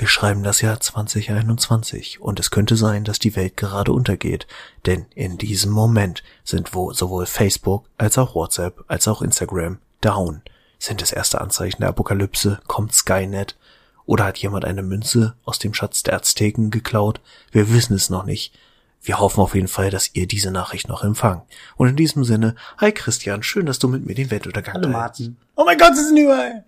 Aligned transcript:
Wir 0.00 0.08
schreiben 0.08 0.42
das 0.42 0.62
Jahr 0.62 0.80
2021 0.80 2.22
und 2.22 2.40
es 2.40 2.50
könnte 2.50 2.74
sein, 2.74 3.04
dass 3.04 3.18
die 3.18 3.36
Welt 3.36 3.58
gerade 3.58 3.92
untergeht, 3.92 4.46
denn 4.86 5.04
in 5.14 5.36
diesem 5.36 5.72
Moment 5.72 6.22
sind 6.42 6.74
wo 6.74 6.94
sowohl 6.94 7.26
Facebook 7.26 7.84
als 7.98 8.16
auch 8.16 8.34
WhatsApp 8.34 8.82
als 8.88 9.06
auch 9.08 9.20
Instagram 9.20 9.76
down. 10.00 10.40
Sind 10.78 11.02
es 11.02 11.12
erste 11.12 11.42
Anzeichen 11.42 11.82
der 11.82 11.90
Apokalypse? 11.90 12.60
Kommt 12.66 12.94
Skynet? 12.94 13.58
Oder 14.06 14.24
hat 14.24 14.38
jemand 14.38 14.64
eine 14.64 14.82
Münze 14.82 15.34
aus 15.44 15.58
dem 15.58 15.74
Schatz 15.74 16.02
der 16.02 16.14
Azteken 16.14 16.70
geklaut? 16.70 17.20
Wir 17.52 17.70
wissen 17.70 17.92
es 17.92 18.08
noch 18.08 18.24
nicht. 18.24 18.54
Wir 19.02 19.20
hoffen 19.20 19.42
auf 19.42 19.54
jeden 19.54 19.68
Fall, 19.68 19.90
dass 19.90 20.14
ihr 20.14 20.26
diese 20.26 20.50
Nachricht 20.50 20.88
noch 20.88 21.04
empfangt. 21.04 21.42
Und 21.76 21.88
in 21.88 21.96
diesem 21.96 22.24
Sinne, 22.24 22.54
hi 22.78 22.90
Christian, 22.90 23.42
schön, 23.42 23.66
dass 23.66 23.78
du 23.78 23.88
mit 23.88 24.06
mir 24.06 24.14
den 24.14 24.30
Weltuntergang 24.30 24.76
Hallo 24.76 24.88
Martin. 24.88 25.36
Oh 25.56 25.64
mein 25.66 25.76
Gott, 25.76 25.94
sie 25.94 26.04
sind 26.04 26.16
überall. 26.16 26.64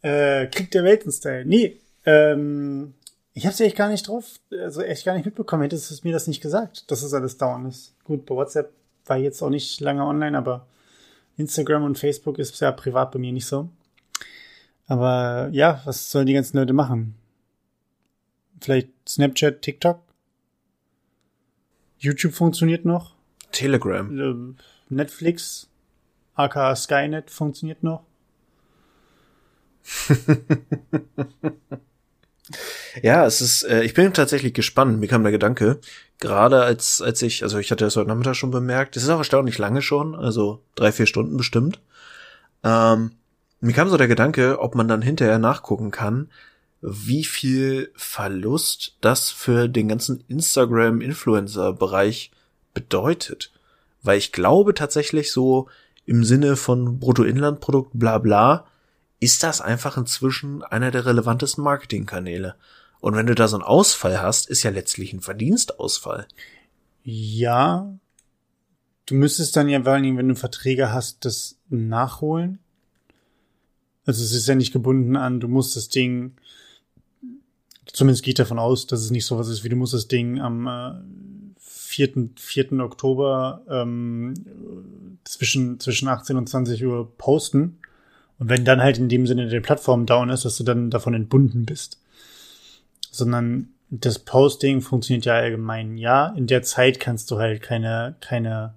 Äh, 0.00 0.46
Krieg 0.46 0.70
der 0.70 0.84
Welten-Style. 0.84 1.44
Nee, 1.44 1.80
ähm, 2.08 2.94
ich 3.34 3.46
hab's 3.46 3.60
echt 3.60 3.76
gar 3.76 3.88
nicht 3.88 4.08
drauf, 4.08 4.40
also 4.50 4.80
echt 4.80 5.04
gar 5.04 5.14
nicht 5.14 5.26
mitbekommen. 5.26 5.62
Hättest 5.62 5.90
du 5.90 6.08
mir 6.08 6.12
das 6.12 6.26
nicht 6.26 6.40
gesagt, 6.40 6.90
dass 6.90 7.02
es 7.02 7.12
alles 7.12 7.36
dauern 7.36 7.66
ist. 7.66 7.94
Gut, 8.04 8.24
bei 8.24 8.34
WhatsApp 8.34 8.72
war 9.04 9.18
ich 9.18 9.24
jetzt 9.24 9.42
auch 9.42 9.50
nicht 9.50 9.80
lange 9.80 10.04
online, 10.04 10.36
aber 10.36 10.66
Instagram 11.36 11.84
und 11.84 11.98
Facebook 11.98 12.38
ist 12.38 12.58
ja 12.60 12.72
privat 12.72 13.12
bei 13.12 13.18
mir 13.18 13.32
nicht 13.32 13.46
so. 13.46 13.68
Aber 14.86 15.50
ja, 15.52 15.82
was 15.84 16.10
sollen 16.10 16.26
die 16.26 16.32
ganzen 16.32 16.56
Leute 16.56 16.72
machen? 16.72 17.14
Vielleicht 18.60 18.88
Snapchat, 19.06 19.60
TikTok? 19.60 20.00
YouTube 21.98 22.32
funktioniert 22.32 22.86
noch. 22.86 23.14
Telegram. 23.52 24.18
Äh, 24.18 24.54
Netflix, 24.88 25.68
aka 26.34 26.74
Skynet 26.74 27.30
funktioniert 27.30 27.82
noch. 27.82 28.02
ja, 33.02 33.26
es 33.26 33.40
ist, 33.40 33.64
äh, 33.64 33.82
ich 33.82 33.94
bin 33.94 34.12
tatsächlich 34.12 34.54
gespannt. 34.54 35.00
Mir 35.00 35.08
kam 35.08 35.22
der 35.22 35.32
Gedanke, 35.32 35.80
gerade 36.18 36.62
als, 36.62 37.02
als 37.02 37.22
ich, 37.22 37.42
also 37.42 37.58
ich 37.58 37.70
hatte 37.70 37.84
das 37.84 37.96
heute 37.96 38.08
Nachmittag 38.08 38.36
schon 38.36 38.50
bemerkt, 38.50 38.96
es 38.96 39.04
ist 39.04 39.08
auch 39.08 39.18
erstaunlich 39.18 39.58
lange 39.58 39.82
schon, 39.82 40.14
also 40.14 40.62
drei, 40.74 40.92
vier 40.92 41.06
Stunden 41.06 41.36
bestimmt. 41.36 41.80
Ähm, 42.64 43.12
mir 43.60 43.72
kam 43.72 43.88
so 43.88 43.96
der 43.96 44.08
Gedanke, 44.08 44.60
ob 44.60 44.74
man 44.74 44.88
dann 44.88 45.02
hinterher 45.02 45.38
nachgucken 45.38 45.90
kann, 45.90 46.28
wie 46.80 47.24
viel 47.24 47.90
Verlust 47.96 48.96
das 49.00 49.30
für 49.30 49.68
den 49.68 49.88
ganzen 49.88 50.22
Instagram-Influencer-Bereich 50.28 52.30
bedeutet. 52.72 53.52
Weil 54.02 54.18
ich 54.18 54.32
glaube 54.32 54.74
tatsächlich 54.74 55.32
so 55.32 55.68
im 56.06 56.24
Sinne 56.24 56.56
von 56.56 57.00
Bruttoinlandprodukt 57.00 57.90
bla 57.94 58.18
bla, 58.18 58.66
ist 59.20 59.42
das 59.42 59.60
einfach 59.60 59.96
inzwischen 59.96 60.62
einer 60.62 60.90
der 60.90 61.06
relevantesten 61.06 61.64
Marketingkanäle. 61.64 62.54
Und 63.00 63.14
wenn 63.14 63.26
du 63.26 63.34
da 63.34 63.48
so 63.48 63.56
einen 63.56 63.64
Ausfall 63.64 64.20
hast, 64.20 64.48
ist 64.48 64.62
ja 64.62 64.70
letztlich 64.70 65.12
ein 65.12 65.20
Verdienstausfall. 65.20 66.26
Ja. 67.04 67.92
Du 69.06 69.14
müsstest 69.14 69.56
dann 69.56 69.68
ja 69.68 69.82
vor 69.82 69.94
wenn 69.94 70.28
du 70.28 70.34
Verträge 70.34 70.92
hast, 70.92 71.24
das 71.24 71.56
nachholen. 71.68 72.58
Also 74.04 74.22
es 74.22 74.32
ist 74.32 74.48
ja 74.48 74.54
nicht 74.54 74.72
gebunden 74.72 75.16
an, 75.16 75.40
du 75.40 75.48
musst 75.48 75.76
das 75.76 75.88
Ding 75.88 76.36
Zumindest 77.92 78.22
geht 78.22 78.38
davon 78.38 78.58
aus, 78.58 78.86
dass 78.86 79.00
es 79.00 79.10
nicht 79.10 79.26
so 79.26 79.38
was 79.38 79.48
ist, 79.48 79.64
wie 79.64 79.70
du 79.70 79.76
musst 79.76 79.94
das 79.94 80.08
Ding 80.08 80.40
am 80.40 80.66
äh, 80.66 81.58
4. 81.58 82.30
4. 82.36 82.72
Oktober 82.80 83.62
ähm, 83.68 84.34
zwischen, 85.24 85.80
zwischen 85.80 86.08
18 86.08 86.36
und 86.36 86.48
20 86.48 86.84
Uhr 86.84 87.10
posten. 87.16 87.78
Und 88.38 88.48
wenn 88.48 88.64
dann 88.64 88.82
halt 88.82 88.98
in 88.98 89.08
dem 89.08 89.26
Sinne 89.26 89.48
der 89.48 89.60
Plattform 89.60 90.06
down 90.06 90.30
ist, 90.30 90.44
dass 90.44 90.56
du 90.56 90.64
dann 90.64 90.90
davon 90.90 91.14
entbunden 91.14 91.66
bist. 91.66 92.00
Sondern 93.10 93.70
das 93.90 94.18
Posting 94.18 94.80
funktioniert 94.80 95.24
ja 95.24 95.34
allgemein. 95.34 95.96
Ja, 95.96 96.28
in 96.36 96.46
der 96.46 96.62
Zeit 96.62 97.00
kannst 97.00 97.30
du 97.30 97.38
halt 97.38 97.62
keine, 97.62 98.16
keine 98.20 98.74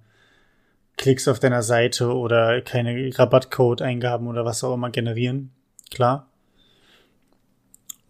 Klicks 0.96 1.28
auf 1.28 1.38
deiner 1.38 1.62
Seite 1.62 2.14
oder 2.14 2.60
keine 2.60 3.10
Rabattcode-Eingaben 3.16 4.26
oder 4.26 4.44
was 4.44 4.64
auch 4.64 4.74
immer 4.74 4.90
generieren. 4.90 5.50
Klar. 5.90 6.28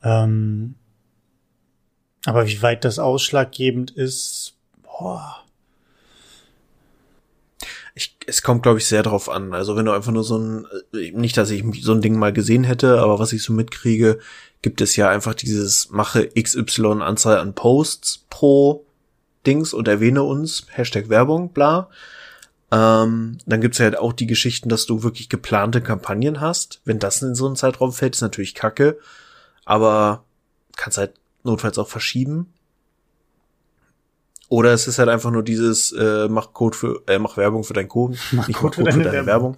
Ähm, 0.03 0.75
aber 2.25 2.47
wie 2.47 2.62
weit 2.62 2.85
das 2.85 2.99
ausschlaggebend 2.99 3.91
ist, 3.91 4.57
boah. 4.83 5.42
Ich, 7.95 8.17
es 8.27 8.43
kommt, 8.43 8.63
glaube 8.63 8.79
ich, 8.79 8.87
sehr 8.87 9.03
drauf 9.03 9.29
an. 9.29 9.53
Also 9.53 9.77
wenn 9.77 9.85
du 9.85 9.93
einfach 9.93 10.13
nur 10.13 10.25
so 10.25 10.39
ein, 10.39 10.67
äh, 10.95 11.11
nicht, 11.13 11.37
dass 11.37 11.51
ich 11.51 11.65
so 11.83 11.93
ein 11.93 12.01
Ding 12.01 12.19
mal 12.19 12.33
gesehen 12.33 12.65
hätte, 12.65 13.01
aber 13.01 13.19
was 13.19 13.33
ich 13.33 13.43
so 13.43 13.53
mitkriege, 13.53 14.19
gibt 14.63 14.81
es 14.81 14.97
ja 14.97 15.11
einfach 15.11 15.35
dieses 15.35 15.91
mache 15.91 16.29
XY 16.29 17.03
Anzahl 17.03 17.39
an 17.39 17.55
Posts 17.55 18.27
pro 18.31 18.87
Dings 19.47 19.75
und 19.75 19.89
erwähne 19.89 20.23
uns, 20.23 20.67
Hashtag 20.71 21.09
Werbung, 21.09 21.53
bla. 21.53 21.91
Ähm, 22.71 23.39
dann 23.45 23.61
gibt's 23.61 23.79
ja 23.79 23.85
halt 23.85 23.99
auch 23.99 24.15
die 24.15 24.27
Geschichten, 24.27 24.71
dass 24.71 24.87
du 24.87 25.03
wirklich 25.03 25.29
geplante 25.29 25.83
Kampagnen 25.83 26.41
hast. 26.41 26.81
Wenn 26.85 26.99
das 26.99 27.21
in 27.21 27.35
so 27.35 27.47
einen 27.47 27.57
Zeitraum 27.57 27.93
fällt, 27.93 28.15
ist 28.15 28.23
natürlich 28.23 28.55
kacke. 28.55 28.99
Aber 29.65 30.25
kannst 30.77 30.97
halt 30.97 31.13
notfalls 31.43 31.79
auch 31.79 31.89
verschieben. 31.89 32.53
Oder 34.53 34.75
es 34.75 34.87
ist 34.87 34.99
halt 34.99 35.09
einfach 35.09 35.31
nur 35.31 35.43
dieses, 35.43 35.93
äh, 35.93 36.29
mach 36.29 36.53
Code 36.53 36.77
für, 36.77 37.03
äh, 37.07 37.19
mach 37.19 37.39
Werbung 37.39 37.65
für 37.65 37.73
deinen 37.73 37.89
Code, 37.89 38.19
mach 38.33 38.49
nicht 38.49 38.59
Code, 38.59 38.83
mach 38.83 38.85
Code 38.85 38.93
für 38.93 38.99
deine, 38.99 39.05
für 39.05 39.11
deine 39.11 39.27
Werbung. 39.27 39.57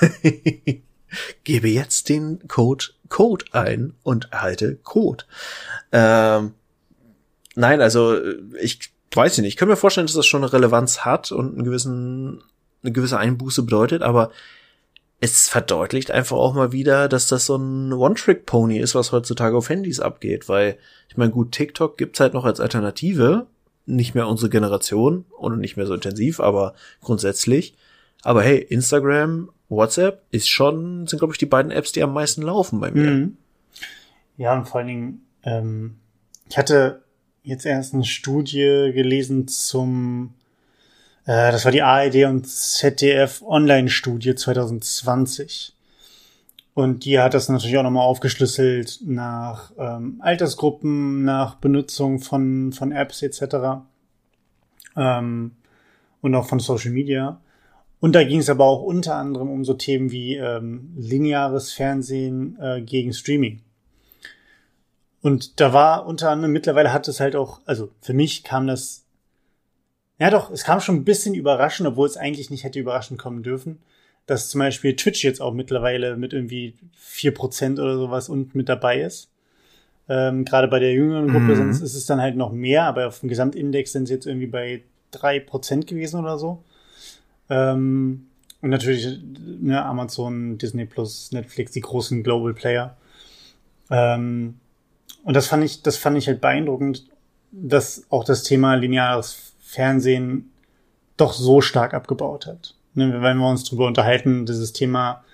Werbung. 0.00 0.82
Gebe 1.44 1.68
jetzt 1.68 2.08
den 2.08 2.48
Code 2.48 2.86
Code 3.10 3.44
ein 3.52 3.92
und 4.02 4.32
erhalte 4.32 4.76
Code. 4.76 5.24
Ähm, 5.92 6.54
nein, 7.54 7.82
also 7.82 8.18
ich 8.58 8.94
weiß 9.14 9.36
nicht. 9.36 9.48
Ich 9.48 9.56
kann 9.56 9.68
mir 9.68 9.76
vorstellen, 9.76 10.06
dass 10.06 10.16
das 10.16 10.26
schon 10.26 10.42
eine 10.42 10.54
Relevanz 10.54 11.00
hat 11.00 11.32
und 11.32 11.52
einen 11.52 11.64
gewissen, 11.64 12.42
eine 12.82 12.92
gewisse 12.92 13.18
Einbuße 13.18 13.62
bedeutet, 13.64 14.00
aber 14.00 14.30
es 15.22 15.48
verdeutlicht 15.48 16.10
einfach 16.10 16.36
auch 16.36 16.52
mal 16.52 16.72
wieder, 16.72 17.08
dass 17.08 17.28
das 17.28 17.46
so 17.46 17.54
ein 17.54 17.92
One-Trick-Pony 17.92 18.78
ist, 18.78 18.96
was 18.96 19.12
heutzutage 19.12 19.56
auf 19.56 19.68
Handys 19.68 20.00
abgeht, 20.00 20.48
weil 20.48 20.78
ich 21.08 21.16
meine, 21.16 21.30
gut, 21.30 21.52
TikTok 21.52 21.96
gibt's 21.96 22.18
halt 22.18 22.34
noch 22.34 22.44
als 22.44 22.58
Alternative, 22.58 23.46
nicht 23.86 24.16
mehr 24.16 24.26
unsere 24.26 24.50
Generation 24.50 25.24
und 25.38 25.60
nicht 25.60 25.76
mehr 25.76 25.86
so 25.86 25.94
intensiv, 25.94 26.40
aber 26.40 26.74
grundsätzlich. 27.00 27.76
Aber 28.24 28.42
hey, 28.42 28.58
Instagram, 28.58 29.50
WhatsApp 29.68 30.24
ist 30.32 30.48
schon, 30.48 31.06
sind 31.06 31.20
glaube 31.20 31.34
ich 31.34 31.38
die 31.38 31.46
beiden 31.46 31.70
Apps, 31.70 31.92
die 31.92 32.02
am 32.02 32.12
meisten 32.12 32.42
laufen 32.42 32.80
bei 32.80 32.90
mir. 32.90 33.08
Mhm. 33.08 33.36
Ja, 34.36 34.54
und 34.58 34.66
vor 34.66 34.80
allen 34.80 34.88
Dingen, 34.88 35.26
ähm, 35.44 35.98
ich 36.48 36.58
hatte 36.58 37.04
jetzt 37.44 37.64
erst 37.64 37.94
eine 37.94 38.04
Studie 38.04 38.90
gelesen 38.92 39.46
zum 39.46 40.34
äh, 41.24 41.52
das 41.52 41.64
war 41.64 41.72
die 41.72 41.82
ARD 41.82 42.24
und 42.24 42.46
ZDF 42.46 43.42
Online-Studie 43.42 44.34
2020. 44.34 45.74
Und 46.74 47.04
die 47.04 47.20
hat 47.20 47.34
das 47.34 47.48
natürlich 47.48 47.76
auch 47.76 47.82
nochmal 47.82 48.06
aufgeschlüsselt 48.06 49.00
nach 49.04 49.72
ähm, 49.78 50.20
Altersgruppen, 50.20 51.24
nach 51.24 51.56
Benutzung 51.56 52.18
von, 52.18 52.72
von 52.72 52.92
Apps 52.92 53.22
etc. 53.22 53.84
Ähm, 54.96 55.52
und 56.22 56.34
auch 56.34 56.46
von 56.46 56.60
Social 56.60 56.92
Media. 56.92 57.40
Und 58.00 58.14
da 58.14 58.24
ging 58.24 58.40
es 58.40 58.48
aber 58.48 58.64
auch 58.64 58.82
unter 58.82 59.16
anderem 59.16 59.50
um 59.50 59.64
so 59.64 59.74
Themen 59.74 60.10
wie 60.10 60.36
ähm, 60.36 60.92
lineares 60.96 61.72
Fernsehen 61.72 62.58
äh, 62.60 62.80
gegen 62.80 63.12
Streaming. 63.12 63.60
Und 65.20 65.60
da 65.60 65.72
war 65.72 66.06
unter 66.06 66.30
anderem, 66.30 66.52
mittlerweile 66.52 66.92
hat 66.92 67.06
es 67.06 67.20
halt 67.20 67.36
auch, 67.36 67.60
also 67.64 67.90
für 68.00 68.12
mich 68.12 68.42
kam 68.42 68.66
das 68.66 69.01
ja, 70.22 70.30
doch, 70.30 70.52
es 70.52 70.62
kam 70.62 70.78
schon 70.78 70.94
ein 70.94 71.04
bisschen 71.04 71.34
überraschend, 71.34 71.88
obwohl 71.88 72.06
es 72.06 72.16
eigentlich 72.16 72.48
nicht 72.48 72.62
hätte 72.62 72.78
überraschend 72.78 73.18
kommen 73.18 73.42
dürfen, 73.42 73.80
dass 74.26 74.50
zum 74.50 74.60
Beispiel 74.60 74.94
Twitch 74.94 75.24
jetzt 75.24 75.40
auch 75.40 75.52
mittlerweile 75.52 76.16
mit 76.16 76.32
irgendwie 76.32 76.76
vier 76.94 77.34
Prozent 77.34 77.80
oder 77.80 77.96
sowas 77.96 78.28
und 78.28 78.54
mit 78.54 78.68
dabei 78.68 79.00
ist. 79.00 79.32
Ähm, 80.08 80.44
Gerade 80.44 80.68
bei 80.68 80.78
der 80.78 80.92
jüngeren 80.92 81.26
Gruppe, 81.26 81.46
mhm. 81.46 81.56
sonst 81.56 81.80
ist 81.80 81.96
es 81.96 82.06
dann 82.06 82.20
halt 82.20 82.36
noch 82.36 82.52
mehr, 82.52 82.84
aber 82.84 83.08
auf 83.08 83.18
dem 83.18 83.30
Gesamtindex 83.30 83.90
sind 83.90 84.06
sie 84.06 84.14
jetzt 84.14 84.26
irgendwie 84.26 84.46
bei 84.46 84.84
drei 85.10 85.40
Prozent 85.40 85.88
gewesen 85.88 86.20
oder 86.20 86.38
so. 86.38 86.62
Ähm, 87.50 88.26
und 88.60 88.70
natürlich 88.70 89.18
ne, 89.60 89.84
Amazon, 89.84 90.56
Disney 90.56 90.84
Plus, 90.84 91.32
Netflix, 91.32 91.72
die 91.72 91.80
großen 91.80 92.22
Global 92.22 92.54
Player. 92.54 92.96
Ähm, 93.90 94.60
und 95.24 95.34
das 95.34 95.48
fand 95.48 95.64
ich, 95.64 95.82
das 95.82 95.96
fand 95.96 96.16
ich 96.16 96.28
halt 96.28 96.40
beeindruckend, 96.40 97.08
dass 97.50 98.04
auch 98.08 98.22
das 98.22 98.44
Thema 98.44 98.76
lineares 98.76 99.51
Fernsehen 99.72 100.50
doch 101.16 101.32
so 101.32 101.62
stark 101.62 101.94
abgebaut 101.94 102.46
hat. 102.46 102.74
Ne, 102.92 103.22
wenn 103.22 103.38
wir 103.38 103.48
uns 103.48 103.64
drüber 103.64 103.86
unterhalten, 103.86 104.44
dieses 104.44 104.74
Thema 104.74 105.24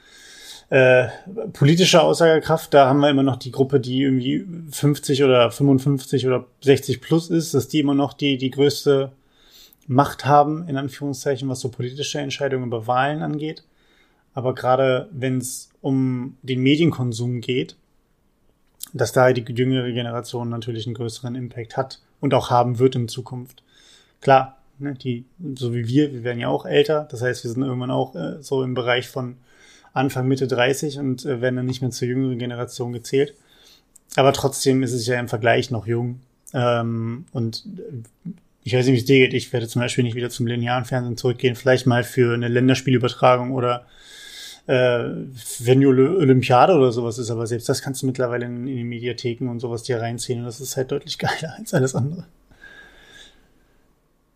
äh, 0.71 1.09
politische 1.53 2.01
Aussagekraft, 2.01 2.73
da 2.73 2.87
haben 2.89 3.01
wir 3.01 3.11
immer 3.11 3.25
noch 3.25 3.35
die 3.35 3.51
Gruppe, 3.51 3.81
die 3.81 4.03
irgendwie 4.03 4.47
50 4.71 5.25
oder 5.25 5.51
55 5.51 6.29
oder 6.29 6.47
60 6.61 7.01
plus 7.01 7.31
ist, 7.31 7.53
dass 7.53 7.67
die 7.67 7.81
immer 7.81 7.95
noch 7.95 8.13
die, 8.13 8.39
die 8.39 8.53
größte 8.53 9.11
Macht 9.89 10.25
haben, 10.25 10.69
in 10.69 10.77
Anführungszeichen, 10.77 11.49
was 11.49 11.59
so 11.59 11.71
politische 11.71 12.21
Entscheidungen 12.21 12.67
über 12.67 12.87
Wahlen 12.87 13.23
angeht. 13.23 13.65
Aber 14.35 14.55
gerade 14.55 15.09
wenn 15.11 15.39
es 15.39 15.71
um 15.81 16.37
den 16.43 16.61
Medienkonsum 16.61 17.41
geht, 17.41 17.75
dass 18.93 19.11
da 19.11 19.33
die 19.33 19.53
jüngere 19.53 19.91
Generation 19.91 20.49
natürlich 20.49 20.87
einen 20.87 20.95
größeren 20.95 21.35
Impact 21.35 21.77
hat 21.77 22.01
und 22.21 22.35
auch 22.35 22.51
haben 22.51 22.79
wird 22.79 22.95
in 22.95 23.09
Zukunft. 23.09 23.65
Klar, 24.21 24.59
ne, 24.79 24.95
die, 24.95 25.25
so 25.55 25.75
wie 25.75 25.87
wir, 25.87 26.13
wir 26.13 26.25
werden 26.25 26.41
ja 26.41 26.49
auch 26.49 26.67
älter, 26.67 27.07
das 27.11 27.23
heißt, 27.23 27.45
wir 27.45 27.51
sind 27.51 27.63
irgendwann 27.63 27.91
auch 27.91 28.15
äh, 28.15 28.43
so 28.43 28.63
im 28.63 28.75
Bereich 28.75 29.09
von 29.09 29.37
Anfang, 29.93 30.29
Mitte 30.29 30.47
30 30.47 30.99
und 30.99 31.25
äh, 31.25 31.41
werden 31.41 31.57
dann 31.57 31.67
nicht 31.67 31.83
mehr 31.83 31.91
zur 31.91 32.09
jüngeren 32.09 32.39
Generation 32.39 32.93
gezählt. 32.93 33.35
Aber 34.17 34.33
trotzdem 34.33 34.83
ist 34.83 34.93
es 34.93 35.07
ja 35.07 35.19
im 35.19 35.29
Vergleich 35.29 35.71
noch 35.71 35.87
jung. 35.87 36.21
Ähm, 36.55 37.27
und 37.33 37.65
äh, 37.67 38.31
ich 38.65 38.75
weiß 38.75 38.87
nicht, 38.87 38.95
wie 38.95 38.99
es 38.99 39.05
dir 39.05 39.19
geht. 39.21 39.35
Ich 39.35 39.53
werde 39.53 39.69
zum 39.69 39.81
Beispiel 39.81 40.05
nicht 40.05 40.17
wieder 40.17 40.31
zum 40.31 40.47
linearen 40.47 40.85
Fernsehen 40.85 41.17
zurückgehen. 41.17 41.57
Vielleicht 41.57 41.87
mal 41.87 42.05
für 42.05 42.35
eine 42.35 42.49
Länderspielübertragung 42.49 43.53
oder 43.53 43.87
äh, 44.67 45.05
wenn 45.61 45.81
die 45.81 45.87
Olympiade 45.87 46.75
oder 46.75 46.93
sowas 46.93 47.19
ist. 47.19 47.31
Aber 47.31 47.47
selbst 47.47 47.69
das 47.69 47.83
kannst 47.83 48.03
du 48.03 48.07
mittlerweile 48.07 48.47
in, 48.47 48.67
in 48.69 48.77
die 48.77 48.85
Mediatheken 48.85 49.49
und 49.49 49.61
sowas 49.61 49.85
dir 49.85 50.01
reinziehen. 50.01 50.41
Und 50.41 50.47
das 50.47 50.61
ist 50.61 50.77
halt 50.77 50.91
deutlich 50.93 51.19
geiler 51.19 51.55
als 51.59 51.73
alles 51.75 51.95
andere. 51.95 52.25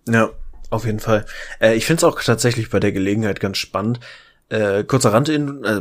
Ja, 0.07 0.31
auf 0.71 0.85
jeden 0.85 1.01
Fall. 1.01 1.27
Äh, 1.61 1.77
ich 1.77 1.87
finde 1.87 1.99
es 2.01 2.05
auch 2.05 2.21
tatsächlich 2.21 2.71
bei 2.71 2.81
der 2.81 2.93
Gelegenheit 2.93 3.41
ganz 3.41 3.59
spannend. 3.59 4.01
Äh, 4.49 4.85
kurzer 4.85 5.13
Rand 5.13 5.29
in, 5.29 5.65
äh, 5.65 5.81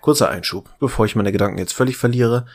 kurzer 0.00 0.30
Einschub, 0.30 0.70
bevor 0.78 1.06
ich 1.06 1.16
meine 1.16 1.32
Gedanken 1.32 1.58
jetzt 1.58 1.72
völlig 1.72 1.96
verliere. 1.96 2.46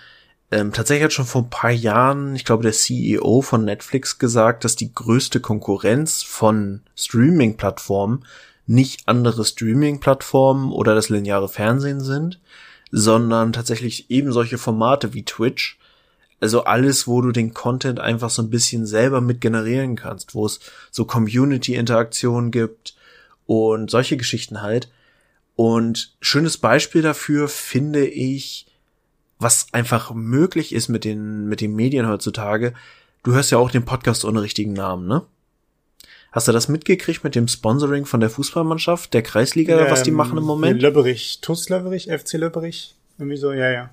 Ähm, 0.49 0.71
tatsächlich 0.71 1.03
hat 1.03 1.13
schon 1.13 1.25
vor 1.25 1.41
ein 1.41 1.49
paar 1.49 1.71
Jahren, 1.71 2.35
ich 2.35 2.45
glaube, 2.45 2.63
der 2.63 2.71
CEO 2.71 3.41
von 3.41 3.65
Netflix 3.65 4.17
gesagt, 4.17 4.63
dass 4.63 4.77
die 4.77 4.93
größte 4.93 5.41
Konkurrenz 5.41 6.23
von 6.23 6.83
Streaming-Plattformen 6.95 8.23
nicht 8.65 9.07
andere 9.07 9.43
Streaming-Plattformen 9.43 10.71
oder 10.71 10.95
das 10.95 11.09
lineare 11.09 11.49
Fernsehen 11.49 11.99
sind, 11.99 12.39
sondern 12.91 13.51
tatsächlich 13.51 14.09
eben 14.09 14.31
solche 14.31 14.57
Formate 14.57 15.13
wie 15.13 15.25
Twitch. 15.25 15.79
Also 16.39 16.63
alles, 16.63 17.07
wo 17.07 17.21
du 17.21 17.31
den 17.31 17.53
Content 17.53 17.99
einfach 17.99 18.29
so 18.29 18.41
ein 18.41 18.49
bisschen 18.49 18.85
selber 18.85 19.21
mit 19.21 19.41
generieren 19.41 19.95
kannst, 19.95 20.35
wo 20.35 20.45
es 20.45 20.59
so 20.91 21.05
Community-Interaktionen 21.05 22.51
gibt 22.51 22.95
und 23.45 23.89
solche 23.89 24.17
Geschichten 24.17 24.61
halt. 24.61 24.89
Und 25.55 26.15
schönes 26.21 26.57
Beispiel 26.57 27.01
dafür 27.01 27.47
finde 27.47 28.05
ich 28.05 28.67
was 29.39 29.67
einfach 29.71 30.13
möglich 30.13 30.73
ist 30.73 30.87
mit 30.87 31.03
den, 31.03 31.47
mit 31.47 31.61
den 31.61 31.75
Medien 31.75 32.07
heutzutage. 32.07 32.73
Du 33.23 33.33
hörst 33.33 33.51
ja 33.51 33.57
auch 33.57 33.71
den 33.71 33.85
Podcast 33.85 34.25
ohne 34.25 34.41
richtigen 34.41 34.73
Namen, 34.73 35.07
ne? 35.07 35.23
Hast 36.31 36.47
du 36.47 36.51
das 36.51 36.67
mitgekriegt 36.67 37.23
mit 37.23 37.35
dem 37.35 37.47
Sponsoring 37.47 38.05
von 38.05 38.19
der 38.19 38.29
Fußballmannschaft, 38.29 39.13
der 39.13 39.21
Kreisliga, 39.21 39.79
ähm, 39.79 39.91
was 39.91 40.03
die 40.03 40.11
machen 40.11 40.37
im 40.37 40.43
Moment? 40.43 40.81
Löbberich, 40.81 41.39
TuS 41.41 41.69
Löbberich, 41.69 42.09
FC 42.11 42.33
Löbberich, 42.33 42.95
irgendwie 43.17 43.37
so, 43.37 43.53
ja, 43.53 43.71
ja. 43.71 43.89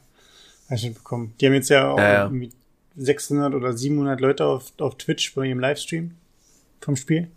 Ich 0.70 0.94
bekommen. 0.94 1.34
Die 1.40 1.46
haben 1.46 1.55
jetzt 1.55 1.69
ja 1.69 1.90
auch 1.90 1.99
ja, 1.99 2.31
ja. 2.31 2.49
600 2.96 3.55
oder 3.55 3.76
700 3.76 4.20
Leute 4.20 4.46
auf, 4.46 4.72
auf 4.78 4.96
Twitch 4.96 5.34
bei 5.34 5.46
ihrem 5.46 5.61
Livestream 5.61 6.12
vom 6.81 6.96
Spiel. 6.96 7.28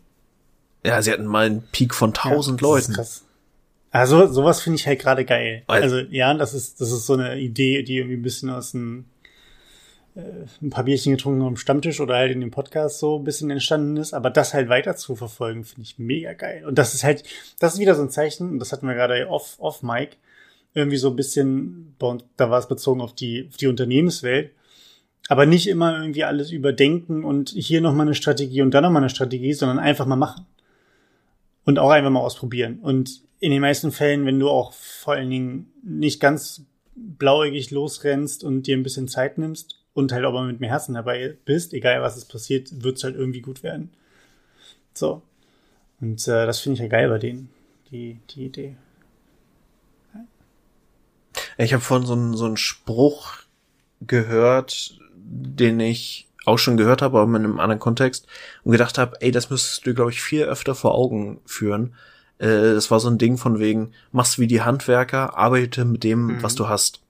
Ja, 0.85 1.01
sie 1.01 1.11
hatten 1.11 1.25
mal 1.25 1.45
einen 1.45 1.63
Peak 1.71 1.93
von 1.93 2.09
1000 2.09 2.61
ja, 2.61 2.67
Leuten. 2.67 2.93
krass. 2.93 3.23
Also 3.91 4.27
sowas 4.27 4.61
finde 4.61 4.77
ich 4.77 4.87
halt 4.87 4.99
gerade 4.99 5.25
geil. 5.25 5.63
Also 5.67 5.97
ja, 5.97 6.33
das 6.33 6.53
ist 6.53 6.81
das 6.81 6.91
ist 6.91 7.05
so 7.05 7.13
eine 7.13 7.37
Idee, 7.39 7.83
die 7.83 7.97
irgendwie 7.97 8.17
ein 8.17 8.21
bisschen 8.21 8.49
aus 8.49 8.71
dem 8.71 9.05
äh, 10.15 10.21
ein 10.61 10.69
paar 10.69 10.83
Bierchen 10.83 11.13
getrunken 11.13 11.41
am 11.41 11.57
Stammtisch 11.57 11.99
oder 11.99 12.15
halt 12.15 12.31
in 12.31 12.41
dem 12.41 12.51
Podcast 12.51 12.99
so 12.99 13.17
ein 13.17 13.23
bisschen 13.23 13.49
entstanden 13.49 13.97
ist, 13.97 14.13
aber 14.13 14.29
das 14.29 14.53
halt 14.53 14.67
weiter 14.69 14.95
zu 14.95 15.15
verfolgen, 15.15 15.63
finde 15.63 15.83
ich 15.83 15.99
mega 15.99 16.33
geil. 16.33 16.65
Und 16.65 16.77
das 16.77 16.93
ist 16.93 17.03
halt, 17.03 17.23
das 17.59 17.75
ist 17.75 17.79
wieder 17.79 17.95
so 17.95 18.01
ein 18.01 18.09
Zeichen, 18.09 18.51
und 18.51 18.59
das 18.59 18.71
hatten 18.71 18.87
wir 18.87 18.95
gerade 18.95 19.29
off, 19.29 19.55
off 19.59 19.83
Mike, 19.83 20.17
irgendwie 20.77 20.97
so 20.97 21.09
ein 21.09 21.15
bisschen, 21.15 21.95
da 22.37 22.49
war 22.49 22.59
es 22.59 22.67
bezogen 22.67 23.01
auf 23.01 23.13
die, 23.13 23.47
auf 23.49 23.57
die 23.57 23.67
Unternehmenswelt, 23.67 24.51
aber 25.27 25.45
nicht 25.45 25.67
immer 25.67 25.99
irgendwie 25.99 26.23
alles 26.23 26.51
überdenken 26.51 27.23
und 27.23 27.49
hier 27.49 27.81
nochmal 27.81 28.05
eine 28.05 28.15
Strategie 28.15 28.61
und 28.61 28.71
dann 28.71 28.83
nochmal 28.83 29.01
eine 29.01 29.09
Strategie, 29.09 29.53
sondern 29.53 29.79
einfach 29.79 30.05
mal 30.05 30.15
machen. 30.15 30.45
Und 31.65 31.79
auch 31.79 31.89
einfach 31.89 32.11
mal 32.11 32.21
ausprobieren. 32.21 32.79
Und 32.79 33.21
in 33.39 33.51
den 33.51 33.59
meisten 33.59 33.91
Fällen, 33.91 34.25
wenn 34.25 34.39
du 34.39 34.49
auch 34.49 34.71
vor 34.71 35.15
allen 35.15 35.29
Dingen 35.29 35.71
nicht 35.83 36.21
ganz 36.21 36.61
blauäugig 36.95 37.71
losrennst 37.71 38.43
und 38.43 38.67
dir 38.67 38.77
ein 38.77 38.83
bisschen 38.83 39.07
Zeit 39.09 39.37
nimmst 39.37 39.83
und 39.93 40.11
halt 40.11 40.23
aber 40.23 40.43
mit 40.43 40.61
mehr 40.61 40.69
Herzen 40.69 40.93
dabei 40.93 41.35
bist, 41.43 41.73
egal 41.73 42.01
was 42.01 42.15
es 42.15 42.25
passiert, 42.25 42.83
wird 42.83 42.97
es 42.97 43.03
halt 43.03 43.15
irgendwie 43.15 43.41
gut 43.41 43.63
werden. 43.63 43.89
So. 44.93 45.21
Und 45.99 46.25
äh, 46.27 46.45
das 46.45 46.59
finde 46.59 46.75
ich 46.75 46.81
ja 46.81 46.87
geil 46.87 47.09
bei 47.09 47.17
denen, 47.17 47.49
die, 47.91 48.19
die 48.29 48.45
Idee. 48.45 48.75
Ich 51.57 51.73
habe 51.73 51.83
von 51.83 52.05
so 52.05 52.13
einem 52.13 52.35
so 52.35 52.45
einen 52.45 52.57
Spruch 52.57 53.33
gehört, 54.01 54.99
den 55.15 55.79
ich 55.79 56.27
auch 56.45 56.57
schon 56.57 56.77
gehört 56.77 57.01
habe, 57.01 57.19
aber 57.19 57.29
in 57.29 57.43
einem 57.43 57.59
anderen 57.59 57.79
Kontext 57.79 58.27
und 58.63 58.71
gedacht 58.71 58.97
habe, 58.97 59.19
ey, 59.21 59.31
das 59.31 59.49
müsstest 59.49 59.85
du, 59.85 59.93
glaube 59.93 60.11
ich, 60.11 60.21
viel 60.21 60.43
öfter 60.43 60.75
vor 60.75 60.95
Augen 60.95 61.41
führen 61.45 61.93
äh, 62.39 62.73
das 62.73 62.91
war 62.91 62.99
so 62.99 63.09
ein 63.09 63.17
Ding 63.17 63.37
von 63.37 63.59
wegen, 63.59 63.91
machst 64.11 64.39
wie 64.39 64.47
die 64.47 64.61
Handwerker, 64.61 65.37
arbeite 65.37 65.85
mit 65.85 66.03
dem, 66.03 66.27
mhm. 66.27 66.43
was 66.43 66.55
du 66.55 66.67
hast. 66.67 67.01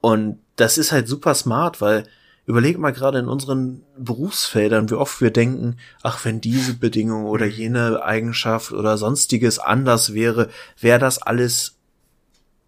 Und 0.00 0.38
das 0.56 0.78
ist 0.78 0.92
halt 0.92 1.08
super 1.08 1.34
smart, 1.34 1.80
weil 1.80 2.04
überleg 2.46 2.78
mal 2.78 2.92
gerade 2.92 3.18
in 3.18 3.28
unseren 3.28 3.82
Berufsfeldern, 3.98 4.88
wie 4.88 4.94
oft 4.94 5.20
wir 5.20 5.32
denken, 5.32 5.78
ach, 6.02 6.24
wenn 6.24 6.40
diese 6.40 6.74
Bedingung 6.74 7.24
oder 7.24 7.46
mhm. 7.46 7.52
jene 7.52 8.02
Eigenschaft 8.02 8.72
oder 8.72 8.96
sonstiges 8.98 9.58
anders 9.58 10.14
wäre, 10.14 10.48
wäre 10.80 11.00
das 11.00 11.20
alles 11.20 11.75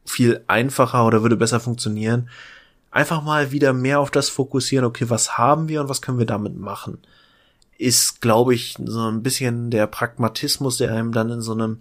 viel 0.08 0.42
einfacher 0.46 1.06
oder 1.06 1.22
würde 1.22 1.36
besser 1.36 1.60
funktionieren. 1.60 2.28
Einfach 2.90 3.22
mal 3.22 3.52
wieder 3.52 3.72
mehr 3.72 4.00
auf 4.00 4.10
das 4.10 4.28
fokussieren, 4.28 4.84
okay, 4.84 5.10
was 5.10 5.36
haben 5.36 5.68
wir 5.68 5.80
und 5.80 5.88
was 5.88 6.02
können 6.02 6.18
wir 6.18 6.26
damit 6.26 6.56
machen 6.56 6.98
ist, 7.78 8.20
glaube 8.20 8.54
ich, 8.54 8.76
so 8.84 9.08
ein 9.08 9.22
bisschen 9.22 9.70
der 9.70 9.86
Pragmatismus, 9.86 10.78
der 10.78 10.92
einem 10.92 11.12
dann 11.12 11.30
in 11.30 11.40
so 11.40 11.52
einem 11.52 11.78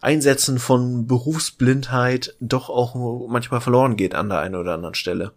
Einsetzen 0.00 0.58
von 0.58 1.06
Berufsblindheit 1.06 2.34
doch 2.40 2.68
auch 2.68 3.28
manchmal 3.28 3.60
verloren 3.60 3.96
geht 3.96 4.14
an 4.14 4.28
der 4.28 4.40
einen 4.40 4.56
oder 4.56 4.74
anderen 4.74 4.94
Stelle. 4.94 5.32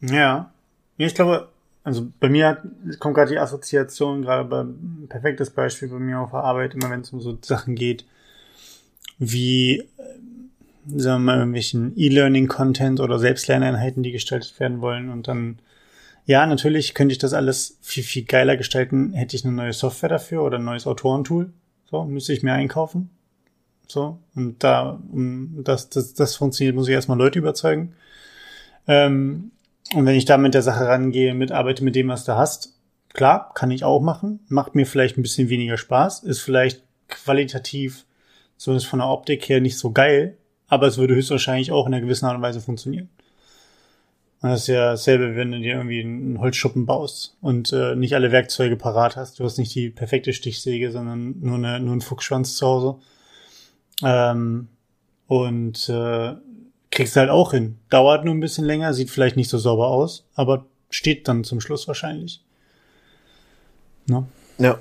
Ja. 0.00 0.52
Ich 0.98 1.14
glaube, 1.14 1.48
also 1.82 2.08
bei 2.20 2.28
mir 2.28 2.60
kommt 2.98 3.14
gerade 3.14 3.30
die 3.30 3.38
Assoziation, 3.38 4.22
gerade 4.22 4.44
bei 4.44 4.64
perfektes 5.08 5.50
Beispiel 5.50 5.88
bei 5.88 5.98
mir 5.98 6.20
auf 6.20 6.30
der 6.30 6.40
Arbeit, 6.40 6.74
immer 6.74 6.90
wenn 6.90 7.00
es 7.00 7.12
um 7.12 7.20
so 7.20 7.38
Sachen 7.40 7.74
geht, 7.74 8.04
wie 9.18 9.88
sagen 10.96 11.24
wir 11.24 11.32
mal, 11.32 11.38
irgendwelchen 11.38 11.92
E-Learning-Content 11.96 13.00
oder 13.00 13.18
Selbstlerneinheiten, 13.18 14.02
die 14.02 14.12
gestaltet 14.12 14.58
werden 14.60 14.80
wollen 14.80 15.10
und 15.10 15.28
dann 15.28 15.60
ja, 16.28 16.44
natürlich 16.44 16.92
könnte 16.92 17.12
ich 17.12 17.18
das 17.18 17.32
alles 17.32 17.78
viel, 17.80 18.02
viel 18.02 18.24
geiler 18.24 18.58
gestalten. 18.58 19.14
Hätte 19.14 19.34
ich 19.34 19.46
eine 19.46 19.54
neue 19.54 19.72
Software 19.72 20.10
dafür 20.10 20.42
oder 20.42 20.58
ein 20.58 20.64
neues 20.64 20.86
Autorentool. 20.86 21.54
So, 21.90 22.04
müsste 22.04 22.34
ich 22.34 22.42
mir 22.42 22.52
einkaufen. 22.52 23.08
So, 23.86 24.18
und 24.34 24.62
da, 24.62 25.00
um 25.10 25.64
das, 25.64 25.88
das, 25.88 26.12
das 26.12 26.36
funktioniert, 26.36 26.76
muss 26.76 26.86
ich 26.86 26.92
erstmal 26.92 27.16
Leute 27.16 27.38
überzeugen. 27.38 27.94
Ähm, 28.86 29.52
und 29.94 30.04
wenn 30.04 30.16
ich 30.16 30.26
da 30.26 30.36
mit 30.36 30.52
der 30.52 30.60
Sache 30.60 30.86
rangehe, 30.86 31.32
mitarbeite 31.32 31.82
mit 31.82 31.96
dem, 31.96 32.08
was 32.08 32.26
du 32.26 32.36
hast, 32.36 32.74
klar, 33.14 33.50
kann 33.54 33.70
ich 33.70 33.84
auch 33.84 34.02
machen. 34.02 34.40
Macht 34.48 34.74
mir 34.74 34.84
vielleicht 34.84 35.16
ein 35.16 35.22
bisschen 35.22 35.48
weniger 35.48 35.78
Spaß, 35.78 36.24
ist 36.24 36.40
vielleicht 36.40 36.82
qualitativ, 37.08 38.04
zumindest 38.58 38.86
von 38.86 38.98
der 38.98 39.08
Optik 39.08 39.48
her, 39.48 39.62
nicht 39.62 39.78
so 39.78 39.92
geil, 39.92 40.36
aber 40.68 40.86
es 40.86 40.98
würde 40.98 41.14
höchstwahrscheinlich 41.14 41.72
auch 41.72 41.86
in 41.86 41.94
einer 41.94 42.02
gewissen 42.02 42.26
Art 42.26 42.36
und 42.36 42.42
Weise 42.42 42.60
funktionieren. 42.60 43.08
Das 44.40 44.60
ist 44.60 44.66
ja 44.68 44.90
dasselbe, 44.90 45.34
wenn 45.34 45.50
du 45.50 45.58
dir 45.58 45.74
irgendwie 45.74 46.00
einen 46.00 46.38
Holzschuppen 46.38 46.86
baust 46.86 47.36
und 47.40 47.72
äh, 47.72 47.96
nicht 47.96 48.14
alle 48.14 48.30
Werkzeuge 48.30 48.76
parat 48.76 49.16
hast. 49.16 49.40
Du 49.40 49.44
hast 49.44 49.58
nicht 49.58 49.74
die 49.74 49.90
perfekte 49.90 50.32
Stichsäge, 50.32 50.92
sondern 50.92 51.40
nur, 51.40 51.56
eine, 51.56 51.80
nur 51.80 51.92
einen 51.92 52.00
Fuchsschwanz 52.00 52.54
zu 52.54 52.66
Hause. 52.66 52.96
Ähm, 54.04 54.68
und 55.26 55.88
äh, 55.88 56.34
kriegst 56.90 57.16
halt 57.16 57.30
auch 57.30 57.50
hin. 57.50 57.78
Dauert 57.90 58.24
nur 58.24 58.32
ein 58.32 58.40
bisschen 58.40 58.64
länger, 58.64 58.94
sieht 58.94 59.10
vielleicht 59.10 59.36
nicht 59.36 59.48
so 59.48 59.58
sauber 59.58 59.88
aus, 59.88 60.24
aber 60.34 60.66
steht 60.88 61.26
dann 61.26 61.42
zum 61.42 61.60
Schluss 61.60 61.88
wahrscheinlich. 61.88 62.42
Ne? 64.06 64.26
Ja. 64.58 64.78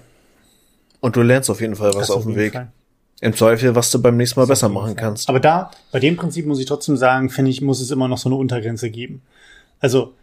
Und 1.00 1.16
du 1.16 1.22
lernst 1.22 1.50
auf 1.50 1.62
jeden 1.62 1.76
Fall 1.76 1.90
was 1.90 2.08
das 2.08 2.12
auf 2.12 2.24
dem 2.24 2.36
Weg. 2.36 2.54
Fall. 2.54 2.72
Im 3.20 3.34
Zweifel, 3.34 3.76
was 3.76 3.90
du 3.90 4.02
beim 4.02 4.18
nächsten 4.18 4.40
Mal 4.40 4.46
besser 4.46 4.70
machen 4.70 4.96
kannst. 4.96 5.28
Aber 5.28 5.40
da, 5.40 5.72
bei 5.92 6.00
dem 6.00 6.18
Prinzip 6.18 6.46
muss 6.46 6.60
ich 6.60 6.68
trotzdem 6.68 6.98
sagen, 6.98 7.30
finde 7.30 7.50
ich, 7.50 7.62
muss 7.62 7.82
es 7.82 7.90
immer 7.90 8.08
noch 8.08 8.20
so 8.20 8.30
eine 8.30 8.36
Untergrenze 8.36 8.92
geben. 8.92 9.22
Also, 9.80 10.14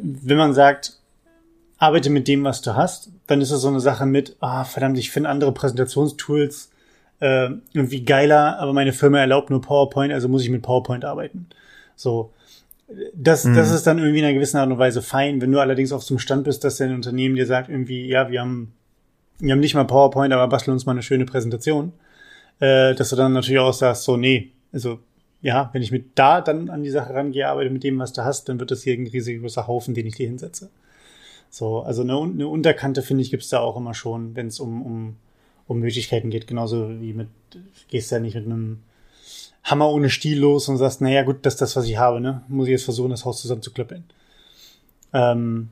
wenn 0.00 0.36
man 0.36 0.52
sagt, 0.52 0.98
arbeite 1.78 2.10
mit 2.10 2.28
dem, 2.28 2.44
was 2.44 2.60
du 2.60 2.76
hast, 2.76 3.10
dann 3.26 3.40
ist 3.40 3.50
das 3.50 3.62
so 3.62 3.68
eine 3.68 3.80
Sache 3.80 4.06
mit, 4.06 4.36
ah, 4.40 4.64
verdammt, 4.64 4.98
ich 4.98 5.10
finde 5.10 5.30
andere 5.30 5.52
Präsentationstools 5.52 6.70
äh, 7.20 7.50
irgendwie 7.72 8.04
geiler, 8.04 8.58
aber 8.58 8.72
meine 8.72 8.92
Firma 8.92 9.18
erlaubt 9.18 9.50
nur 9.50 9.60
PowerPoint, 9.60 10.12
also 10.12 10.28
muss 10.28 10.42
ich 10.42 10.50
mit 10.50 10.62
PowerPoint 10.62 11.04
arbeiten. 11.04 11.46
So. 11.96 12.30
Das, 13.14 13.44
mhm. 13.44 13.54
das 13.54 13.70
ist 13.70 13.86
dann 13.86 13.98
irgendwie 13.98 14.18
in 14.18 14.24
einer 14.24 14.34
gewissen 14.34 14.58
Art 14.58 14.70
und 14.70 14.78
Weise 14.78 15.00
fein. 15.00 15.40
Wenn 15.40 15.50
du 15.50 15.58
allerdings 15.58 15.92
auf 15.92 16.02
so 16.02 16.14
einem 16.14 16.18
Stand 16.18 16.44
bist, 16.44 16.64
dass 16.64 16.76
dein 16.76 16.94
Unternehmen 16.94 17.34
dir 17.34 17.46
sagt, 17.46 17.70
irgendwie, 17.70 18.06
ja, 18.06 18.30
wir 18.30 18.42
haben, 18.42 18.74
wir 19.38 19.52
haben 19.52 19.60
nicht 19.60 19.74
mal 19.74 19.84
PowerPoint, 19.84 20.32
aber 20.34 20.46
basteln 20.48 20.74
uns 20.74 20.84
mal 20.84 20.92
eine 20.92 21.02
schöne 21.02 21.24
Präsentation, 21.24 21.92
äh, 22.60 22.94
dass 22.94 23.10
du 23.10 23.16
dann 23.16 23.32
natürlich 23.32 23.60
auch 23.60 23.72
sagst, 23.72 24.04
so, 24.04 24.16
nee, 24.16 24.52
also 24.72 24.98
ja, 25.42 25.68
wenn 25.72 25.82
ich 25.82 25.92
mit 25.92 26.18
da 26.18 26.40
dann 26.40 26.70
an 26.70 26.82
die 26.82 26.90
Sache 26.90 27.12
rangehe, 27.12 27.48
arbeite 27.48 27.70
mit 27.70 27.84
dem, 27.84 27.98
was 27.98 28.12
du 28.12 28.24
hast, 28.24 28.48
dann 28.48 28.58
wird 28.60 28.70
das 28.70 28.82
hier 28.82 28.94
ein 28.94 29.06
riesig 29.06 29.40
großer 29.40 29.66
Haufen, 29.66 29.94
den 29.94 30.06
ich 30.06 30.14
dir 30.16 30.26
hinsetze. 30.26 30.70
So, 31.50 31.82
also 31.82 32.02
eine, 32.02 32.18
eine 32.18 32.48
Unterkante, 32.48 33.02
finde 33.02 33.22
ich, 33.22 33.30
gibt's 33.30 33.50
da 33.50 33.60
auch 33.60 33.76
immer 33.76 33.94
schon, 33.94 34.34
wenn 34.34 34.48
es 34.48 34.58
um, 34.58 34.82
um, 34.82 35.16
um 35.66 35.78
Möglichkeiten 35.78 36.30
geht. 36.30 36.46
Genauso 36.46 37.00
wie 37.00 37.12
mit, 37.12 37.28
gehst 37.88 38.10
ja 38.10 38.18
nicht 38.18 38.34
mit 38.34 38.46
einem 38.46 38.80
Hammer 39.62 39.90
ohne 39.90 40.10
Stiel 40.10 40.40
los 40.40 40.68
und 40.68 40.78
sagst, 40.78 41.00
naja, 41.00 41.22
gut, 41.22 41.44
das 41.46 41.54
ist 41.54 41.60
das, 41.60 41.76
was 41.76 41.86
ich 41.86 41.96
habe, 41.96 42.20
ne? 42.20 42.42
Muss 42.48 42.66
ich 42.66 42.72
jetzt 42.72 42.84
versuchen, 42.84 43.10
das 43.10 43.24
Haus 43.24 43.40
zusammenzuklöppeln. 43.40 44.04
Ähm, 45.12 45.68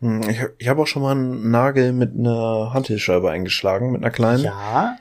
Hm, 0.00 0.22
Ich, 0.28 0.40
ich 0.58 0.68
habe 0.68 0.82
auch 0.82 0.86
schon 0.86 1.02
mal 1.02 1.12
einen 1.12 1.50
Nagel 1.50 1.92
mit 1.92 2.18
einer 2.18 2.72
Hantelscheibe 2.72 3.30
eingeschlagen, 3.30 3.92
mit 3.92 4.02
einer 4.02 4.10
kleinen. 4.10 4.44
ja, 4.44 4.96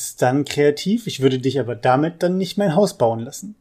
ist 0.00 0.22
dann 0.22 0.44
kreativ. 0.44 1.06
Ich 1.06 1.20
würde 1.20 1.38
dich 1.38 1.58
aber 1.60 1.74
damit 1.76 2.22
dann 2.22 2.38
nicht 2.38 2.56
mein 2.58 2.74
Haus 2.74 2.96
bauen 2.98 3.20
lassen. 3.20 3.54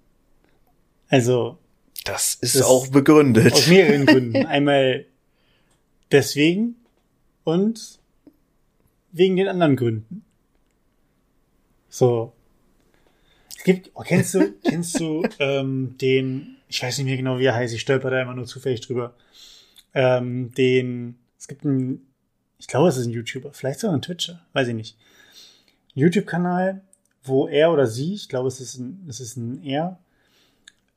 Also, 1.09 1.57
Das 2.05 2.35
ist 2.35 2.55
Das- 2.55 2.63
auch 2.63 2.87
begründet. 2.87 3.53
aus 3.53 3.67
mehreren 3.67 4.05
Gründen. 4.07 4.45
Einmal 4.45 5.05
deswegen 6.11 6.75
und 7.43 7.99
wegen 9.11 9.35
den 9.35 9.47
anderen 9.47 9.75
Gründen. 9.75 10.23
So. 11.89 12.33
Es 13.57 13.63
gibt, 13.63 13.91
oh, 13.93 14.01
kennst 14.01 14.33
du, 14.33 14.51
kennst 14.63 14.99
du 14.99 15.23
ähm, 15.39 15.95
den, 15.99 16.57
ich 16.67 16.81
weiß 16.81 16.97
nicht 16.97 17.05
mehr 17.05 17.17
genau, 17.17 17.37
wie 17.39 17.45
er 17.45 17.55
heißt, 17.55 17.73
ich 17.73 17.81
stolper 17.81 18.09
da 18.09 18.21
immer 18.21 18.33
nur 18.33 18.45
zufällig 18.45 18.81
drüber. 18.81 19.13
Ähm, 19.93 20.51
den, 20.53 21.19
es 21.37 21.47
gibt 21.47 21.65
einen, 21.65 22.07
ich 22.57 22.67
glaube, 22.67 22.89
es 22.89 22.97
ist 22.97 23.05
ein 23.07 23.11
YouTuber, 23.11 23.53
vielleicht 23.53 23.79
sogar 23.81 23.95
ein 23.95 24.01
Twitcher, 24.01 24.41
weiß 24.53 24.69
ich 24.69 24.75
nicht. 24.75 24.97
YouTube-Kanal, 25.93 26.81
wo 27.23 27.47
er 27.47 27.71
oder 27.71 27.87
sie, 27.87 28.13
ich 28.13 28.29
glaube, 28.29 28.47
es 28.47 28.59
ist 28.59 28.77
ein, 28.77 29.05
es 29.07 29.19
ist 29.19 29.37
ein 29.37 29.63
er, 29.63 29.99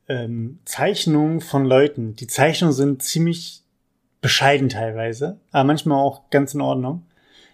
ähm, 0.07 0.59
Zeichnungen 0.65 1.41
von 1.41 1.65
Leuten. 1.65 2.15
Die 2.15 2.27
Zeichnungen 2.27 2.73
sind 2.73 3.03
ziemlich 3.03 3.61
bescheiden 4.21 4.69
teilweise, 4.69 5.39
aber 5.51 5.65
manchmal 5.65 5.99
auch 5.99 6.29
ganz 6.29 6.53
in 6.53 6.61
Ordnung. 6.61 7.03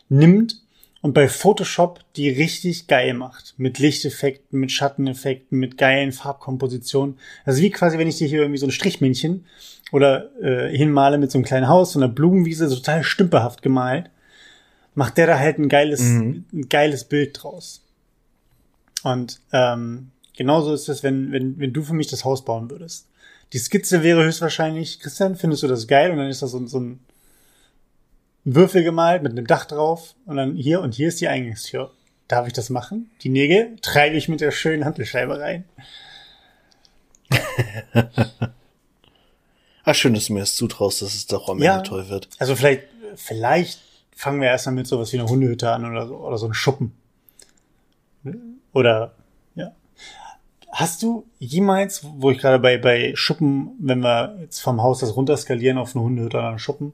Nimmt 0.10 0.62
und 1.02 1.14
bei 1.14 1.28
Photoshop 1.28 2.00
die 2.16 2.30
richtig 2.30 2.88
geil 2.88 3.14
macht. 3.14 3.56
Mit 3.58 3.80
Lichteffekten, 3.80 4.60
mit 4.60 4.72
Schatteneffekten, 4.72 5.58
mit 5.58 5.78
geilen 5.78 6.12
Farbkompositionen. 6.12 7.18
Also 7.44 7.62
wie 7.62 7.72
quasi, 7.72 7.98
wenn 7.98 8.08
ich 8.08 8.18
dir 8.18 8.28
hier 8.28 8.42
irgendwie 8.42 8.60
so 8.60 8.68
ein 8.68 8.72
Strichmännchen 8.72 9.46
oder 9.92 10.30
äh, 10.42 10.76
hinmale 10.76 11.18
mit 11.18 11.32
so 11.32 11.38
einem 11.38 11.46
kleinen 11.46 11.68
Haus, 11.68 11.94
so 11.94 12.00
einer 12.00 12.08
Blumenwiese, 12.08 12.70
total 12.70 13.04
stümperhaft 13.04 13.62
gemalt, 13.62 14.10
macht 14.94 15.18
der 15.18 15.28
da 15.28 15.40
halt 15.40 15.58
ein 15.58 15.70
geiles, 15.70 16.02
Mhm. 16.02 16.46
ein 16.54 16.70
geiles 16.70 17.06
Bild 17.06 17.42
draus. 17.42 17.82
Und 19.04 19.40
ähm, 19.52 20.12
genauso 20.36 20.74
ist 20.74 20.90
es, 20.90 21.02
wenn, 21.04 21.32
wenn, 21.32 21.58
wenn 21.60 21.74
du 21.74 21.84
für 21.84 21.94
mich 21.94 22.08
das 22.08 22.26
Haus 22.26 22.44
bauen 22.46 22.70
würdest. 22.70 23.08
Die 23.54 23.58
Skizze 23.60 24.04
wäre 24.04 24.24
höchstwahrscheinlich, 24.24 25.00
Christian, 25.00 25.36
findest 25.36 25.64
du 25.64 25.68
das 25.68 25.88
geil? 25.88 26.12
Und 26.12 26.18
dann 26.18 26.30
ist 26.30 26.42
da 26.42 26.48
so, 26.48 26.66
so 26.68 26.80
ein 26.80 27.00
Würfel 28.44 28.84
gemalt 28.84 29.24
mit 29.24 29.32
einem 29.34 29.46
Dach 29.48 29.66
drauf 29.66 30.16
und 30.26 30.38
dann 30.38 30.56
hier 30.56 30.82
und 30.82 30.94
hier 30.96 31.08
ist 31.10 31.20
die 31.22 31.28
Eingangstür. 31.28 31.92
Darf 32.28 32.48
ich 32.48 32.54
das 32.54 32.70
machen? 32.70 33.10
Die 33.24 33.30
Nägel 33.30 33.76
treibe 33.82 34.16
ich 34.16 34.30
mit 34.30 34.40
der 34.42 34.52
schönen 34.52 34.86
Hantelscheibe 34.86 35.38
rein. 35.40 35.66
Ach, 39.84 39.96
schön, 39.96 40.14
dass 40.14 40.26
du 40.28 40.34
mir 40.34 40.40
das 40.42 40.56
zutraust, 40.56 41.02
dass 41.02 41.14
es 41.14 41.28
doch 41.28 41.50
am 41.50 41.62
Ja. 41.62 41.78
Ende 41.78 41.90
toll 41.90 42.10
wird. 42.10 42.30
Also 42.40 42.56
vielleicht, 42.56 42.84
vielleicht 43.16 43.80
fangen 44.22 44.40
wir 44.40 44.50
erstmal 44.50 44.76
mit 44.76 44.86
sowas 44.86 45.12
wie 45.12 45.20
einer 45.20 45.28
Hundehütte 45.28 45.72
an 45.72 45.84
oder 45.84 46.06
so, 46.06 46.16
oder 46.18 46.38
so 46.38 46.46
ein 46.46 46.54
Schuppen. 46.54 46.92
Oder, 48.72 49.16
ja. 49.56 49.72
Hast 50.72 51.02
du 51.02 51.26
jemals, 51.40 52.06
wo 52.18 52.30
ich 52.30 52.38
gerade 52.38 52.60
bei, 52.60 52.78
bei 52.78 53.14
Schuppen, 53.16 53.72
wenn 53.80 54.02
wir 54.02 54.38
jetzt 54.42 54.60
vom 54.60 54.84
Haus 54.84 55.00
das 55.00 55.16
runterskalieren 55.16 55.80
auf 55.80 55.96
eine 55.96 56.06
Hundehütte 56.06 56.38
oder 56.38 56.50
einen 56.50 56.60
Schuppen, 56.60 56.94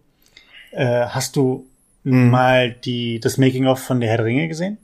äh, 0.71 1.07
hast 1.07 1.35
du 1.35 1.65
Mhm. 2.03 2.29
mal 2.29 2.71
die, 2.71 3.19
das 3.19 3.37
Making-of 3.37 3.79
von 3.79 3.99
der 3.99 4.09
Herr 4.09 4.17
der 4.17 4.27
Ringe 4.27 4.47
gesehen? 4.47 4.77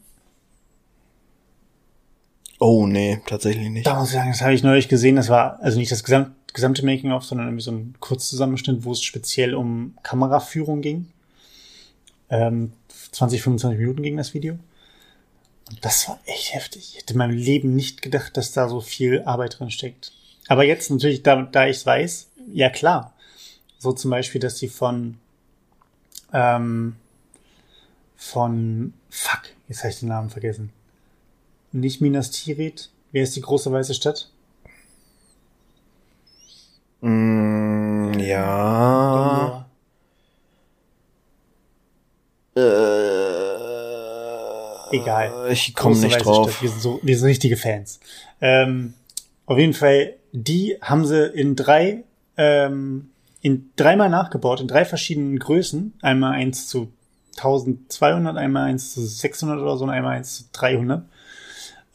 Oh, 2.59 2.85
nee, 2.85 3.21
tatsächlich 3.25 3.69
nicht. 3.69 3.87
Da 3.87 3.97
muss 3.97 4.09
ich 4.09 4.15
sagen, 4.15 4.31
das 4.31 4.41
habe 4.41 4.53
ich 4.53 4.63
neulich 4.63 4.89
gesehen. 4.89 5.15
Das 5.15 5.29
war 5.29 5.59
also 5.61 5.79
nicht 5.79 5.93
das 5.93 6.03
gesamt, 6.03 6.31
gesamte 6.53 6.85
Making-of, 6.85 7.23
sondern 7.23 7.47
irgendwie 7.47 7.63
so 7.63 7.71
ein 7.71 7.95
Kurzzusammenschnitt, 8.01 8.83
wo 8.83 8.91
es 8.91 9.01
speziell 9.01 9.55
um 9.55 9.97
Kameraführung 10.03 10.81
ging. 10.81 11.07
Ähm, 12.29 12.73
20, 13.11 13.41
25 13.41 13.79
Minuten 13.79 14.03
ging 14.03 14.17
das 14.17 14.33
Video. 14.33 14.57
Und 15.69 15.85
das 15.85 16.07
war 16.07 16.19
echt 16.25 16.53
heftig. 16.53 16.91
Ich 16.91 16.97
hätte 16.99 17.13
in 17.13 17.19
meinem 17.19 17.37
Leben 17.37 17.75
nicht 17.75 18.01
gedacht, 18.01 18.35
dass 18.37 18.51
da 18.51 18.67
so 18.67 18.81
viel 18.81 19.21
Arbeit 19.23 19.59
drin 19.59 19.71
steckt. 19.71 20.11
Aber 20.47 20.63
jetzt 20.63 20.89
natürlich, 20.91 21.23
da, 21.23 21.41
da 21.43 21.67
ich 21.67 21.77
es 21.77 21.85
weiß, 21.85 22.27
ja 22.51 22.69
klar. 22.69 23.13
So 23.79 23.93
zum 23.93 24.11
Beispiel, 24.11 24.41
dass 24.41 24.57
sie 24.57 24.67
von 24.67 25.17
ähm, 26.33 26.95
von 28.15 28.93
fuck, 29.09 29.41
jetzt 29.67 29.79
habe 29.79 29.89
ich 29.89 29.99
den 29.99 30.09
Namen 30.09 30.29
vergessen 30.29 30.71
nicht 31.73 32.01
Minas 32.01 32.31
Tirith. 32.31 32.89
Wer 33.11 33.23
ist 33.23 33.35
die 33.35 33.41
große 33.41 33.71
weiße 33.71 33.93
Stadt? 33.93 34.29
Mm, 37.01 38.13
ja. 38.19 38.92
Egal. 44.93 45.51
Ich 45.51 45.75
komme 45.75 45.97
nicht 45.97 46.23
drauf. 46.23 46.51
Stadt. 46.51 46.61
Wir 46.61 46.69
sind 46.69 46.81
so, 46.81 46.99
wir 47.01 47.17
sind 47.17 47.27
richtige 47.27 47.57
Fans. 47.57 47.99
Ähm, 48.41 48.93
auf 49.45 49.57
jeden 49.57 49.73
Fall, 49.73 50.13
die 50.31 50.77
haben 50.81 51.05
sie 51.05 51.25
in 51.27 51.55
drei, 51.55 52.03
ähm, 52.37 53.09
in 53.41 53.71
dreimal 53.75 54.09
nachgebaut, 54.09 54.61
in 54.61 54.67
drei 54.67 54.85
verschiedenen 54.85 55.39
Größen. 55.39 55.93
Einmal 56.01 56.33
eins 56.33 56.67
zu 56.67 56.91
1200, 57.37 58.37
einmal 58.37 58.69
eins 58.69 58.93
zu 58.93 59.05
600 59.05 59.59
oder 59.59 59.77
so 59.77 59.85
und 59.85 59.89
einmal 59.89 60.17
eins 60.17 60.37
zu 60.37 60.43
300. 60.53 61.03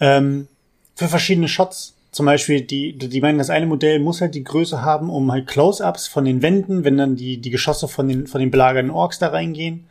Ähm, 0.01 0.49
für 0.95 1.09
verschiedene 1.09 1.49
Shots. 1.49 1.95
Zum 2.11 2.27
Beispiel, 2.27 2.63
die, 2.63 2.99
die 2.99 3.21
meinen, 3.21 3.39
das 3.39 3.51
eine 3.51 3.67
Modell 3.67 4.01
muss 4.01 4.21
halt 4.21 4.35
die 4.35 4.43
Größe 4.43 4.83
haben, 4.83 5.11
um 5.11 5.31
halt 5.31 5.47
Close-Ups 5.47 6.09
von 6.09 6.25
den 6.25 6.43
Wänden, 6.43 6.83
wenn 6.83 6.97
dann 6.97 7.17
die, 7.17 7.39
die 7.39 7.51
Geschosse 7.51 7.87
von 7.87 8.09
den, 8.09 8.27
von 8.27 8.41
den 8.41 8.51
belagerten 8.51 8.91
Orks 8.91 9.19
da 9.19 9.29
reingehen, 9.29 9.85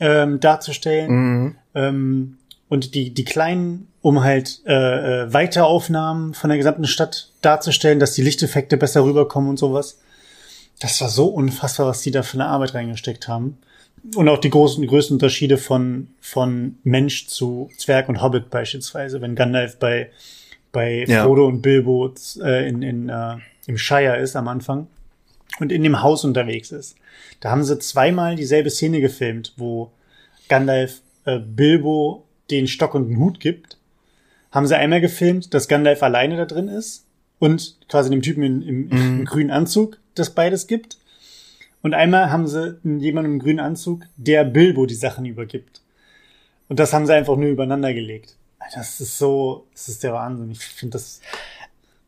ähm, 0.00 0.40
darzustellen. 0.40 1.10
Mhm. 1.10 1.54
Ähm, 1.74 2.38
und 2.68 2.94
die, 2.94 3.14
die 3.14 3.24
kleinen, 3.24 3.88
um 4.02 4.24
halt 4.24 4.60
äh, 4.66 4.72
äh, 5.24 5.32
Weiteraufnahmen 5.32 6.34
von 6.34 6.50
der 6.50 6.58
gesamten 6.58 6.86
Stadt 6.86 7.30
darzustellen, 7.40 8.00
dass 8.00 8.12
die 8.12 8.22
Lichteffekte 8.22 8.76
besser 8.76 9.04
rüberkommen 9.04 9.50
und 9.50 9.58
sowas. 9.58 9.98
Das 10.80 11.00
war 11.00 11.08
so 11.08 11.26
unfassbar, 11.26 11.86
was 11.86 12.02
die 12.02 12.10
da 12.10 12.22
für 12.22 12.34
eine 12.34 12.46
Arbeit 12.46 12.74
reingesteckt 12.74 13.28
haben. 13.28 13.58
Und 14.14 14.28
auch 14.28 14.38
die 14.38 14.50
großen, 14.50 14.82
die 14.82 14.88
größten 14.88 15.14
Unterschiede 15.14 15.58
von, 15.58 16.08
von 16.20 16.76
Mensch 16.84 17.28
zu 17.28 17.70
Zwerg 17.78 18.08
und 18.08 18.22
Hobbit 18.22 18.50
beispielsweise, 18.50 19.20
wenn 19.20 19.34
Gandalf 19.34 19.78
bei, 19.78 20.10
bei 20.70 21.04
Ja. 21.06 21.24
Frodo 21.24 21.46
und 21.46 21.62
Bilbo 21.62 22.12
äh, 22.42 22.68
in, 22.68 22.82
in, 22.82 23.08
äh, 23.08 23.36
im 23.66 23.78
Shire 23.78 24.18
ist 24.18 24.36
am 24.36 24.48
Anfang 24.48 24.86
und 25.60 25.72
in 25.72 25.82
dem 25.82 26.02
Haus 26.02 26.24
unterwegs 26.24 26.70
ist. 26.70 26.96
Da 27.40 27.50
haben 27.50 27.64
sie 27.64 27.78
zweimal 27.78 28.36
dieselbe 28.36 28.70
Szene 28.70 29.00
gefilmt, 29.00 29.54
wo 29.56 29.92
Gandalf 30.48 31.00
äh, 31.24 31.38
Bilbo 31.38 32.24
den 32.50 32.68
Stock 32.68 32.94
und 32.94 33.08
den 33.08 33.18
Hut 33.18 33.40
gibt. 33.40 33.78
Haben 34.52 34.66
sie 34.66 34.76
einmal 34.76 35.00
gefilmt, 35.00 35.52
dass 35.54 35.68
Gandalf 35.68 36.02
alleine 36.02 36.36
da 36.36 36.44
drin 36.44 36.68
ist 36.68 37.06
und 37.38 37.76
quasi 37.88 38.10
dem 38.10 38.22
Typen 38.22 38.42
in, 38.42 38.62
im, 38.62 38.90
im 38.90 39.24
grünen 39.24 39.50
Anzug 39.50 39.98
das 40.14 40.30
beides 40.30 40.66
gibt. 40.66 40.98
Und 41.82 41.94
einmal 41.94 42.30
haben 42.30 42.46
sie 42.46 42.78
jemanden 42.84 43.32
im 43.32 43.38
grünen 43.38 43.60
Anzug, 43.60 44.04
der 44.16 44.44
Bilbo 44.44 44.86
die 44.86 44.94
Sachen 44.94 45.24
übergibt. 45.24 45.82
Und 46.68 46.80
das 46.80 46.92
haben 46.92 47.06
sie 47.06 47.14
einfach 47.14 47.36
nur 47.36 47.48
übereinander 47.48 47.94
gelegt. 47.94 48.36
Das 48.74 49.00
ist 49.00 49.18
so, 49.18 49.66
das 49.72 49.88
ist 49.88 50.02
der 50.02 50.12
Wahnsinn. 50.12 50.50
Ich 50.50 50.58
finde 50.58 50.92
das. 50.94 51.20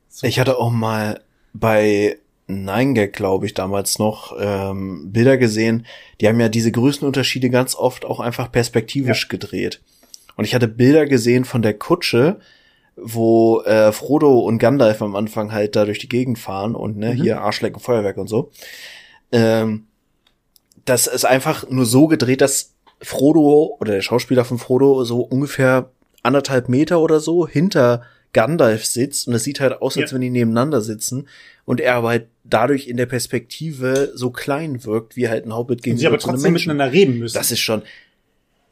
So 0.08 0.26
Ich 0.26 0.40
hatte 0.40 0.58
auch 0.58 0.70
mal 0.70 1.20
bei 1.52 2.18
9gag, 2.48 3.08
glaube 3.08 3.46
ich, 3.46 3.54
damals 3.54 3.98
noch 3.98 4.34
ähm, 4.40 5.12
Bilder 5.12 5.36
gesehen. 5.36 5.86
Die 6.20 6.28
haben 6.28 6.40
ja 6.40 6.48
diese 6.48 6.72
Größenunterschiede 6.72 7.50
ganz 7.50 7.74
oft 7.74 8.04
auch 8.04 8.20
einfach 8.20 8.50
perspektivisch 8.50 9.28
gedreht. 9.28 9.80
Und 10.36 10.44
ich 10.44 10.54
hatte 10.54 10.68
Bilder 10.68 11.06
gesehen 11.06 11.44
von 11.44 11.62
der 11.62 11.74
Kutsche, 11.74 12.38
wo 12.96 13.60
äh, 13.62 13.92
Frodo 13.92 14.38
und 14.40 14.58
Gandalf 14.58 15.02
am 15.02 15.14
Anfang 15.14 15.52
halt 15.52 15.76
da 15.76 15.84
durch 15.84 15.98
die 15.98 16.08
Gegend 16.08 16.38
fahren 16.38 16.74
und 16.74 16.96
ne, 16.96 17.14
Mhm. 17.14 17.22
hier 17.22 17.40
Arschlecken, 17.42 17.80
Feuerwerk 17.80 18.16
und 18.16 18.28
so. 18.28 18.50
Ähm, 19.30 19.86
das 20.84 21.06
ist 21.06 21.24
einfach 21.26 21.68
nur 21.68 21.84
so 21.86 22.06
gedreht, 22.06 22.40
dass 22.40 22.74
Frodo 23.02 23.76
oder 23.78 23.92
der 23.92 24.00
Schauspieler 24.02 24.44
von 24.44 24.58
Frodo 24.58 25.04
so 25.04 25.20
ungefähr 25.20 25.90
anderthalb 26.22 26.68
Meter 26.68 27.00
oder 27.00 27.20
so 27.20 27.46
hinter 27.46 28.02
Gandalf 28.42 28.84
sitzt 28.86 29.26
und 29.28 29.34
es 29.34 29.44
sieht 29.44 29.60
halt 29.60 29.80
aus, 29.82 29.96
als 29.96 30.10
Ja. 30.10 30.14
wenn 30.14 30.20
die 30.22 30.30
nebeneinander 30.30 30.80
sitzen 30.80 31.28
und 31.64 31.80
er 31.80 31.94
aber 31.94 32.08
halt 32.10 32.28
dadurch 32.44 32.86
in 32.88 32.96
der 32.96 33.06
Perspektive 33.06 34.12
so 34.14 34.30
klein 34.30 34.84
wirkt, 34.84 35.16
wie 35.16 35.28
halt 35.28 35.44
ein 35.46 35.54
Hobbit 35.54 35.82
gegenüber 35.82 36.00
sie 36.00 36.06
aber 36.06 36.18
trotzdem 36.18 36.52
Menschen. 36.52 36.70
miteinander 36.70 36.92
reden 36.92 37.18
müssen. 37.18 37.36
Das 37.36 37.50
ist 37.50 37.60
schon, 37.60 37.82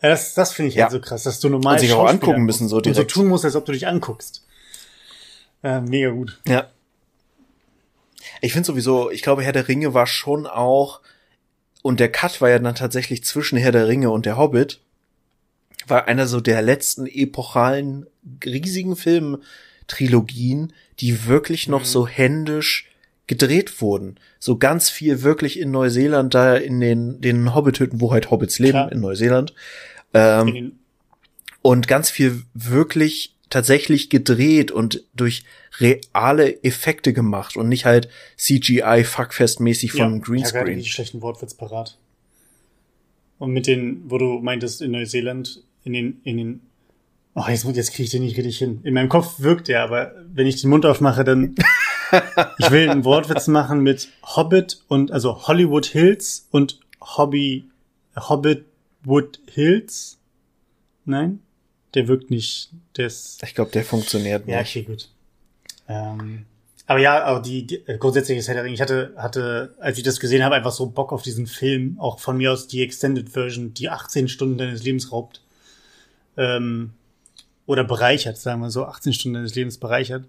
Ja, 0.02 0.10
das, 0.10 0.34
das 0.34 0.52
finde 0.52 0.68
ich 0.68 0.74
Ja. 0.76 0.84
halt 0.84 0.92
so 0.92 1.00
krass, 1.00 1.22
dass 1.24 1.40
du 1.40 1.48
normal 1.48 1.74
Und 1.74 1.80
sich 1.80 1.92
auch 1.92 2.06
angucken 2.06 2.42
müssen, 2.44 2.68
so 2.68 2.76
und 2.76 2.84
so 2.84 2.92
direkt. 2.92 3.10
tun 3.10 3.26
musst, 3.28 3.44
als 3.46 3.56
ob 3.56 3.64
du 3.64 3.72
dich 3.72 3.86
anguckst. 3.86 4.44
Äh, 5.62 5.80
mega 5.80 6.10
gut. 6.10 6.38
Ja. 6.46 6.68
Ich 8.40 8.52
finde 8.52 8.66
sowieso, 8.66 9.10
ich 9.10 9.22
glaube, 9.22 9.42
Herr 9.42 9.52
der 9.52 9.68
Ringe 9.68 9.94
war 9.94 10.06
schon 10.06 10.46
auch, 10.46 11.00
und 11.82 12.00
der 12.00 12.10
Cut 12.12 12.40
war 12.40 12.50
ja 12.50 12.58
dann 12.58 12.74
tatsächlich 12.74 13.24
zwischen 13.24 13.56
Herr 13.56 13.72
der 13.72 13.88
Ringe 13.88 14.10
und 14.10 14.26
der 14.26 14.36
Hobbit, 14.36 14.80
war 15.86 16.08
einer 16.08 16.26
so 16.26 16.40
der 16.40 16.62
letzten 16.62 17.06
epochalen, 17.06 18.06
riesigen 18.44 18.96
Filmtrilogien, 18.96 20.72
die 21.00 21.26
wirklich 21.26 21.68
noch 21.68 21.80
mhm. 21.80 21.86
so 21.86 22.06
händisch 22.06 22.88
gedreht 23.26 23.80
wurden. 23.80 24.16
So 24.38 24.56
ganz 24.56 24.88
viel 24.88 25.22
wirklich 25.22 25.58
in 25.58 25.70
Neuseeland, 25.70 26.34
da 26.34 26.56
in 26.56 26.80
den, 26.80 27.20
den 27.20 27.54
Hobbithütten, 27.54 28.00
wo 28.00 28.12
halt 28.12 28.30
Hobbits 28.30 28.58
leben, 28.58 28.72
Klar. 28.72 28.92
in 28.92 29.00
Neuseeland. 29.00 29.54
Ähm, 30.14 30.72
und 31.62 31.88
ganz 31.88 32.10
viel 32.10 32.42
wirklich 32.54 33.34
tatsächlich 33.50 34.10
gedreht 34.10 34.70
und 34.70 35.04
durch 35.14 35.44
reale 35.78 36.62
Effekte 36.62 37.12
gemacht 37.12 37.56
und 37.56 37.68
nicht 37.68 37.84
halt 37.84 38.08
CGI 38.36 39.04
fuckfest-mäßig 39.04 39.92
von 39.92 40.14
ja, 40.14 40.18
Greenscreen. 40.20 40.78
Ich 40.78 40.84
die 40.84 40.90
schlechten 40.90 41.22
Wortwitz 41.22 41.54
parat. 41.54 41.98
Und 43.38 43.52
mit 43.52 43.66
den, 43.66 44.02
wo 44.08 44.18
du 44.18 44.38
meintest, 44.40 44.80
in 44.80 44.92
Neuseeland, 44.92 45.62
in 45.86 45.92
den, 45.92 46.20
in 46.24 46.36
den, 46.36 46.60
oh, 47.34 47.44
jetzt, 47.48 47.64
jetzt 47.64 47.92
kriege 47.92 48.02
ich 48.02 48.10
den 48.10 48.24
nicht 48.24 48.36
richtig 48.36 48.58
hin. 48.58 48.80
In 48.82 48.92
meinem 48.92 49.08
Kopf 49.08 49.38
wirkt 49.38 49.68
der, 49.68 49.82
aber 49.82 50.12
wenn 50.34 50.48
ich 50.48 50.60
den 50.60 50.68
Mund 50.68 50.84
aufmache, 50.84 51.22
dann, 51.22 51.54
ich 52.58 52.70
will 52.70 52.90
einen 52.90 53.04
Wortwitz 53.04 53.46
machen 53.46 53.80
mit 53.80 54.08
Hobbit 54.22 54.82
und, 54.88 55.12
also 55.12 55.46
Hollywood 55.46 55.86
Hills 55.86 56.48
und 56.50 56.80
Hobby, 57.00 57.70
Hobbit 58.16 58.64
Wood 59.04 59.38
Hills. 59.48 60.18
Nein? 61.04 61.40
Der 61.94 62.08
wirkt 62.08 62.30
nicht, 62.30 62.70
der 62.96 63.06
ist. 63.06 63.40
Ich 63.44 63.54
glaube, 63.54 63.70
der 63.70 63.84
funktioniert 63.84 64.44
nicht. 64.44 64.54
Ja, 64.54 64.60
okay, 64.60 64.82
gut. 64.82 65.08
Ähm, 65.88 66.46
aber 66.86 66.98
ja, 66.98 67.22
aber 67.24 67.40
die, 67.40 67.66
die 67.66 67.84
grundsätzlich 67.98 68.38
ist 68.38 68.48
Herr 68.48 68.54
der 68.54 68.64
Ring. 68.64 68.74
Ich 68.74 68.80
hatte, 68.80 69.14
hatte, 69.16 69.74
als 69.78 69.98
ich 69.98 70.04
das 70.04 70.18
gesehen 70.18 70.42
habe, 70.42 70.56
einfach 70.56 70.72
so 70.72 70.86
Bock 70.86 71.12
auf 71.12 71.22
diesen 71.22 71.46
Film. 71.46 71.96
Auch 72.00 72.18
von 72.18 72.36
mir 72.36 72.52
aus 72.52 72.66
die 72.66 72.82
Extended 72.82 73.30
Version, 73.30 73.72
die 73.72 73.88
18 73.88 74.28
Stunden 74.28 74.58
deines 74.58 74.82
Lebens 74.82 75.12
raubt. 75.12 75.42
Ähm, 76.36 76.92
oder 77.66 77.84
bereichert, 77.84 78.38
sagen 78.38 78.60
wir 78.60 78.70
so, 78.70 78.84
18 78.84 79.12
Stunden 79.12 79.34
deines 79.34 79.54
Lebens 79.54 79.78
bereichert. 79.78 80.24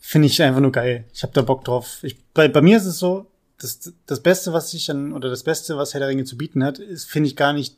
Finde 0.00 0.26
ich 0.26 0.42
einfach 0.42 0.60
nur 0.60 0.72
geil. 0.72 1.04
Ich 1.14 1.22
habe 1.22 1.32
da 1.32 1.42
Bock 1.42 1.64
drauf. 1.64 1.98
Ich, 2.02 2.22
bei, 2.34 2.48
bei 2.48 2.60
mir 2.60 2.76
ist 2.76 2.86
es 2.86 2.98
so, 2.98 3.26
das, 3.58 3.92
das 4.06 4.20
Beste, 4.20 4.52
was 4.52 4.74
ich 4.74 4.90
an, 4.90 5.12
oder 5.12 5.30
das 5.30 5.44
Beste, 5.44 5.76
was 5.76 5.94
Herr 5.94 6.00
der 6.00 6.08
Ringe 6.08 6.24
zu 6.24 6.36
bieten 6.36 6.64
hat, 6.64 6.78
ist, 6.78 7.04
finde 7.04 7.28
ich 7.28 7.36
gar 7.36 7.52
nicht 7.52 7.76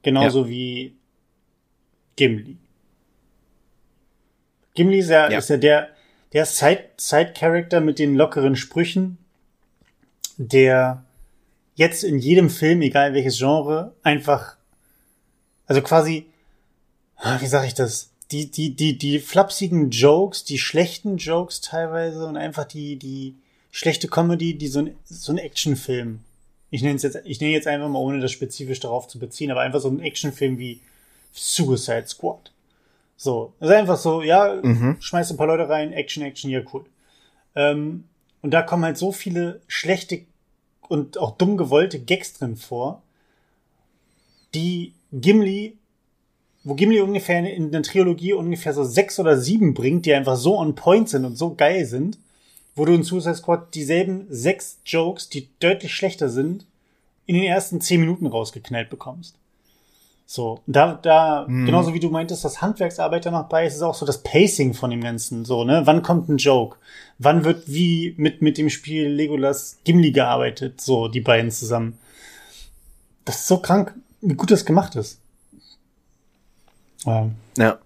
Genauso 0.00 0.44
ja. 0.44 0.48
wie 0.48 0.96
Gimli. 2.16 2.61
Gimli 4.74 4.98
ist 4.98 5.10
ja, 5.10 5.30
ja. 5.30 5.38
ist 5.38 5.50
ja 5.50 5.56
der, 5.56 5.88
der 6.32 6.46
Side-Character 6.46 7.80
mit 7.80 7.98
den 7.98 8.14
lockeren 8.14 8.56
Sprüchen, 8.56 9.18
der 10.36 11.04
jetzt 11.74 12.04
in 12.04 12.18
jedem 12.18 12.50
Film, 12.50 12.82
egal 12.82 13.14
welches 13.14 13.38
Genre, 13.38 13.94
einfach, 14.02 14.56
also 15.66 15.82
quasi, 15.82 16.26
ah, 17.16 17.40
wie 17.40 17.46
sag 17.46 17.66
ich 17.66 17.74
das? 17.74 18.12
die, 18.32 18.50
die, 18.50 18.74
die, 18.74 18.96
die 18.96 19.18
flapsigen 19.18 19.90
Jokes, 19.90 20.44
die 20.44 20.58
schlechten 20.58 21.18
Jokes 21.18 21.60
teilweise 21.60 22.26
und 22.26 22.36
einfach 22.36 22.64
die, 22.64 22.96
die 22.96 23.36
schlechte 23.70 24.08
Comedy, 24.08 24.54
die 24.54 24.68
so 24.68 24.80
ein, 24.80 24.96
so 25.04 25.32
ein 25.32 25.38
Actionfilm. 25.38 26.20
Ich 26.70 26.82
nenne 26.82 26.96
es 26.96 27.02
jetzt, 27.02 27.18
ich 27.24 27.40
nenne 27.40 27.52
jetzt 27.52 27.66
einfach 27.66 27.88
mal, 27.88 27.98
ohne 27.98 28.20
das 28.20 28.32
spezifisch 28.32 28.80
darauf 28.80 29.06
zu 29.06 29.18
beziehen, 29.18 29.50
aber 29.50 29.60
einfach 29.60 29.80
so 29.80 29.88
ein 29.88 30.00
Actionfilm 30.00 30.58
wie 30.58 30.80
Suicide 31.32 32.06
Squad. 32.06 32.50
So. 33.22 33.54
Das 33.60 33.70
ist 33.70 33.76
einfach 33.76 33.98
so, 33.98 34.20
ja, 34.20 34.60
mhm. 34.60 34.96
schmeiß 34.98 35.30
ein 35.30 35.36
paar 35.36 35.46
Leute 35.46 35.68
rein, 35.68 35.92
Action, 35.92 36.24
Action, 36.24 36.50
ja, 36.50 36.60
cool. 36.72 36.84
Ähm, 37.54 38.04
und 38.40 38.50
da 38.50 38.62
kommen 38.62 38.84
halt 38.84 38.98
so 38.98 39.12
viele 39.12 39.60
schlechte 39.68 40.22
und 40.88 41.18
auch 41.18 41.36
dumm 41.36 41.56
gewollte 41.56 42.00
Gags 42.00 42.34
drin 42.34 42.56
vor, 42.56 43.02
die 44.54 44.94
Gimli 45.12 45.78
wo 46.64 46.74
Gimli 46.74 47.00
ungefähr 47.00 47.38
in 47.48 47.70
der 47.70 47.82
Trilogie 47.82 48.32
ungefähr 48.32 48.72
so 48.72 48.82
sechs 48.84 49.18
oder 49.18 49.38
sieben 49.38 49.74
bringt, 49.74 50.06
die 50.06 50.14
einfach 50.14 50.36
so 50.36 50.58
on 50.58 50.74
point 50.74 51.08
sind 51.08 51.24
und 51.24 51.36
so 51.36 51.54
geil 51.54 51.86
sind, 51.86 52.18
wo 52.74 52.84
du 52.84 52.92
in 52.92 53.02
Suicide 53.02 53.34
Squad 53.34 53.74
dieselben 53.74 54.26
sechs 54.30 54.78
Jokes, 54.84 55.28
die 55.28 55.48
deutlich 55.60 55.94
schlechter 55.94 56.28
sind, 56.28 56.66
in 57.26 57.34
den 57.34 57.44
ersten 57.44 57.80
zehn 57.80 58.00
Minuten 58.00 58.26
rausgeknallt 58.26 58.90
bekommst. 58.90 59.36
So, 60.34 60.62
da, 60.66 60.94
da, 60.94 61.44
mhm. 61.46 61.66
genauso 61.66 61.92
wie 61.92 62.00
du 62.00 62.08
meintest, 62.08 62.42
das 62.42 62.62
Handwerksarbeit 62.62 63.26
da 63.26 63.30
noch 63.30 63.50
bei 63.50 63.66
ist, 63.66 63.74
ist 63.74 63.82
auch 63.82 63.94
so 63.94 64.06
das 64.06 64.22
Pacing 64.22 64.72
von 64.72 64.90
dem 64.90 65.02
Ganzen, 65.02 65.44
so, 65.44 65.62
ne? 65.62 65.82
Wann 65.84 66.00
kommt 66.00 66.30
ein 66.30 66.38
Joke? 66.38 66.78
Wann 67.18 67.44
wird 67.44 67.64
wie 67.66 68.14
mit, 68.16 68.40
mit 68.40 68.56
dem 68.56 68.70
Spiel 68.70 69.08
Legolas 69.08 69.76
Gimli 69.84 70.10
gearbeitet? 70.10 70.80
So, 70.80 71.08
die 71.08 71.20
beiden 71.20 71.50
zusammen. 71.50 71.98
Das 73.26 73.40
ist 73.40 73.46
so 73.46 73.58
krank, 73.58 73.92
wie 74.22 74.32
gut 74.32 74.50
das 74.50 74.64
gemacht 74.64 74.96
ist. 74.96 75.20
Ja. 77.04 77.28
ja. 77.58 77.78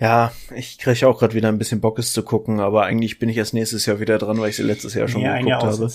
Ja, 0.00 0.32
ich 0.56 0.78
kriege 0.78 1.06
auch 1.06 1.20
gerade 1.20 1.34
wieder 1.34 1.50
ein 1.50 1.58
bisschen 1.58 1.80
Bock, 1.80 2.00
es 2.00 2.12
zu 2.12 2.24
gucken, 2.24 2.58
aber 2.58 2.82
eigentlich 2.82 3.20
bin 3.20 3.28
ich 3.28 3.36
erst 3.36 3.54
nächstes 3.54 3.86
Jahr 3.86 4.00
wieder 4.00 4.18
dran, 4.18 4.40
weil 4.40 4.50
ich 4.50 4.56
sie 4.56 4.64
letztes 4.64 4.94
Jahr 4.94 5.06
schon 5.06 5.22
nee, 5.22 5.38
geguckt 5.38 5.62
habe. 5.62 5.88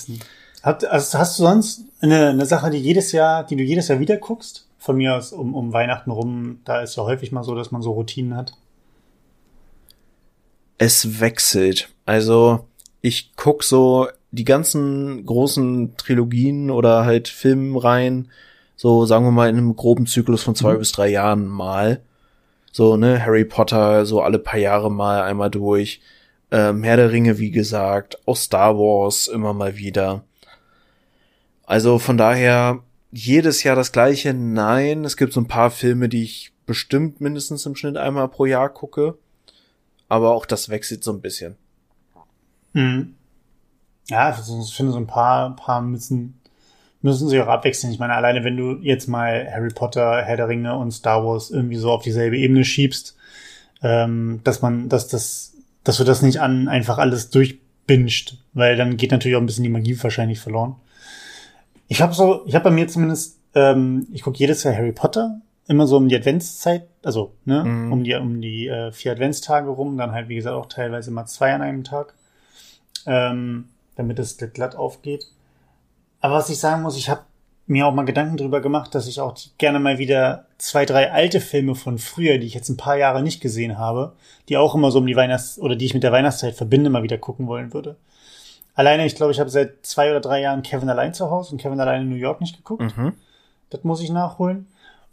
Hat, 0.63 0.85
also 0.85 1.19
hast 1.19 1.37
du 1.37 1.43
sonst 1.43 1.81
eine, 1.99 2.29
eine 2.29 2.45
Sache, 2.45 2.69
die 2.69 2.77
jedes 2.77 3.11
Jahr, 3.11 3.45
die 3.45 3.57
du 3.57 3.63
jedes 3.63 3.89
Jahr 3.89 3.99
wieder 3.99 4.15
guckst? 4.15 4.68
Von 4.79 4.97
mir 4.97 5.15
aus 5.15 5.33
um, 5.33 5.53
um 5.53 5.73
Weihnachten 5.73 6.09
rum, 6.09 6.61
da 6.63 6.81
ist 6.81 6.95
ja 6.95 7.03
häufig 7.03 7.31
mal 7.31 7.43
so, 7.43 7.53
dass 7.53 7.69
man 7.71 7.81
so 7.81 7.91
Routinen 7.91 8.35
hat. 8.35 8.53
Es 10.77 11.19
wechselt. 11.19 11.89
Also 12.05 12.65
ich 13.01 13.33
guck 13.35 13.63
so 13.63 14.07
die 14.31 14.45
ganzen 14.45 15.25
großen 15.25 15.97
Trilogien 15.97 16.71
oder 16.71 17.05
halt 17.05 17.27
Filmreihen, 17.27 18.31
so 18.75 19.05
sagen 19.05 19.25
wir 19.25 19.31
mal 19.31 19.49
in 19.49 19.57
einem 19.57 19.75
groben 19.75 20.05
Zyklus 20.05 20.43
von 20.43 20.55
zwei 20.55 20.75
mhm. 20.75 20.79
bis 20.79 20.93
drei 20.93 21.09
Jahren 21.09 21.45
mal. 21.45 22.01
So, 22.71 22.97
ne, 22.97 23.23
Harry 23.23 23.45
Potter, 23.45 24.05
so 24.05 24.21
alle 24.21 24.39
paar 24.39 24.59
Jahre 24.59 24.91
mal 24.91 25.23
einmal 25.23 25.49
durch. 25.49 26.01
Ähm, 26.51 26.83
Herr 26.83 26.97
der 26.97 27.11
Ringe, 27.11 27.39
wie 27.39 27.51
gesagt, 27.51 28.17
auch 28.25 28.37
Star 28.37 28.77
Wars 28.77 29.27
immer 29.27 29.53
mal 29.53 29.75
wieder. 29.77 30.23
Also 31.65 31.99
von 31.99 32.17
daher 32.17 32.79
jedes 33.11 33.63
Jahr 33.63 33.75
das 33.75 33.91
gleiche. 33.91 34.33
Nein, 34.33 35.03
es 35.05 35.17
gibt 35.17 35.33
so 35.33 35.41
ein 35.41 35.47
paar 35.47 35.71
Filme, 35.71 36.09
die 36.09 36.23
ich 36.23 36.51
bestimmt 36.65 37.21
mindestens 37.21 37.65
im 37.65 37.75
Schnitt 37.75 37.97
einmal 37.97 38.27
pro 38.27 38.45
Jahr 38.45 38.69
gucke. 38.69 39.17
Aber 40.07 40.31
auch 40.31 40.45
das 40.45 40.69
wechselt 40.69 41.03
so 41.03 41.11
ein 41.11 41.21
bisschen. 41.21 41.55
Mhm. 42.73 43.15
Ja, 44.09 44.31
ich 44.31 44.73
finde 44.73 44.91
so 44.91 44.97
ein 44.97 45.07
paar, 45.07 45.55
paar 45.55 45.81
müssen, 45.81 46.39
müssen 47.01 47.29
sie 47.29 47.39
auch 47.41 47.47
abwechseln. 47.47 47.93
Ich 47.93 47.99
meine, 47.99 48.13
alleine 48.13 48.43
wenn 48.43 48.57
du 48.57 48.77
jetzt 48.81 49.07
mal 49.07 49.47
Harry 49.51 49.69
Potter, 49.69 50.23
Herr 50.23 50.37
der 50.37 50.47
Ringe 50.47 50.75
und 50.75 50.91
Star 50.91 51.23
Wars 51.23 51.51
irgendwie 51.51 51.75
so 51.75 51.91
auf 51.91 52.03
dieselbe 52.03 52.37
Ebene 52.37 52.65
schiebst, 52.65 53.15
ähm, 53.81 54.41
dass 54.43 54.61
man, 54.61 54.89
dass 54.89 55.07
das, 55.07 55.53
dass 55.83 55.97
du 55.97 56.03
das 56.03 56.21
nicht 56.21 56.41
an 56.41 56.67
einfach 56.67 56.97
alles 56.97 57.29
durchbinscht, 57.29 58.37
weil 58.53 58.75
dann 58.75 58.97
geht 58.97 59.11
natürlich 59.11 59.37
auch 59.37 59.41
ein 59.41 59.45
bisschen 59.45 59.63
die 59.63 59.69
Magie 59.69 60.01
wahrscheinlich 60.01 60.39
verloren. 60.39 60.75
Ich 61.89 62.01
habe 62.01 62.13
so, 62.13 62.43
ich 62.45 62.53
habe 62.55 62.65
bei 62.65 62.71
mir 62.71 62.87
zumindest, 62.87 63.39
ähm, 63.55 64.07
ich 64.13 64.21
gucke 64.21 64.37
jedes 64.37 64.63
Jahr 64.63 64.75
Harry 64.75 64.91
Potter, 64.91 65.41
immer 65.67 65.87
so 65.87 65.97
um 65.97 66.07
die 66.07 66.15
Adventszeit, 66.15 66.87
also 67.03 67.33
ne, 67.45 67.63
mhm. 67.63 67.91
um 67.91 68.03
die 68.03 68.13
um 68.13 68.41
die 68.41 68.67
äh, 68.67 68.91
vier 68.91 69.11
Adventstage 69.11 69.69
rum, 69.69 69.97
dann 69.97 70.11
halt 70.11 70.29
wie 70.29 70.35
gesagt 70.35 70.55
auch 70.55 70.67
teilweise 70.67 71.09
mal 71.09 71.25
zwei 71.25 71.53
an 71.53 71.63
einem 71.63 71.83
Tag, 71.83 72.13
ähm, 73.07 73.65
damit 73.95 74.19
es 74.19 74.37
glatt 74.37 74.75
aufgeht. 74.75 75.25
Aber 76.21 76.35
was 76.35 76.49
ich 76.49 76.59
sagen 76.59 76.83
muss, 76.83 76.95
ich 76.95 77.09
habe 77.09 77.21
mir 77.65 77.87
auch 77.87 77.93
mal 77.93 78.05
Gedanken 78.05 78.37
drüber 78.37 78.61
gemacht, 78.61 78.93
dass 78.93 79.07
ich 79.07 79.19
auch 79.19 79.35
gerne 79.57 79.79
mal 79.79 79.97
wieder 79.97 80.45
zwei, 80.59 80.85
drei 80.85 81.11
alte 81.11 81.41
Filme 81.41 81.73
von 81.73 81.97
früher, 81.97 82.37
die 82.37 82.47
ich 82.47 82.53
jetzt 82.53 82.69
ein 82.69 82.77
paar 82.77 82.97
Jahre 82.97 83.23
nicht 83.23 83.41
gesehen 83.41 83.79
habe, 83.79 84.13
die 84.47 84.57
auch 84.57 84.75
immer 84.75 84.91
so 84.91 84.99
um 84.99 85.07
die 85.07 85.15
Weihnachts- 85.15 85.59
oder 85.59 85.75
die 85.75 85.85
ich 85.85 85.93
mit 85.93 86.03
der 86.03 86.11
Weihnachtszeit 86.11 86.55
verbinde, 86.55 86.89
mal 86.89 87.03
wieder 87.03 87.17
gucken 87.17 87.47
wollen 87.47 87.73
würde. 87.73 87.95
Alleine, 88.79 89.05
ich 89.05 89.15
glaube, 89.15 89.33
ich 89.33 89.41
habe 89.41 89.49
seit 89.49 89.85
zwei 89.85 90.09
oder 90.09 90.21
drei 90.21 90.39
Jahren 90.39 90.63
Kevin 90.63 90.87
allein 90.87 91.13
zu 91.13 91.29
Hause 91.29 91.51
und 91.51 91.57
Kevin 91.57 91.81
allein 91.81 92.03
in 92.03 92.09
New 92.09 92.15
York 92.15 92.39
nicht 92.39 92.55
geguckt. 92.55 92.95
Mhm. 92.95 93.11
Das 93.69 93.83
muss 93.83 93.99
ich 93.99 94.09
nachholen. 94.09 94.67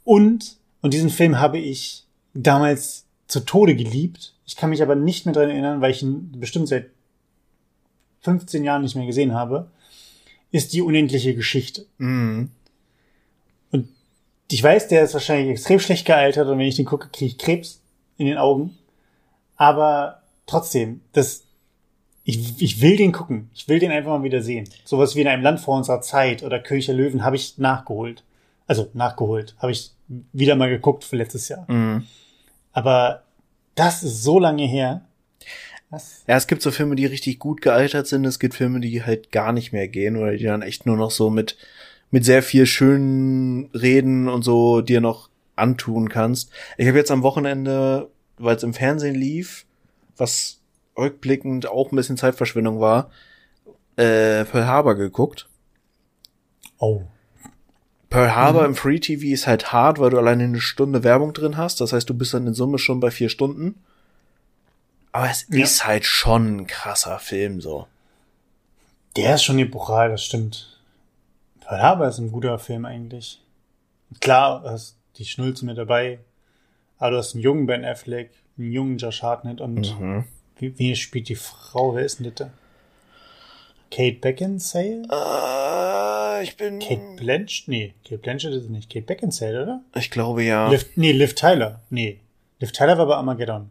Und, 0.04 0.54
und 0.82 0.94
diesen 0.94 1.10
Film 1.10 1.40
habe 1.40 1.58
ich 1.58 2.04
damals 2.32 3.06
zu 3.26 3.40
Tode 3.40 3.74
geliebt. 3.74 4.34
Ich 4.46 4.54
kann 4.54 4.70
mich 4.70 4.82
aber 4.82 4.94
nicht 4.94 5.26
mehr 5.26 5.32
dran 5.32 5.50
erinnern, 5.50 5.80
weil 5.80 5.90
ich 5.90 6.00
ihn 6.00 6.30
bestimmt 6.38 6.68
seit 6.68 6.90
15 8.20 8.62
Jahren 8.62 8.82
nicht 8.82 8.94
mehr 8.94 9.04
gesehen 9.04 9.34
habe, 9.34 9.68
ist 10.52 10.72
die 10.72 10.82
unendliche 10.82 11.34
Geschichte. 11.34 11.86
Mhm. 11.98 12.52
Und 13.72 13.88
ich 14.48 14.62
weiß, 14.62 14.86
der 14.86 15.02
ist 15.02 15.14
wahrscheinlich 15.14 15.50
extrem 15.50 15.80
schlecht 15.80 16.06
gealtert 16.06 16.46
und 16.46 16.60
wenn 16.60 16.68
ich 16.68 16.76
den 16.76 16.86
gucke, 16.86 17.08
kriege 17.08 17.32
ich 17.32 17.38
Krebs 17.38 17.80
in 18.16 18.26
den 18.28 18.38
Augen. 18.38 18.78
Aber 19.56 20.22
trotzdem, 20.46 21.00
das, 21.12 21.45
ich, 22.26 22.60
ich 22.60 22.80
will 22.82 22.96
den 22.96 23.12
gucken. 23.12 23.48
Ich 23.54 23.68
will 23.68 23.78
den 23.78 23.92
einfach 23.92 24.10
mal 24.10 24.24
wieder 24.24 24.42
sehen. 24.42 24.68
Sowas 24.84 25.14
wie 25.14 25.20
in 25.20 25.28
einem 25.28 25.44
Land 25.44 25.60
vor 25.60 25.76
unserer 25.76 26.00
Zeit 26.00 26.42
oder 26.42 26.58
Köcher 26.58 26.92
Löwen 26.92 27.24
habe 27.24 27.36
ich 27.36 27.56
nachgeholt. 27.56 28.24
Also 28.66 28.90
nachgeholt. 28.94 29.54
Habe 29.60 29.70
ich 29.70 29.92
wieder 30.32 30.56
mal 30.56 30.68
geguckt 30.68 31.04
für 31.04 31.14
letztes 31.14 31.48
Jahr. 31.48 31.70
Mhm. 31.70 32.04
Aber 32.72 33.22
das 33.76 34.02
ist 34.02 34.24
so 34.24 34.40
lange 34.40 34.66
her. 34.66 35.02
Was? 35.90 36.24
Ja, 36.26 36.36
es 36.36 36.48
gibt 36.48 36.62
so 36.62 36.72
Filme, 36.72 36.96
die 36.96 37.06
richtig 37.06 37.38
gut 37.38 37.62
gealtert 37.62 38.08
sind. 38.08 38.24
Es 38.24 38.40
gibt 38.40 38.54
Filme, 38.54 38.80
die 38.80 39.04
halt 39.04 39.30
gar 39.30 39.52
nicht 39.52 39.72
mehr 39.72 39.86
gehen 39.86 40.16
oder 40.16 40.36
die 40.36 40.44
dann 40.44 40.62
echt 40.62 40.84
nur 40.84 40.96
noch 40.96 41.12
so 41.12 41.30
mit, 41.30 41.56
mit 42.10 42.24
sehr 42.24 42.42
viel 42.42 42.66
schönen 42.66 43.70
Reden 43.72 44.28
und 44.28 44.42
so 44.42 44.80
dir 44.80 45.00
noch 45.00 45.30
antun 45.54 46.08
kannst. 46.08 46.50
Ich 46.76 46.88
habe 46.88 46.98
jetzt 46.98 47.12
am 47.12 47.22
Wochenende, 47.22 48.10
weil 48.36 48.56
es 48.56 48.64
im 48.64 48.74
Fernsehen 48.74 49.14
lief, 49.14 49.64
was 50.16 50.55
rückblickend 50.96 51.68
auch 51.68 51.92
ein 51.92 51.96
bisschen 51.96 52.16
Zeitverschwendung 52.16 52.80
war, 52.80 53.10
äh, 53.96 54.44
Pearl 54.44 54.66
Harbor 54.66 54.94
geguckt. 54.94 55.48
Oh. 56.78 57.02
Pearl 58.10 58.34
Harbor 58.34 58.62
mhm. 58.62 58.68
im 58.68 58.74
Free 58.74 58.98
TV 58.98 59.26
ist 59.26 59.46
halt 59.46 59.72
hart, 59.72 59.98
weil 59.98 60.10
du 60.10 60.18
alleine 60.18 60.44
eine 60.44 60.60
Stunde 60.60 61.02
Werbung 61.02 61.32
drin 61.32 61.56
hast. 61.56 61.80
Das 61.80 61.92
heißt, 61.92 62.08
du 62.08 62.14
bist 62.14 62.34
dann 62.34 62.46
in 62.46 62.54
Summe 62.54 62.78
schon 62.78 63.00
bei 63.00 63.10
vier 63.10 63.28
Stunden. 63.28 63.82
Aber 65.12 65.30
es 65.30 65.46
ja. 65.48 65.64
ist 65.64 65.86
halt 65.86 66.04
schon 66.04 66.56
ein 66.56 66.66
krasser 66.66 67.18
Film, 67.18 67.60
so. 67.60 67.86
Der 69.16 69.34
ist 69.34 69.44
schon 69.44 69.58
epochal, 69.58 70.10
das 70.10 70.22
stimmt. 70.22 70.78
Pearl 71.60 71.82
Harbor 71.82 72.08
ist 72.08 72.18
ein 72.18 72.32
guter 72.32 72.58
Film 72.58 72.84
eigentlich. 72.84 73.42
Klar, 74.20 74.60
du 74.60 74.70
hast 74.70 74.96
die 75.16 75.24
Schnulze 75.24 75.64
mit 75.64 75.78
dabei. 75.78 76.20
Aber 76.98 77.12
du 77.12 77.16
hast 77.18 77.34
einen 77.34 77.42
jungen 77.42 77.66
Ben 77.66 77.84
Affleck, 77.84 78.30
einen 78.58 78.72
jungen 78.72 78.98
Josh 78.98 79.22
Hartnett 79.22 79.60
und 79.60 79.98
mhm. 79.98 80.24
Wie, 80.58 80.78
wie 80.78 80.96
spielt 80.96 81.28
die 81.28 81.34
Frau? 81.34 81.94
Wer 81.94 82.04
ist 82.04 82.20
denn 82.20 82.32
das? 82.34 82.48
Kate 83.90 84.16
Beckinsale? 84.20 85.02
Äh, 85.10 86.42
ich 86.42 86.56
bin. 86.56 86.78
Kate 86.80 87.16
Blanchett? 87.16 87.68
Nee, 87.68 87.94
Kate 88.04 88.18
Blanchett 88.18 88.52
ist 88.52 88.64
es 88.64 88.68
nicht. 88.68 88.90
Kate 88.90 89.06
Beckinsale, 89.06 89.62
oder? 89.62 89.80
Ich 89.94 90.10
glaube 90.10 90.42
ja. 90.42 90.68
Liv, 90.68 90.86
nee, 90.96 91.12
Liv 91.12 91.34
Tyler. 91.34 91.80
Nee. 91.90 92.20
Liv 92.58 92.72
Tyler 92.72 92.98
war 92.98 93.06
bei 93.06 93.14
Armageddon. 93.14 93.70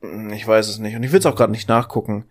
Hm, 0.00 0.32
ich 0.32 0.46
weiß 0.46 0.68
es 0.68 0.78
nicht. 0.78 0.96
Und 0.96 1.02
ich 1.02 1.12
will 1.12 1.20
es 1.20 1.26
auch 1.26 1.36
gerade 1.36 1.52
nicht 1.52 1.68
nachgucken. 1.68 2.24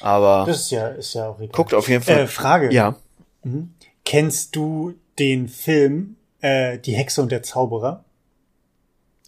Aber. 0.00 0.44
Das 0.46 0.60
ist 0.60 0.70
ja, 0.70 0.88
ist 0.88 1.14
ja 1.14 1.28
auch 1.28 1.38
egal. 1.38 1.52
Guckt 1.52 1.74
auf 1.74 1.88
jeden 1.88 2.02
Fall. 2.02 2.20
Äh, 2.20 2.26
Frage. 2.26 2.72
Ja. 2.72 2.96
Mhm. 3.42 3.74
Kennst 4.04 4.56
du 4.56 4.94
den 5.18 5.48
Film 5.48 6.16
äh, 6.40 6.78
Die 6.78 6.94
Hexe 6.94 7.22
und 7.22 7.30
der 7.30 7.42
Zauberer? 7.42 8.04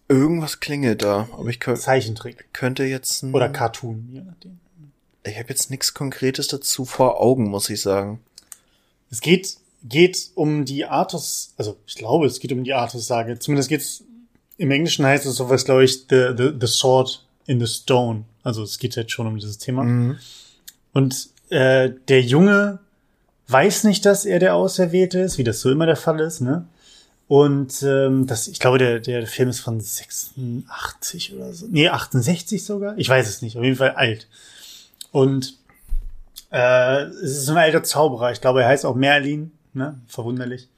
Irgendwas 0.08 0.60
klingelt 0.60 1.02
da, 1.02 1.28
aber 1.32 1.48
ich 1.48 1.60
könnte 1.60 1.80
Zeichentrick 1.80 2.52
könnte 2.52 2.84
jetzt 2.84 3.24
oder 3.24 3.48
Cartoon, 3.48 4.08
je 4.10 4.20
nachdem. 4.20 4.58
Ich 5.24 5.38
habe 5.38 5.48
jetzt 5.48 5.70
nichts 5.70 5.94
Konkretes 5.94 6.48
dazu 6.48 6.84
vor 6.84 7.20
Augen, 7.20 7.48
muss 7.48 7.70
ich 7.70 7.80
sagen. 7.80 8.20
Es 9.10 9.20
geht 9.20 9.56
geht 9.84 10.30
um 10.34 10.64
die 10.64 10.84
Artus, 10.84 11.54
also 11.56 11.76
ich 11.86 11.94
glaube, 11.94 12.26
es 12.26 12.40
geht 12.40 12.52
um 12.52 12.64
die 12.64 12.72
Artus-Sage. 12.72 13.38
Zumindest 13.38 13.68
geht's 13.68 14.04
im 14.58 14.70
Englischen 14.70 15.04
heißt 15.04 15.26
es 15.26 15.36
sowas, 15.36 15.64
glaube 15.64 15.84
ich, 15.84 16.06
the, 16.08 16.34
the, 16.36 16.52
the 16.60 16.66
Sword 16.66 17.24
in 17.46 17.58
the 17.58 17.66
Stone. 17.66 18.24
Also 18.42 18.62
es 18.62 18.78
geht 18.78 18.96
jetzt 18.96 19.12
schon 19.12 19.26
um 19.26 19.36
dieses 19.36 19.58
Thema. 19.58 19.82
Mhm. 19.84 20.18
Und 20.92 21.30
äh, 21.48 21.90
der 22.08 22.22
Junge 22.22 22.78
weiß 23.48 23.84
nicht, 23.84 24.06
dass 24.06 24.24
er 24.24 24.38
der 24.38 24.54
Auserwählte 24.54 25.20
ist, 25.20 25.38
wie 25.38 25.44
das 25.44 25.60
so 25.60 25.70
immer 25.70 25.86
der 25.86 25.96
Fall 25.96 26.20
ist, 26.20 26.40
ne? 26.40 26.66
Und 27.28 27.82
ähm, 27.82 28.26
das, 28.26 28.48
ich 28.48 28.58
glaube, 28.58 28.78
der, 28.78 29.00
der 29.00 29.26
Film 29.26 29.48
ist 29.48 29.61
von 29.61 29.80
86 29.80 31.35
oder 31.35 31.52
so. 31.52 31.66
Nee, 31.70 31.88
68 31.88 32.64
sogar. 32.64 32.96
Ich 32.98 33.08
weiß 33.08 33.28
es 33.28 33.42
nicht. 33.42 33.56
Auf 33.56 33.64
jeden 33.64 33.76
Fall 33.76 33.92
alt. 33.92 34.28
Und 35.12 35.56
äh, 36.50 37.02
es 37.04 37.38
ist 37.38 37.48
ein 37.48 37.56
alter 37.56 37.82
Zauberer. 37.82 38.32
Ich 38.32 38.40
glaube, 38.40 38.62
er 38.62 38.68
heißt 38.68 38.85
auch 38.85 38.94
Merlin. 38.94 39.52
Ne? 39.72 39.98
Verwunderlich. 40.06 40.68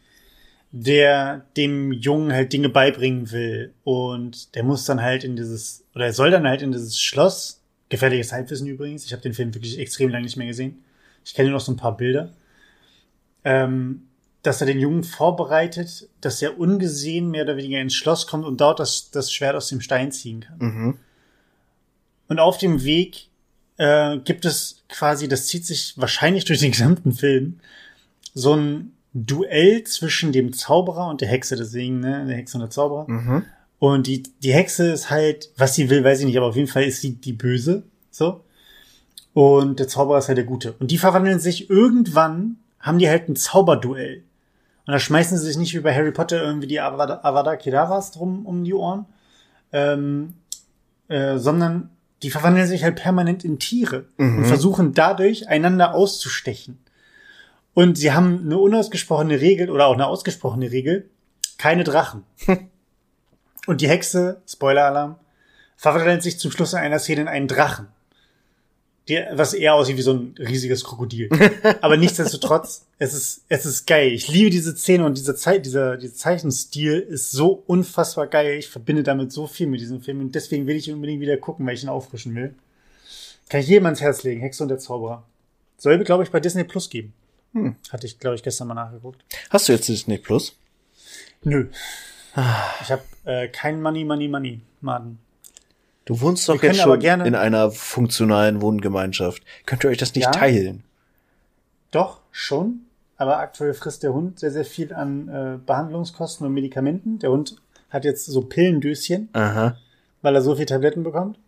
Der 0.71 1.45
dem 1.57 1.93
Jungen 1.93 2.33
halt 2.33 2.53
Dinge 2.53 2.69
beibringen 2.69 3.33
will. 3.33 3.73
Und 3.83 4.55
der 4.55 4.63
muss 4.63 4.85
dann 4.85 5.03
halt 5.03 5.25
in 5.25 5.37
dieses, 5.37 5.85
oder 5.95 6.07
er 6.07 6.13
soll 6.13 6.31
dann 6.31 6.47
halt 6.47 6.63
in 6.63 6.73
dieses 6.73 7.01
Schloss. 7.01 7.61
Gefährliches 7.89 8.33
Halbwissen 8.33 8.67
übrigens. 8.67 9.05
Ich 9.05 9.13
habe 9.13 9.23
den 9.23 9.35
Film 9.35 9.55
wirklich 9.55 9.79
extrem 9.79 10.11
lange 10.11 10.25
nicht 10.25 10.37
mehr 10.37 10.47
gesehen. 10.47 10.85
Ich 11.25 11.35
kenne 11.35 11.49
nur 11.49 11.59
noch 11.59 11.65
so 11.65 11.73
ein 11.73 11.77
paar 11.77 11.97
Bilder. 11.97 12.31
Ähm, 13.45 14.09
dass 14.45 14.61
er 14.61 14.67
den 14.67 14.79
Jungen 14.79 15.05
vorbereitet, 15.05 16.09
dass 16.21 16.41
er 16.43 16.59
ungesehen 16.59 17.31
mehr 17.31 17.45
oder 17.45 17.57
weniger 17.57 17.81
ins 17.81 17.95
Schloss 17.95 18.27
kommt 18.27 18.45
und 18.45 18.61
dort 18.61 18.79
das, 18.79 19.11
das 19.11 19.33
Schwert 19.33 19.57
aus 19.57 19.69
dem 19.69 19.81
Stein 19.81 20.13
ziehen 20.13 20.41
kann. 20.41 20.59
Mhm. 20.59 20.99
Und 22.29 22.39
auf 22.39 22.59
dem 22.59 22.85
Weg 22.85 23.29
äh, 23.79 24.19
gibt 24.19 24.45
es 24.45 24.85
quasi, 24.89 25.29
das 25.29 25.47
zieht 25.47 25.65
sich 25.65 25.95
wahrscheinlich 25.97 26.45
durch 26.45 26.61
den 26.61 26.73
gesamten 26.73 27.13
Film, 27.13 27.59
so 28.35 28.55
ein 28.55 28.93
Duell 29.15 29.85
zwischen 29.85 30.33
dem 30.33 30.53
Zauberer 30.53 31.09
und 31.09 31.21
der 31.21 31.29
Hexe, 31.29 31.57
deswegen, 31.57 32.01
ne, 32.01 32.27
der 32.27 32.37
Hexe 32.37 32.59
und 32.59 32.63
der 32.63 32.71
Zauberer. 32.71 33.09
Mhm. 33.09 33.45
Und 33.79 34.07
die, 34.07 34.25
die 34.43 34.53
Hexe 34.53 34.91
ist 34.91 35.09
halt, 35.09 35.51
was 35.57 35.75
sie 35.75 35.89
will, 35.89 36.05
weiß 36.05 36.21
ich 36.21 36.27
nicht, 36.27 36.37
aber 36.37 36.47
auf 36.47 36.57
jeden 36.57 36.69
Fall 36.69 36.85
ist 36.85 37.01
sie 37.01 37.15
die 37.15 37.33
Böse, 37.33 37.85
so. 38.11 38.43
Und 39.33 39.81
der 39.81 39.89
Zauberer 39.89 40.19
ist 40.19 40.29
halt 40.29 40.39
der 40.39 40.45
Gute. 40.45 40.75
Und 40.81 40.91
die 40.91 40.99
verwandeln 40.99 41.41
sich 41.41 41.71
irgendwann, 41.71 42.57
haben 42.79 42.99
die 42.99 43.09
halt 43.09 43.29
ein 43.29 43.37
Zauberduell. 43.37 44.23
Und 44.87 44.93
da 44.93 44.99
schmeißen 44.99 45.39
sie 45.39 45.47
sich 45.47 45.57
nicht 45.57 45.75
wie 45.75 45.81
bei 45.81 45.95
Harry 45.95 46.13
Potter 46.13 46.43
irgendwie 46.43 46.67
die 46.67 46.81
Avada, 46.81 47.21
Avada 47.23 47.57
Kedaras 47.57 48.13
drum 48.13 48.45
um 48.45 48.65
die 48.65 48.75
Ohren, 48.75 49.07
ähm, 49.73 50.35
äh, 51.09 51.39
sondern 51.39 51.91
die 52.23 52.31
verwandeln 52.31 52.67
sich 52.67 52.85
halt 52.85 52.97
permanent 52.97 53.45
in 53.45 53.59
Tiere 53.59 54.07
mhm. 54.19 54.39
und 54.39 54.45
versuchen 54.47 54.95
dadurch 54.95 55.49
einander 55.49 55.95
auszustechen. 55.95 56.79
Und 57.73 57.99
sie 57.99 58.13
haben 58.13 58.43
eine 58.45 58.59
unausgesprochene 58.59 59.41
Regel 59.41 59.71
oder 59.71 59.87
auch 59.87 59.95
eine 59.95 60.07
ausgesprochene 60.07 60.71
Regel, 60.71 61.11
keine 61.59 61.85
Drachen. 61.85 62.23
und 63.67 63.81
die 63.81 63.89
Hexe, 63.89 64.43
Spoiler-Alarm, 64.47 65.17
verwandelt 65.77 66.23
sich 66.23 66.39
zum 66.39 66.51
Schluss 66.51 66.73
in 66.73 66.79
einer 66.79 66.99
Szene 66.99 67.23
in 67.23 67.29
einen 67.29 67.49
Drachen 67.49 67.89
die, 69.09 69.23
was 69.33 69.53
eher 69.53 69.75
aussieht 69.75 69.97
wie 69.99 70.03
so 70.03 70.15
ein 70.15 70.35
riesiges 70.39 70.83
Krokodil. 70.83 71.29
Aber 71.83 71.97
nichtsdestotrotz, 71.97 72.87
es 72.99 73.13
ist, 73.13 73.45
es 73.49 73.67
ist 73.67 73.87
geil. 73.87 74.13
Ich 74.13 74.29
liebe 74.29 74.51
diese 74.51 74.75
Szene 74.75 75.05
und 75.05 75.19
dieser 75.19 75.37
Zeit, 75.37 75.67
dieser, 75.67 75.97
dieser 75.97 76.15
Zeichenstil 76.15 77.01
ist 77.01 77.31
so 77.31 77.63
unfassbar 77.67 78.27
geil. 78.27 78.59
Ich 78.59 78.69
verbinde 78.69 79.03
damit 79.03 79.31
so 79.31 79.47
viel 79.47 79.67
mit 79.67 79.81
diesem 79.81 80.01
Film 80.01 80.21
und 80.21 80.35
deswegen 80.35 80.67
will 80.67 80.77
ich 80.77 80.89
ihn 80.89 80.95
unbedingt 80.95 81.21
wieder 81.21 81.37
gucken, 81.37 81.67
weil 81.67 81.75
ich 81.75 81.83
ihn 81.83 81.91
auffrischen 81.91 82.35
will. 82.35 82.55
Kann 83.51 83.61
ich 83.61 83.69
jedem 83.69 83.85
ans 83.85 84.01
Herz 84.01 84.23
legen. 84.23 84.41
Hexe 84.41 84.63
und 84.63 84.71
der 84.71 84.79
Zauberer. 84.79 85.25
Soll, 85.77 86.03
glaube 86.03 86.23
ich, 86.23 86.31
bei 86.31 86.41
Disney 86.41 86.65
Plus 86.65 86.89
geben. 86.89 87.13
Hm. 87.53 87.77
Hatte 87.91 88.07
ich, 88.07 88.19
glaube 88.19 88.37
ich, 88.37 88.43
gestern 88.43 88.69
mal 88.69 88.75
nachgeguckt. 88.75 89.23
Hast 89.51 89.69
du 89.69 89.73
jetzt 89.73 89.89
Disney 89.89 90.17
Plus? 90.17 90.57
Nö. 91.43 91.69
Ich 92.83 92.91
habe 92.91 93.03
äh, 93.25 93.49
kein 93.49 93.81
Money, 93.83 94.05
Money, 94.05 94.29
Money, 94.29 94.61
Maden. 94.81 95.19
Du 96.05 96.21
wohnst 96.21 96.49
doch 96.49 96.61
Wir 96.61 96.71
jetzt 96.71 96.83
schon 96.83 97.01
gerne- 97.01 97.27
in 97.27 97.35
einer 97.35 97.71
funktionalen 97.71 98.61
Wohngemeinschaft. 98.61 99.43
Könnt 99.67 99.85
ihr 99.85 99.91
euch 99.91 99.99
das 99.99 100.15
nicht 100.15 100.25
Ja. 100.25 100.31
teilen? 100.33 100.83
Doch, 101.91 102.21
schon. 102.31 102.81
Aber 103.17 103.39
aktuell 103.39 103.73
frisst 103.75 104.03
der 104.03 104.13
Hund 104.13 104.41
sehr, 104.41 104.51
sehr 104.51 104.65
viel 104.65 104.93
an 104.93 105.29
äh, 105.29 105.59
Behandlungskosten 105.65 106.47
und 106.47 106.53
Medikamenten. 106.53 107.19
Der 107.21 107.31
Hund 107.31 107.57
hat 107.91 108.05
jetzt 108.05 108.27
so 108.27 108.43
Pillendöschen, 108.43 109.29
Aha. 109.33 109.77
weil 110.21 110.35
er 110.35 110.43
so 110.43 110.57
viel 110.57 110.67
Tabletten 110.67 111.05
bekommt. 111.05 111.39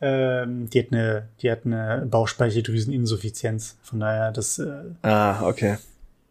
Ähm, 0.00 0.70
die 0.70 0.78
hat 0.80 0.92
eine, 0.92 1.28
die 1.42 1.50
hat 1.50 1.64
eine 1.66 2.06
Bauchspeicheldrüseninsuffizienz. 2.08 3.76
Von 3.82 4.00
daher, 4.00 4.30
das, 4.30 4.58
äh, 4.58 4.82
Ah, 5.02 5.42
okay. 5.46 5.78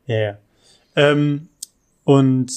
ja, 0.07 0.17
ja. 0.17 0.37
Ähm, 0.95 1.49
und 2.03 2.51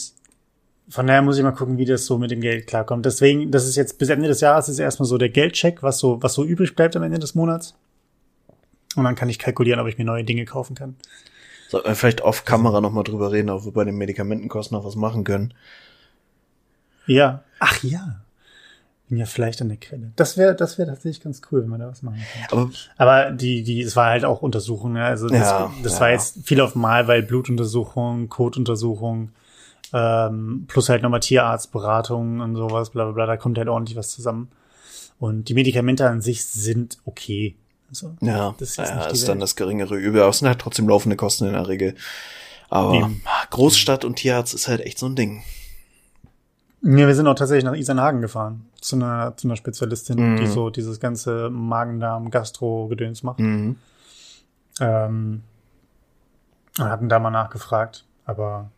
von 0.90 1.06
daher 1.06 1.22
muss 1.22 1.36
ich 1.36 1.42
mal 1.42 1.52
gucken, 1.52 1.76
wie 1.78 1.84
das 1.84 2.06
so 2.06 2.18
mit 2.18 2.30
dem 2.30 2.40
Geld 2.40 2.66
klarkommt. 2.66 3.04
Deswegen, 3.04 3.50
das 3.50 3.66
ist 3.66 3.76
jetzt 3.76 3.98
bis 3.98 4.08
Ende 4.08 4.28
des 4.28 4.40
Jahres 4.40 4.68
ist 4.68 4.78
erstmal 4.78 5.06
so 5.06 5.18
der 5.18 5.28
Geldcheck, 5.28 5.82
was 5.82 5.98
so, 5.98 6.22
was 6.22 6.34
so 6.34 6.44
übrig 6.44 6.74
bleibt 6.74 6.96
am 6.96 7.02
Ende 7.02 7.18
des 7.18 7.34
Monats. 7.34 7.74
Und 8.96 9.04
dann 9.04 9.14
kann 9.14 9.28
ich 9.28 9.38
kalkulieren, 9.38 9.80
ob 9.80 9.86
ich 9.86 9.98
mir 9.98 10.04
neue 10.04 10.24
Dinge 10.24 10.44
kaufen 10.44 10.74
kann. 10.74 10.96
Sollten 11.68 11.88
wir 11.88 11.94
vielleicht 11.94 12.22
off 12.22 12.44
Kamera 12.46 12.80
nochmal 12.80 13.04
drüber 13.04 13.30
reden, 13.30 13.50
ob 13.50 13.64
wir 13.66 13.72
bei 13.72 13.84
den 13.84 13.96
Medikamentenkosten 13.96 14.76
noch 14.76 14.84
was 14.84 14.96
machen 14.96 15.24
können. 15.24 15.52
Ja. 17.06 17.42
Ach 17.58 17.82
ja. 17.82 18.20
Bin 19.08 19.18
ja 19.18 19.26
vielleicht 19.26 19.60
an 19.62 19.68
der 19.68 19.78
Quelle. 19.78 20.12
Das 20.16 20.36
wäre, 20.36 20.54
das 20.54 20.76
wäre 20.78 20.88
tatsächlich 20.88 21.22
ganz 21.22 21.40
cool, 21.50 21.62
wenn 21.62 21.68
man 21.70 21.80
da 21.80 21.88
was 21.88 22.02
machen 22.02 22.20
kann. 22.48 22.58
Aber 22.58 22.70
Aber 22.96 23.30
die, 23.30 23.62
die, 23.62 23.82
es 23.82 23.96
war 23.96 24.06
halt 24.06 24.24
auch 24.24 24.42
Untersuchung, 24.42 24.94
ne? 24.94 25.04
Also 25.04 25.28
das, 25.28 25.38
Ja, 25.38 25.72
das 25.82 25.94
ja. 25.94 26.00
war 26.00 26.10
jetzt 26.10 26.38
viel 26.44 26.60
auf 26.60 26.74
Mal, 26.74 27.08
weil 27.08 27.22
Blutuntersuchung, 27.22 28.28
Kotuntersuchung, 28.28 29.30
ähm, 29.92 30.64
plus 30.68 30.88
halt 30.88 31.02
nochmal 31.02 31.20
Tierarztberatung 31.20 32.40
und 32.40 32.56
sowas, 32.56 32.90
bla 32.90 33.04
bla 33.04 33.12
bla, 33.12 33.26
da 33.26 33.36
kommt 33.36 33.58
halt 33.58 33.68
ordentlich 33.68 33.96
was 33.96 34.10
zusammen. 34.10 34.50
Und 35.18 35.48
die 35.48 35.54
Medikamente 35.54 36.08
an 36.08 36.20
sich 36.20 36.44
sind 36.44 36.98
okay. 37.04 37.56
Also, 37.88 38.14
ja, 38.20 38.54
Das 38.58 38.70
ist 38.70 38.76
ja, 38.76 39.06
ist 39.06 39.28
dann 39.28 39.40
das 39.40 39.56
geringere 39.56 39.96
Übel. 39.96 40.20
Aber 40.20 40.30
es 40.30 40.38
sind 40.38 40.48
halt 40.48 40.60
trotzdem 40.60 40.88
laufende 40.88 41.16
Kosten 41.16 41.46
in 41.46 41.54
der 41.54 41.66
Regel. 41.68 41.94
Aber 42.68 42.92
Eben. 42.94 43.22
Großstadt 43.50 44.04
und 44.04 44.16
Tierarzt 44.16 44.54
ist 44.54 44.68
halt 44.68 44.80
echt 44.82 44.98
so 44.98 45.06
ein 45.06 45.16
Ding. 45.16 45.42
Ja, 46.82 47.06
wir 47.08 47.14
sind 47.14 47.26
auch 47.26 47.34
tatsächlich 47.34 47.64
nach 47.64 47.74
Isernhagen 47.74 48.20
gefahren. 48.20 48.66
Zu 48.80 48.96
einer, 48.96 49.36
zu 49.36 49.48
einer 49.48 49.56
Spezialistin, 49.56 50.34
Mhm. 50.34 50.36
die 50.36 50.46
so 50.46 50.70
dieses 50.70 51.00
ganze 51.00 51.50
Magen-Darm-Gastro-Gedöns 51.50 53.22
macht. 53.22 53.40
Mhm. 53.40 53.76
Ähm, 54.80 55.42
und 56.78 56.84
hatten 56.84 57.08
da 57.08 57.18
mal 57.18 57.30
nachgefragt, 57.30 58.04
aber 58.24 58.70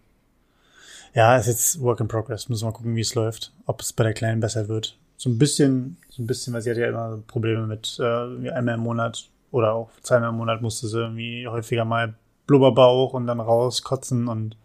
ja, 1.15 1.37
ist 1.37 1.47
jetzt 1.47 1.81
Work 1.81 2.01
in 2.01 2.09
Progress. 2.09 2.49
Müssen 2.49 2.63
wir 2.63 2.67
mal 2.71 2.77
gucken, 2.77 2.97
wie 2.97 3.01
es 3.01 3.15
läuft, 3.15 3.53
ob 3.67 3.81
es 3.81 3.93
bei 3.93 4.05
der 4.05 4.15
Kleinen 4.15 4.41
besser 4.41 4.69
wird. 4.69 4.97
So 5.17 5.29
ein 5.29 5.39
bisschen, 5.39 5.97
so 6.09 6.23
ein 6.23 6.27
bisschen, 6.27 6.53
weil 6.55 6.63
sie 6.63 6.71
hat 6.71 6.79
ja 6.79 6.89
immer 6.89 7.19
Probleme 7.27 7.67
mit 7.67 7.99
äh, 8.01 8.51
einmal 8.51 8.75
im 8.75 8.81
Monat 8.81 9.29
oder 9.51 9.73
auch 9.75 9.91
zweimal 10.03 10.31
im 10.31 10.37
Monat 10.37 10.63
musste 10.63 10.89
sie 10.89 10.99
irgendwie 10.99 11.47
häufiger 11.49 11.85
mal 11.85 12.15
Blubberbauch 12.47 13.13
und 13.13 13.27
dann 13.27 13.41
rauskotzen 13.41 14.29
und 14.29 14.57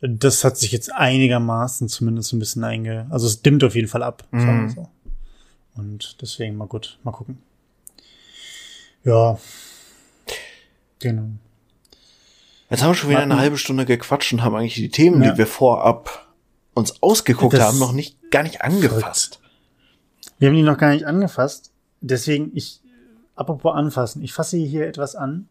das 0.00 0.44
hat 0.44 0.56
sich 0.58 0.72
jetzt 0.72 0.92
einigermaßen 0.92 1.88
zumindest 1.88 2.28
so 2.28 2.36
ein 2.36 2.40
bisschen 2.40 2.64
einge... 2.64 3.06
Also 3.10 3.26
es 3.26 3.40
dimmt 3.42 3.64
auf 3.64 3.74
jeden 3.74 3.88
Fall 3.88 4.02
ab, 4.02 4.24
Mhm. 4.30 4.68
so. 4.68 4.88
Und 5.74 6.20
deswegen 6.20 6.56
mal 6.56 6.66
gut, 6.68 6.98
mal 7.02 7.12
gucken. 7.12 7.38
Ja. 9.04 9.38
Genau. 10.98 11.28
Jetzt 12.70 12.82
haben 12.82 12.90
wir 12.90 12.94
schon 12.94 13.10
wieder 13.10 13.20
eine 13.20 13.38
halbe 13.38 13.58
Stunde 13.58 13.84
gequatscht 13.86 14.32
und 14.32 14.42
haben 14.42 14.56
eigentlich 14.56 14.74
die 14.74 14.88
Themen, 14.88 15.22
Ja. 15.22 15.32
die 15.32 15.38
wir 15.38 15.46
vorab 15.46 16.26
uns 16.74 17.02
ausgeguckt 17.02 17.54
Das- 17.54 17.62
haben, 17.62 17.78
noch 17.78 17.92
nicht 17.92 18.30
gar 18.30 18.42
nicht 18.42 18.62
angefasst. 18.62 19.40
Wir 20.38 20.48
haben 20.48 20.56
die 20.56 20.62
noch 20.62 20.76
gar 20.78 20.90
nicht 20.90 21.04
angefasst. 21.06 21.70
Deswegen, 22.00 22.50
ich, 22.54 22.80
apropos 23.34 23.74
anfassen, 23.74 24.22
ich 24.22 24.32
fasse 24.32 24.56
hier 24.58 24.86
etwas 24.86 25.14
an. 25.16 25.48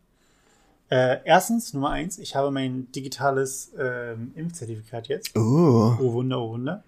Äh, 0.90 1.18
erstens, 1.26 1.74
Nummer 1.74 1.90
eins, 1.90 2.20
ich 2.20 2.36
habe 2.36 2.52
mein 2.52 2.92
digitales 2.92 3.72
ähm, 3.80 4.34
Impfzertifikat 4.36 5.08
jetzt. 5.08 5.36
Oh. 5.36 5.96
Oh 6.00 6.14
Wunder, 6.14 6.40
oh 6.42 6.50
Wunder. 6.52 6.84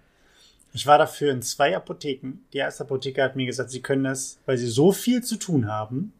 Ich 0.72 0.86
war 0.86 0.98
dafür 0.98 1.32
in 1.32 1.42
zwei 1.42 1.74
Apotheken. 1.74 2.34
Die 2.52 2.58
erste 2.58 2.84
Apotheke 2.84 3.22
hat 3.24 3.34
mir 3.34 3.46
gesagt, 3.46 3.70
sie 3.70 3.80
können 3.80 4.04
das, 4.04 4.38
weil 4.46 4.56
sie 4.58 4.68
so 4.68 4.92
viel 4.92 5.24
zu 5.24 5.36
tun 5.36 5.66
haben, 5.66 6.12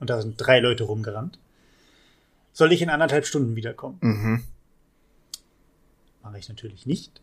und 0.00 0.10
da 0.10 0.20
sind 0.20 0.34
drei 0.36 0.60
Leute 0.60 0.84
rumgerannt, 0.84 1.38
soll 2.54 2.72
ich 2.72 2.80
in 2.80 2.88
anderthalb 2.88 3.26
Stunden 3.26 3.56
wiederkommen. 3.56 3.98
Mhm. 4.00 4.44
Mache 6.22 6.38
ich 6.38 6.48
natürlich 6.48 6.86
nicht. 6.86 7.20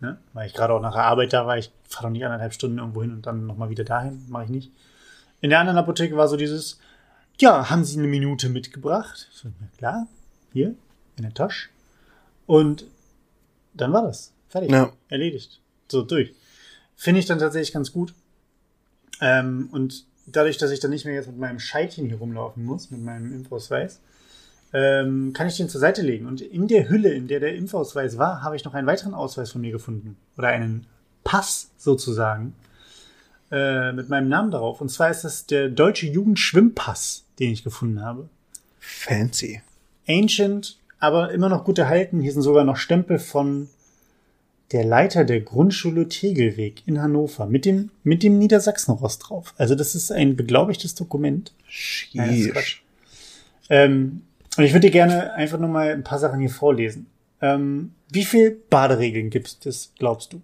Ne? 0.00 0.18
Weil 0.32 0.46
ich 0.46 0.54
gerade 0.54 0.72
auch 0.72 0.80
nach 0.80 0.94
der 0.94 1.04
Arbeit 1.04 1.32
da 1.32 1.46
war. 1.46 1.58
Ich 1.58 1.72
fahre 1.88 2.06
doch 2.06 2.12
nicht 2.12 2.24
anderthalb 2.24 2.52
Stunden 2.52 2.78
irgendwo 2.78 3.02
hin 3.02 3.12
und 3.12 3.26
dann 3.26 3.46
nochmal 3.46 3.70
wieder 3.70 3.84
dahin. 3.84 4.24
Mache 4.28 4.44
ich 4.44 4.50
nicht. 4.50 4.72
In 5.40 5.50
der 5.50 5.58
anderen 5.58 5.78
Apotheke 5.78 6.16
war 6.16 6.28
so 6.28 6.36
dieses, 6.36 6.78
ja, 7.38 7.70
haben 7.70 7.84
Sie 7.84 7.98
eine 7.98 8.06
Minute 8.06 8.50
mitgebracht? 8.50 9.28
So, 9.32 9.48
na 9.60 9.66
klar, 9.76 10.06
hier, 10.52 10.74
in 11.16 11.22
der 11.22 11.34
Tasche. 11.34 11.70
Und 12.46 12.84
dann 13.74 13.92
war 13.92 14.02
das. 14.02 14.32
Fertig. 14.48 14.70
Ja. 14.70 14.92
Erledigt. 15.08 15.60
So, 15.88 16.02
durch. 16.02 16.34
Finde 16.96 17.20
ich 17.20 17.26
dann 17.26 17.38
tatsächlich 17.38 17.72
ganz 17.72 17.92
gut. 17.92 18.14
Ähm, 19.22 19.68
und 19.72 20.04
dadurch, 20.26 20.58
dass 20.58 20.70
ich 20.70 20.80
dann 20.80 20.90
nicht 20.90 21.06
mehr 21.06 21.14
jetzt 21.14 21.28
mit 21.28 21.38
meinem 21.38 21.60
Scheitchen 21.60 22.06
hier 22.06 22.18
rumlaufen 22.18 22.64
muss, 22.64 22.90
mit 22.90 23.00
meinem 23.02 23.32
Impfausweis, 23.32 24.00
ähm, 24.72 25.32
kann 25.32 25.48
ich 25.48 25.56
den 25.56 25.68
zur 25.68 25.80
Seite 25.80 26.02
legen. 26.02 26.26
Und 26.26 26.40
in 26.40 26.68
der 26.68 26.88
Hülle, 26.88 27.12
in 27.12 27.28
der 27.28 27.40
der 27.40 27.54
Impfausweis 27.54 28.18
war, 28.18 28.42
habe 28.42 28.56
ich 28.56 28.64
noch 28.64 28.74
einen 28.74 28.86
weiteren 28.86 29.14
Ausweis 29.14 29.50
von 29.50 29.60
mir 29.60 29.72
gefunden. 29.72 30.16
Oder 30.36 30.48
einen 30.48 30.86
Pass 31.24 31.70
sozusagen. 31.76 32.54
Äh, 33.50 33.92
mit 33.92 34.08
meinem 34.08 34.28
Namen 34.28 34.52
darauf. 34.52 34.80
Und 34.80 34.90
zwar 34.90 35.10
ist 35.10 35.24
das 35.24 35.46
der 35.46 35.68
Deutsche 35.68 36.06
Jugendschwimmpass, 36.06 37.24
den 37.38 37.50
ich 37.50 37.64
gefunden 37.64 38.00
habe. 38.00 38.28
Fancy. 38.78 39.60
Ancient, 40.08 40.78
aber 41.00 41.32
immer 41.32 41.48
noch 41.48 41.64
gut 41.64 41.78
erhalten. 41.78 42.20
Hier 42.20 42.32
sind 42.32 42.42
sogar 42.42 42.64
noch 42.64 42.76
Stempel 42.76 43.18
von 43.18 43.68
der 44.72 44.84
Leiter 44.84 45.24
der 45.24 45.40
Grundschule 45.40 46.08
Tegelweg 46.08 46.82
in 46.86 47.02
Hannover 47.02 47.46
mit 47.46 47.64
dem, 47.64 47.90
mit 48.04 48.22
dem 48.22 48.38
Niedersachsenrost 48.38 49.28
drauf. 49.28 49.52
Also 49.58 49.74
das 49.74 49.96
ist 49.96 50.12
ein 50.12 50.36
beglaubigtes 50.36 50.94
Dokument. 50.94 51.52
Nein, 52.12 52.28
das 52.28 52.38
ist 52.38 52.52
Quatsch. 52.52 52.76
Ähm, 53.68 54.22
und 54.56 54.64
ich 54.64 54.72
würde 54.72 54.86
dir 54.86 54.92
gerne 54.92 55.34
einfach 55.34 55.58
nur 55.58 55.68
mal 55.68 55.90
ein 55.90 56.04
paar 56.04 56.18
Sachen 56.18 56.40
hier 56.40 56.50
vorlesen. 56.50 57.06
Ähm, 57.40 57.92
wie 58.10 58.24
viel 58.24 58.50
Baderegeln 58.68 59.30
gibt 59.30 59.64
es, 59.66 59.92
glaubst 59.98 60.32
du? 60.32 60.42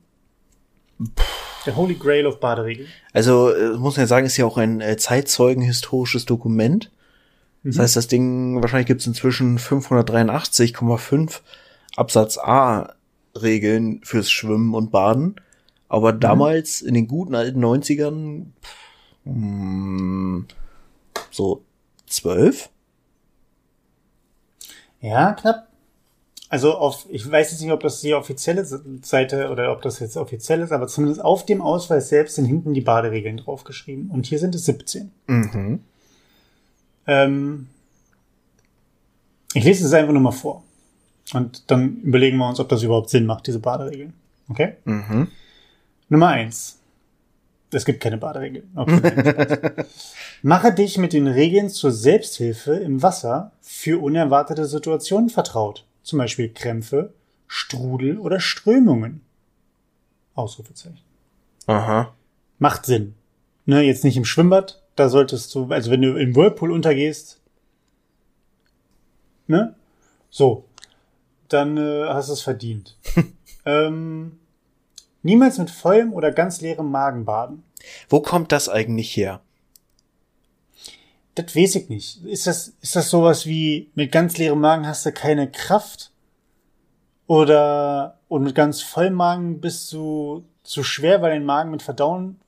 Der 1.67 1.77
Holy 1.77 1.95
Grail 1.95 2.27
of 2.27 2.41
Baderegeln. 2.41 2.89
Also, 3.13 3.53
äh, 3.53 3.77
muss 3.77 3.97
man 3.97 4.05
ja 4.05 4.07
sagen, 4.07 4.27
ist 4.27 4.37
ja 4.37 4.47
auch 4.47 4.57
ein 4.57 4.81
äh, 4.81 4.97
Zeitzeugen-historisches 4.97 6.25
Dokument. 6.25 6.91
Das 7.65 7.81
heißt, 7.81 7.97
das 7.97 8.07
Ding, 8.07 8.63
wahrscheinlich 8.63 8.87
gibt 8.87 9.01
es 9.01 9.09
inzwischen 9.09 9.59
583,5 9.59 11.41
Absatz 11.97 12.39
A 12.39 12.95
Regeln 13.35 14.01
fürs 14.05 14.31
Schwimmen 14.31 14.73
und 14.73 14.93
Baden. 14.93 15.35
Aber 15.89 16.13
damals, 16.13 16.81
in 16.81 16.95
den 16.95 17.09
guten 17.09 17.35
alten 17.35 17.65
90ern, 17.65 18.47
pff, 18.63 18.77
hm, 19.25 20.47
so 21.33 21.65
zwölf? 22.07 22.71
Ja, 25.01 25.33
knapp. 25.33 25.69
Also 26.49 26.75
auf, 26.75 27.07
ich 27.11 27.29
weiß 27.29 27.51
jetzt 27.51 27.61
nicht, 27.61 27.73
ob 27.73 27.81
das 27.81 28.01
die 28.01 28.15
offizielle 28.15 28.65
Seite 28.65 29.51
oder 29.51 29.73
ob 29.73 29.83
das 29.83 29.99
jetzt 29.99 30.17
offiziell 30.17 30.61
ist, 30.61 30.71
aber 30.71 30.87
zumindest 30.87 31.25
auf 31.25 31.45
dem 31.45 31.61
Ausweis 31.61 32.09
selbst 32.09 32.37
sind 32.37 32.45
hinten 32.45 32.73
die 32.73 32.81
Baderegeln 32.81 33.39
draufgeschrieben. 33.39 34.11
Und 34.11 34.27
hier 34.27 34.39
sind 34.39 34.55
es 34.55 34.65
17. 34.65 35.11
Mhm. 35.27 35.81
Ähm, 37.09 37.67
ich 39.55 39.65
lese 39.65 39.87
es 39.87 39.93
einfach 39.93 40.13
nur 40.13 40.23
mal 40.23 40.31
vor. 40.31 40.63
Und 41.33 41.69
dann 41.71 41.97
überlegen 42.03 42.37
wir 42.37 42.49
uns, 42.49 42.61
ob 42.61 42.69
das 42.69 42.83
überhaupt 42.83 43.11
Sinn 43.11 43.27
macht, 43.27 43.49
diese 43.49 43.59
Baderegeln. 43.59 44.13
Okay? 44.49 44.75
Mhm. 44.85 45.29
Nummer 46.09 46.29
eins. 46.29 46.79
Es 47.73 47.85
gibt 47.85 48.01
keine 48.01 48.19
Baderegeln. 48.19 48.71
Okay. 48.75 49.85
Mache 50.43 50.73
dich 50.73 50.99
mit 50.99 51.13
den 51.13 51.27
Regeln 51.27 51.69
zur 51.69 51.91
Selbsthilfe 51.91 52.75
im 52.75 53.03
Wasser 53.03 53.53
für 53.61 54.01
unerwartete 54.03 54.67
Situationen 54.67 55.31
vertraut. 55.31 55.85
Zum 56.03 56.19
Beispiel 56.19 56.53
Krämpfe, 56.53 57.13
Strudel 57.49 58.19
oder 58.19 58.39
Strömungen. 58.39 59.23
Ausrufezeichen. 60.35 61.01
Aha. 61.67 62.15
Macht 62.59 62.87
Sinn. 62.87 63.15
Ne, 63.65 63.83
jetzt 63.83 64.05
nicht 64.05 64.17
im 64.17 64.25
Schwimmbad. 64.25 64.83
Da 64.95 65.09
solltest 65.09 65.55
du, 65.55 65.67
also 65.67 65.91
wenn 65.91 66.03
du 66.03 66.17
im 66.17 66.37
Whirlpool 66.37 66.71
untergehst, 66.71 67.41
ne? 69.47 69.75
So. 70.31 70.65
Dann 71.49 71.77
äh, 71.77 72.07
hast 72.09 72.29
du 72.29 72.33
es 72.33 72.43
verdient. 72.43 72.97
ähm, 73.65 74.39
niemals 75.27 75.59
mit 75.59 75.71
vollem 75.71 76.15
oder 76.15 76.33
ganz 76.33 76.63
leerem 76.63 76.91
Magen 76.91 77.27
baden. 77.27 77.63
Wo 78.09 78.21
kommt 78.21 78.53
das 78.53 78.69
eigentlich 78.69 79.15
her? 79.17 79.43
das 81.37 81.55
weiß 81.55 81.75
ich 81.77 81.89
nicht. 81.89 82.25
Ist 82.25 82.47
das, 82.47 82.73
ist 82.81 82.97
das 82.97 83.11
sowas 83.11 83.47
wie, 83.47 83.91
mit 83.95 84.11
ganz 84.11 84.39
leerem 84.39 84.61
Magen 84.61 84.87
hast 84.87 85.05
du 85.07 85.13
keine 85.13 85.51
Kraft? 85.51 86.11
Oder, 87.27 88.19
und 88.29 88.43
mit 88.43 88.55
ganz 88.55 88.81
vollem 88.81 89.15
Magen 89.15 89.61
bist 89.61 89.93
du 89.93 90.45
zu 90.63 90.83
schwer, 90.83 91.23
weil 91.23 91.33
dein 91.33 91.45
Magen 91.45 91.71
mit 91.71 91.83
Verdauen 91.83 92.41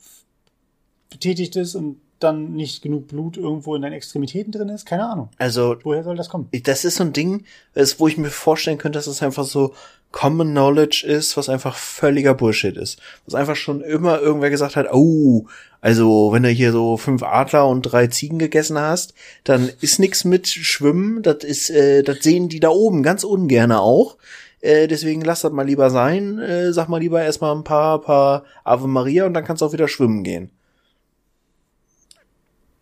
betätigt 1.11 1.57
ist 1.57 1.75
und 1.75 2.01
dann 2.21 2.53
nicht 2.53 2.83
genug 2.83 3.09
Blut 3.09 3.37
irgendwo 3.37 3.75
in 3.75 3.83
deinen 3.83 3.93
Extremitäten 3.93 4.53
drin 4.53 4.69
ist? 4.69 4.87
Keine 4.87 5.09
Ahnung. 5.09 5.29
Also, 5.39 5.77
Woher 5.83 6.05
soll 6.05 6.17
das 6.17 6.29
kommen? 6.29 6.49
das 6.65 6.85
ist 6.85 6.97
so 6.97 7.05
ein 7.05 7.13
Ding, 7.13 7.45
ist, 7.75 8.01
wo 8.01 8.09
ich 8.09 8.19
mir 8.19 8.31
vorstellen 8.31 8.79
könnte, 8.79 8.99
dass 8.99 9.07
es 9.07 9.23
einfach 9.23 9.45
so 9.45 9.75
Common 10.11 10.51
Knowledge 10.51 11.07
ist, 11.07 11.37
was 11.37 11.49
einfach 11.49 11.77
völliger 11.77 12.35
Bullshit 12.35 12.77
ist. 12.77 12.99
Was 13.27 13.35
einfach 13.35 13.57
schon 13.57 13.83
immer 13.83 14.21
irgendwer 14.21 14.51
gesagt 14.51 14.77
hat, 14.77 14.87
oh, 14.93 15.47
also 15.81 16.33
wenn 16.33 16.43
du 16.43 16.49
hier 16.49 16.73
so 16.73 16.97
fünf 16.97 17.23
Adler 17.23 17.69
und 17.69 17.83
drei 17.83 18.07
Ziegen 18.07 18.39
gegessen 18.39 18.79
hast, 18.79 19.15
dann 19.45 19.71
ist 19.81 19.99
nix 19.99 20.25
mit 20.25 20.49
Schwimmen, 20.49 21.23
das 21.23 21.45
ist, 21.45 21.71
äh, 21.71 22.03
das 22.03 22.19
sehen 22.21 22.49
die 22.49 22.61
da 22.61 22.71
oben 22.71 23.03
ganz 23.03 23.23
ungerne 23.23 23.81
auch. 23.81 24.17
Äh, 24.61 24.89
deswegen 24.89 25.21
lass 25.21 25.43
das 25.43 25.53
mal 25.53 25.67
lieber 25.67 25.91
sein. 25.91 26.39
Äh, 26.39 26.73
sag 26.73 26.89
mal 26.89 26.99
lieber 26.99 27.23
erstmal 27.23 27.55
ein 27.55 27.65
paar, 27.65 28.01
paar 28.01 28.45
Ave 28.65 28.89
Maria 28.89 29.27
und 29.27 29.35
dann 29.35 29.45
kannst 29.45 29.63
du 29.63 29.67
auch 29.67 29.73
wieder 29.73 29.89
schwimmen 29.89 30.25
gehen. 30.25 30.51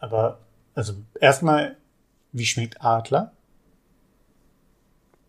Aber, 0.06 0.38
also, 0.76 0.94
erstmal, 1.20 1.76
wie 2.30 2.46
schmeckt 2.46 2.80
Adler? 2.80 3.32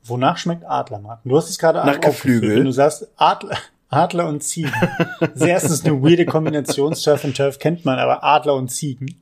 Wonach 0.03 0.37
schmeckt 0.37 0.65
Adler, 0.65 0.99
Martin? 0.99 1.29
Du 1.29 1.35
hast 1.35 1.49
es 1.49 1.57
gerade 1.57 1.79
Nach. 1.79 1.99
Geflügel. 1.99 2.57
Wenn 2.57 2.65
du 2.65 2.71
sagst 2.71 3.07
Adler, 3.15 3.57
Adler 3.89 4.27
und 4.27 4.43
Ziegen. 4.43 4.71
Das 5.19 5.31
ist 5.31 5.41
erstens 5.41 5.83
eine 5.85 6.01
weirde 6.03 6.25
Kombination. 6.25 6.93
Surf 6.93 7.25
and 7.25 7.35
Turf 7.35 7.57
kennt 7.57 7.85
man, 7.85 7.97
aber 7.97 8.23
Adler 8.23 8.53
und 8.55 8.69
Ziegen. 8.69 9.19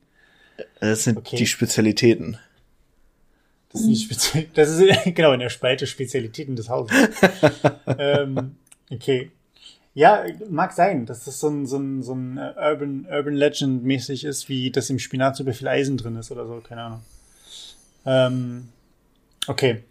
Das 0.80 1.04
sind 1.04 1.16
Okay. 1.18 1.36
die 1.36 1.46
Spezialitäten. 1.46 2.38
Das 3.72 3.80
ist, 3.80 3.86
nicht 3.88 4.04
speziell, 4.04 4.48
das 4.54 4.68
ist 4.68 5.04
genau 5.14 5.32
in 5.32 5.40
der 5.40 5.48
Spalte 5.48 5.86
Spezialitäten 5.86 6.54
des 6.54 6.68
Hauses. 6.68 6.94
ähm, 7.98 8.56
okay. 8.90 9.32
Ja, 9.96 10.26
mag 10.50 10.74
sein, 10.74 11.06
dass 11.06 11.24
das 11.24 11.40
so 11.40 11.48
ein, 11.48 11.64
so 11.64 11.78
ein, 11.78 12.02
so 12.02 12.12
ein 12.12 12.36
äh, 12.36 12.52
Urban, 12.58 13.06
Urban 13.10 13.32
Legend 13.32 13.82
mäßig 13.82 14.24
ist, 14.24 14.46
wie 14.50 14.70
dass 14.70 14.90
im 14.90 14.98
Spinat 14.98 15.36
super 15.36 15.54
viel 15.54 15.68
Eisen 15.68 15.96
drin 15.96 16.16
ist 16.16 16.30
oder 16.30 16.46
so, 16.46 16.60
keine 16.60 16.82
Ahnung. 16.82 17.00
Ähm, 18.04 18.68
okay. 19.46 19.84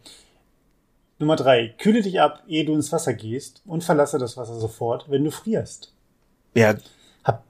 Nummer 1.18 1.36
drei. 1.36 1.74
Kühle 1.80 2.04
dich 2.04 2.22
ab, 2.22 2.44
ehe 2.48 2.66
du 2.66 2.76
ins 2.76 2.92
Wasser 2.92 3.16
gehst 3.16 3.64
und 3.66 3.84
verlasse 3.84 4.20
das 4.20 4.38
Wasser 4.38 4.60
sofort, 4.60 5.10
wenn 5.10 5.24
du 5.24 5.32
frierst. 5.32 5.92
Ja, 6.54 6.76
Hab, 7.24 7.44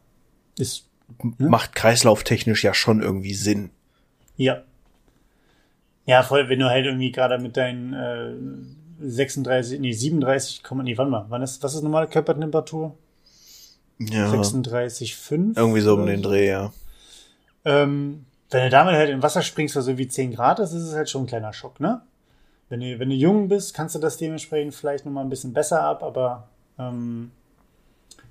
ist, 0.57 0.85
macht 1.37 1.75
kreislauftechnisch 1.75 2.63
ja 2.63 2.73
schon 2.73 3.01
irgendwie 3.01 3.33
Sinn. 3.33 3.71
ja. 4.37 4.63
Ja, 6.07 6.23
voll, 6.23 6.47
wenn 6.47 6.59
du 6.59 6.69
halt 6.69 6.85
irgendwie 6.85 7.11
gerade 7.11 7.37
mit 7.37 7.57
deinen 7.57 7.93
äh, 7.93 8.31
36, 8.99 9.79
nee, 9.79 9.93
37, 9.93 10.63
komm, 10.63 10.83
nee, 10.83 10.97
wann 10.97 11.09
mal, 11.09 11.25
wann 11.29 11.41
ist, 11.41 11.61
was 11.63 11.75
ist 11.75 11.81
normale 11.81 12.07
Körpertemperatur? 12.07 12.95
Ja. 13.99 14.31
36,5? 14.31 15.57
Irgendwie 15.57 15.81
so 15.81 15.95
um 15.95 16.05
den 16.05 16.21
Dreh, 16.21 16.47
ja. 16.47 16.73
Ähm, 17.63 18.25
wenn 18.49 18.63
du 18.63 18.69
damit 18.69 18.95
halt 18.95 19.09
in 19.09 19.23
Wasser 19.23 19.41
springst, 19.41 19.75
was 19.75 19.85
so 19.85 19.97
wie 19.97 20.07
10 20.07 20.33
Grad 20.33 20.59
ist, 20.59 20.73
ist 20.73 20.83
es 20.83 20.93
halt 20.93 21.09
schon 21.09 21.23
ein 21.23 21.27
kleiner 21.27 21.53
Schock, 21.53 21.79
ne? 21.79 22.01
Wenn 22.69 22.79
du, 22.79 22.99
wenn 22.99 23.09
du 23.09 23.15
jung 23.15 23.47
bist, 23.47 23.73
kannst 23.73 23.95
du 23.95 23.99
das 23.99 24.17
dementsprechend 24.17 24.73
vielleicht 24.73 25.05
nochmal 25.05 25.23
ein 25.23 25.29
bisschen 25.29 25.53
besser 25.53 25.81
ab, 25.81 26.03
aber 26.03 26.47
ähm, 26.79 27.31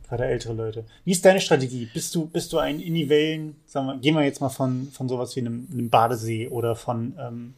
gerade 0.08 0.26
ältere 0.26 0.52
Leute. 0.52 0.84
Wie 1.04 1.12
ist 1.12 1.24
deine 1.24 1.40
Strategie? 1.40 1.88
Bist 1.92 2.14
du, 2.14 2.26
bist 2.26 2.52
du 2.52 2.58
ein 2.58 2.80
in 2.80 2.94
die 2.94 3.08
Wellen, 3.08 3.56
sagen 3.66 3.86
wir, 3.86 3.96
gehen 3.96 4.14
wir 4.14 4.24
jetzt 4.24 4.40
mal 4.40 4.48
von, 4.48 4.88
von 4.92 5.08
sowas 5.08 5.34
wie 5.36 5.40
einem, 5.40 5.68
einem 5.72 5.88
Badesee 5.88 6.48
oder 6.48 6.74
von 6.76 7.14
ähm, 7.18 7.54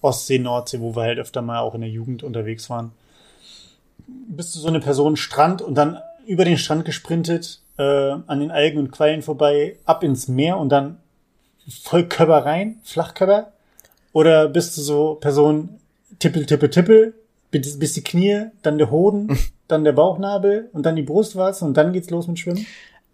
Ostsee, 0.00 0.38
Nordsee, 0.38 0.80
wo 0.80 0.94
wir 0.94 1.02
halt 1.02 1.18
öfter 1.18 1.42
mal 1.42 1.60
auch 1.60 1.74
in 1.74 1.80
der 1.80 1.90
Jugend 1.90 2.22
unterwegs 2.22 2.70
waren. 2.70 2.92
Bist 4.06 4.54
du 4.54 4.60
so 4.60 4.68
eine 4.68 4.80
Person 4.80 5.16
Strand 5.16 5.62
und 5.62 5.74
dann 5.74 5.98
über 6.26 6.44
den 6.44 6.58
Strand 6.58 6.84
gesprintet, 6.84 7.60
äh, 7.78 7.82
an 7.82 8.40
den 8.40 8.50
Algen 8.50 8.78
und 8.78 8.90
Quallen 8.90 9.22
vorbei, 9.22 9.76
ab 9.84 10.02
ins 10.02 10.28
Meer 10.28 10.58
und 10.58 10.68
dann 10.70 10.98
voll 11.82 12.04
Körper 12.04 12.44
rein, 12.44 12.78
Flachkörper? 12.84 13.52
Oder 14.12 14.48
bist 14.48 14.76
du 14.76 14.82
so 14.82 15.14
Person 15.16 15.80
tippel, 16.18 16.46
tippel, 16.46 16.70
tippel, 16.70 17.14
bis, 17.50 17.78
bis 17.78 17.94
die 17.94 18.04
Knie, 18.04 18.46
dann 18.62 18.78
der 18.78 18.90
Hoden, 18.90 19.38
dann 19.68 19.84
der 19.84 19.92
Bauchnabel 19.92 20.70
und 20.72 20.84
dann 20.86 20.96
die 20.96 21.02
Brustwarze 21.02 21.64
und 21.64 21.76
dann 21.76 21.92
geht's 21.92 22.10
los 22.10 22.26
mit 22.26 22.38
Schwimmen? 22.38 22.66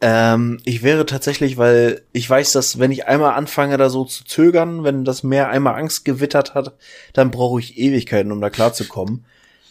Ähm, 0.07 0.61
ich 0.67 0.83
wäre 0.83 1.07
tatsächlich, 1.07 1.57
weil 1.57 2.03
ich 2.13 2.29
weiß, 2.29 2.53
dass 2.53 2.79
wenn 2.79 2.93
ich 2.93 3.07
einmal 3.07 3.33
anfange, 3.33 3.79
da 3.79 3.89
so 3.89 4.05
zu 4.05 4.25
zögern, 4.25 4.85
wenn 4.85 5.07
das 5.07 5.23
Meer 5.23 5.49
einmal 5.49 5.77
Angst 5.77 6.05
gewittert 6.05 6.53
hat, 6.53 6.75
dann 7.15 7.31
brauche 7.31 7.59
ich 7.59 7.79
Ewigkeiten, 7.79 8.31
um 8.31 8.43
da 8.43 8.51
klarzukommen. 8.51 9.25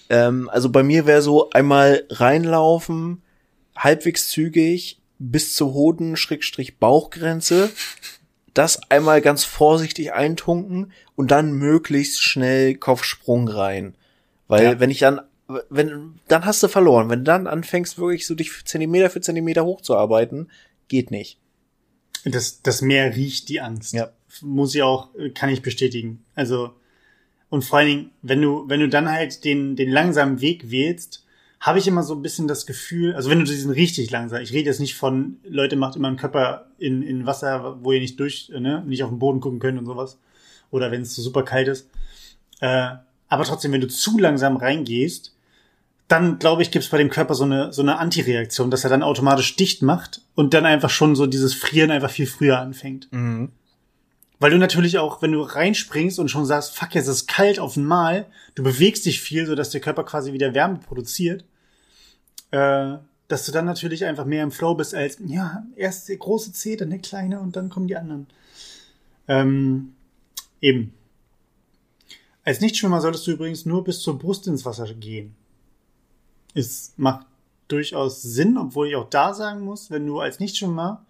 Ähm, 0.10 0.50
also 0.50 0.69
bei 0.69 0.82
mir 0.82 1.06
wäre 1.06 1.22
so 1.22 1.52
einmal 1.52 2.06
reinlaufen, 2.10 3.22
halbwegs 3.76 4.30
zügig, 4.30 5.00
bis 5.19 5.54
zur 5.54 5.76
Hoden-Bauchgrenze, 5.76 7.69
das 8.56 8.89
einmal 8.89 9.22
ganz 9.22 9.43
vorsichtig 9.43 10.13
eintunken 10.13 10.93
und 11.15 11.30
dann 11.30 11.52
möglichst 11.54 12.24
schnell 12.24 12.74
Kopfsprung 12.74 13.48
rein. 13.48 13.93
Weil 14.48 14.63
Ja. 14.63 14.80
wenn 14.80 14.89
ich 14.89 14.98
dann, 14.98 15.22
wenn, 15.47 16.19
dann 16.27 16.45
hast 16.45 16.63
du 16.63 16.67
verloren. 16.67 17.10
Wenn 17.10 17.19
du 17.19 17.25
dann 17.25 17.47
anfängst, 17.47 17.97
wirklich 17.97 18.25
so 18.25 18.36
dich 18.36 18.51
Zentimeter 18.65 19.10
für 19.10 19.21
Zentimeter 19.21 19.65
hochzuarbeiten, 19.65 20.49
geht 20.88 21.12
nicht. 21.12 21.39
Das, 22.25 22.62
das 22.62 22.82
Meer 22.82 23.15
riecht 23.15 23.49
die 23.49 23.62
Angst. 23.62 23.93
Ja. 23.93 24.12
Muss 24.41 24.73
ich 24.73 24.82
auch, 24.82 25.10
kann 25.36 25.49
ich 25.49 25.62
bestätigen. 25.62 26.23
Also, 26.36 26.71
und 27.49 27.63
vor 27.63 27.79
allen 27.79 27.88
Dingen, 27.88 28.12
wenn 28.21 28.41
du, 28.41 28.63
wenn 28.67 28.79
du 28.79 28.89
dann 28.89 29.12
halt 29.12 29.43
den, 29.43 29.75
den 29.75 29.91
langsamen 29.91 30.41
Weg 30.41 30.71
wählst, 30.71 31.25
habe 31.60 31.79
ich 31.79 31.88
immer 31.88 32.03
so 32.03 32.13
ein 32.13 32.21
bisschen 32.21 32.47
das 32.47 32.65
Gefühl, 32.65 33.15
also 33.15 33.29
wenn 33.29 33.39
du 33.39 33.45
diesen 33.45 33.71
richtig 33.71 34.12
langsam, 34.12 34.41
ich 34.41 34.51
rede 34.51 34.69
jetzt 34.69 34.82
nicht 34.82 34.95
von, 34.95 35.38
Leute 35.43 35.77
macht 35.77 35.95
immer 35.95 36.10
einen 36.10 36.17
Körper 36.17 36.67
in, 36.77 37.01
in 37.01 37.25
Wasser, 37.25 37.77
wo 37.82 37.93
ihr 37.93 38.01
nicht 38.01 38.19
durch, 38.19 38.49
ne, 38.49 38.84
nicht 38.86 39.01
auf 39.01 39.10
den 39.10 39.19
Boden 39.19 39.39
gucken 39.39 39.60
könnt 39.60 39.79
und 39.79 39.86
sowas. 39.86 40.19
Oder 40.71 40.91
wenn 40.91 41.03
es 41.03 41.15
so 41.15 41.21
super 41.21 41.43
kalt 41.43 41.69
ist. 41.69 41.89
Äh, 42.60 42.95
aber 43.29 43.43
trotzdem, 43.43 43.71
wenn 43.71 43.81
du 43.81 43.88
zu 43.88 44.17
langsam 44.17 44.57
reingehst, 44.57 45.33
dann 46.07 46.38
glaube 46.38 46.62
ich, 46.62 46.71
gibt's 46.71 46.89
bei 46.89 46.97
dem 46.97 47.09
Körper 47.09 47.33
so 47.33 47.43
eine, 47.43 47.73
so 47.73 47.81
eine 47.81 47.97
Antireaktion, 47.97 48.69
dass 48.69 48.83
er 48.83 48.89
dann 48.89 49.03
automatisch 49.03 49.55
dicht 49.55 49.81
macht 49.81 50.21
und 50.36 50.53
dann 50.53 50.65
einfach 50.65 50.89
schon 50.89 51.15
so 51.15 51.25
dieses 51.25 51.53
Frieren 51.53 51.91
einfach 51.91 52.12
viel 52.12 52.27
früher 52.27 52.59
anfängt. 52.59 53.07
Weil 54.39 54.51
du 54.51 54.57
natürlich 54.57 54.97
auch, 54.97 55.21
wenn 55.21 55.31
du 55.31 55.41
reinspringst 55.41 56.19
und 56.19 56.29
schon 56.29 56.45
sagst, 56.45 56.75
fuck, 56.75 56.93
jetzt 56.95 57.07
ist 57.07 57.15
es 57.15 57.27
kalt 57.27 57.59
auf 57.59 57.77
einmal, 57.77 58.25
du 58.55 58.63
bewegst 58.63 59.05
dich 59.05 59.21
viel, 59.21 59.45
sodass 59.45 59.69
der 59.69 59.81
Körper 59.81 60.03
quasi 60.03 60.33
wieder 60.33 60.53
Wärme 60.53 60.79
produziert, 60.86 61.45
äh, 62.51 62.97
dass 63.29 63.45
du 63.45 63.51
dann 63.51 63.65
natürlich 63.65 64.05
einfach 64.05 64.25
mehr 64.25 64.43
im 64.43 64.51
Flow 64.51 64.75
bist 64.75 64.93
als, 64.93 65.17
ja, 65.25 65.63
erst 65.75 66.09
der 66.09 66.17
große 66.17 66.51
Zeh, 66.51 66.75
dann 66.75 66.89
der 66.89 66.99
kleine 66.99 67.39
und 67.39 67.55
dann 67.55 67.69
kommen 67.69 67.88
die 67.88 67.95
anderen. 67.95 68.27
Ähm, 69.27 69.93
eben. 70.59 70.93
Als 72.43 72.60
Nichtschwimmer 72.60 72.99
solltest 73.01 73.25
du 73.25 73.32
übrigens 73.32 73.65
nur 73.65 73.84
bis 73.84 74.01
zur 74.01 74.19
Brust 74.19 74.47
ins 74.47 74.65
Wasser 74.65 74.93
gehen. 74.93 75.36
Es 76.53 76.93
macht 76.97 77.25
durchaus 77.67 78.21
Sinn, 78.21 78.58
obwohl 78.58 78.89
ich 78.89 78.95
auch 78.95 79.10
da 79.10 79.34
sagen 79.34 79.62
muss, 79.62 79.89
wenn 79.89 80.06
du 80.06 80.19
als 80.19 80.39
Nichtschwimmer 80.39 81.06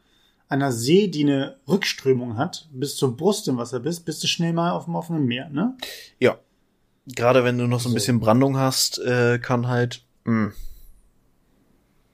an 0.48 0.62
einer 0.62 0.72
See, 0.72 1.08
die 1.08 1.24
eine 1.24 1.58
Rückströmung 1.68 2.38
hat, 2.38 2.70
bis 2.72 2.96
zur 2.96 3.18
Brust 3.18 3.48
im 3.48 3.58
Wasser 3.58 3.80
bist, 3.80 4.06
bist 4.06 4.24
du 4.24 4.28
schnell 4.28 4.54
mal 4.54 4.72
auf 4.72 4.86
dem 4.86 4.96
offenen 4.96 5.26
Meer, 5.26 5.50
ne? 5.50 5.76
Ja. 6.20 6.38
Gerade 7.08 7.44
wenn 7.44 7.58
du 7.58 7.68
noch 7.68 7.82
so 7.82 7.90
ein 7.90 7.94
bisschen 7.96 8.20
Brandung 8.20 8.56
hast, 8.56 9.00
äh, 9.00 9.40
kann 9.40 9.68
halt, 9.68 10.06
mh. 10.26 10.54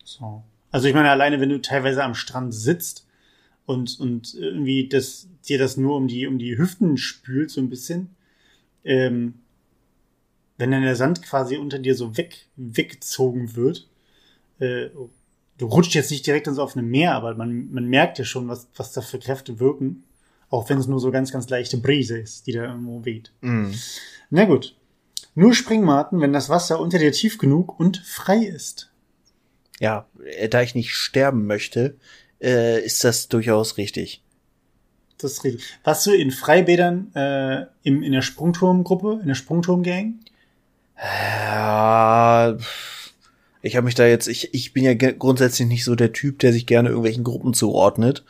So. 0.04 0.44
Also 0.72 0.88
ich 0.88 0.96
meine, 0.96 1.12
alleine 1.12 1.40
wenn 1.42 1.50
du 1.50 1.62
teilweise 1.62 2.04
am 2.04 2.16
Strand 2.16 2.56
sitzt 2.56 3.06
und, 3.66 4.00
und 4.00 4.34
irgendwie 4.34 4.88
das, 4.88 5.28
dir 5.48 5.60
das 5.60 5.78
nur 5.78 5.96
um 5.96 6.08
die, 6.08 6.26
um 6.26 6.40
die 6.40 6.58
Hüften 6.58 6.98
spült, 6.98 7.52
so 7.52 7.62
ein 7.62 7.70
bisschen, 7.70 8.16
ähm, 8.84 9.36
wenn 10.58 10.72
dann 10.72 10.84
der 10.84 10.96
Sand 10.96 11.22
quasi 11.22 11.58
unter 11.58 11.80
dir 11.80 11.96
so 11.96 12.18
weg, 12.18 12.48
weggezogen 12.56 13.56
wird, 13.56 13.90
äh, 14.60 14.90
du 15.58 15.66
rutscht 15.66 15.94
jetzt 15.96 16.12
nicht 16.12 16.26
direkt 16.28 16.48
ins 16.48 16.60
offene 16.60 16.84
Meer, 16.84 17.14
aber 17.14 17.36
man, 17.36 17.72
man 17.72 17.86
merkt 17.86 18.20
ja 18.20 18.26
schon, 18.26 18.48
was, 18.48 18.68
was 18.76 18.92
da 18.92 19.02
für 19.02 19.20
Kräfte 19.20 19.60
wirken, 19.60 20.04
auch 20.50 20.70
wenn 20.70 20.78
es 20.78 20.88
nur 20.88 21.00
so 21.00 21.12
ganz, 21.12 21.32
ganz 21.32 21.48
leichte 21.50 21.78
Brise 21.78 22.18
ist, 22.18 22.48
die 22.48 22.54
da 22.54 22.64
irgendwo 22.64 23.06
weht. 23.06 23.32
Mh. 23.42 23.72
Na 24.30 24.46
gut. 24.46 24.76
Nur 25.36 25.54
Springmaten, 25.54 26.20
wenn 26.22 26.34
das 26.34 26.50
Wasser 26.50 26.80
unter 26.80 26.98
dir 26.98 27.12
tief 27.12 27.38
genug 27.38 27.80
und 27.80 27.98
frei 27.98 28.38
ist. 28.40 28.92
ja, 29.80 30.08
äh, 30.26 30.50
da 30.50 30.62
ich 30.62 30.76
nicht 30.76 30.94
sterben 30.94 31.46
möchte, 31.46 31.98
äh, 32.42 32.84
ist 32.84 33.04
das 33.04 33.30
durchaus 33.30 33.78
richtig. 33.78 34.24
Das 35.20 35.34
ist 35.34 35.44
richtig. 35.44 35.64
Warst 35.84 36.08
du 36.08 36.12
in 36.12 36.32
Freibädern 36.32 37.14
äh, 37.14 37.66
im, 37.84 38.02
in 38.02 38.14
der 38.14 38.22
Sprungturmgruppe, 38.22 39.20
in 39.22 39.28
der 39.28 39.36
Sprungturmgang? 39.36 40.16
Ja, 40.98 42.56
pff, 42.58 43.14
ich 43.62 43.76
habe 43.76 43.86
mich 43.86 43.96
da 43.96 44.06
jetzt, 44.06 44.28
ich, 44.28 44.54
ich 44.54 44.74
bin 44.74 44.84
ja 44.84 44.94
grundsätzlich 44.94 45.68
nicht 45.68 45.84
so 45.84 45.96
der 45.96 46.14
Typ, 46.14 46.40
der 46.40 46.54
sich 46.54 46.66
gerne 46.66 46.90
irgendwelchen 46.90 47.26
Gruppen 47.26 47.54
zuordnet. 47.54 48.24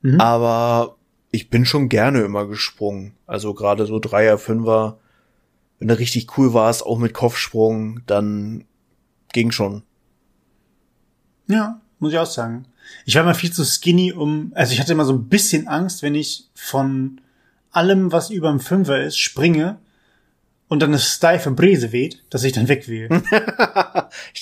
Mhm. 0.00 0.18
Aber 0.18 0.96
ich 1.30 1.50
bin 1.50 1.66
schon 1.66 1.90
gerne 1.90 2.22
immer 2.22 2.46
gesprungen. 2.46 3.14
Also 3.26 3.52
gerade 3.52 3.84
so 3.84 3.98
Dreier, 3.98 4.38
Fünfer, 4.38 4.98
wenn 5.78 5.88
du 5.88 5.98
richtig 5.98 6.38
cool 6.38 6.54
warst, 6.54 6.84
auch 6.84 6.98
mit 6.98 7.12
Kopfsprung, 7.12 8.00
dann 8.06 8.64
ging 9.34 9.50
schon. 9.50 9.82
Ja, 11.48 11.80
muss 11.98 12.12
ich 12.12 12.18
auch 12.18 12.26
sagen. 12.26 12.64
Ich 13.04 13.14
war 13.14 13.22
immer 13.22 13.34
viel 13.34 13.52
zu 13.52 13.64
skinny, 13.64 14.12
um, 14.12 14.52
also 14.54 14.72
ich 14.72 14.80
hatte 14.80 14.92
immer 14.92 15.04
so 15.04 15.12
ein 15.12 15.28
bisschen 15.28 15.68
Angst, 15.68 16.02
wenn 16.02 16.14
ich 16.14 16.48
von 16.54 17.20
allem, 17.70 18.12
was 18.12 18.30
über 18.30 18.50
dem 18.50 18.60
Fünfer 18.60 19.02
ist, 19.02 19.18
springe 19.18 19.78
und 20.68 20.80
dann 20.80 20.90
eine 20.90 20.98
steife 20.98 21.50
Brise 21.50 21.92
weht, 21.92 22.22
dass 22.30 22.44
ich 22.44 22.52
dann 22.52 22.68
weg 22.68 22.88
will. 22.88 23.08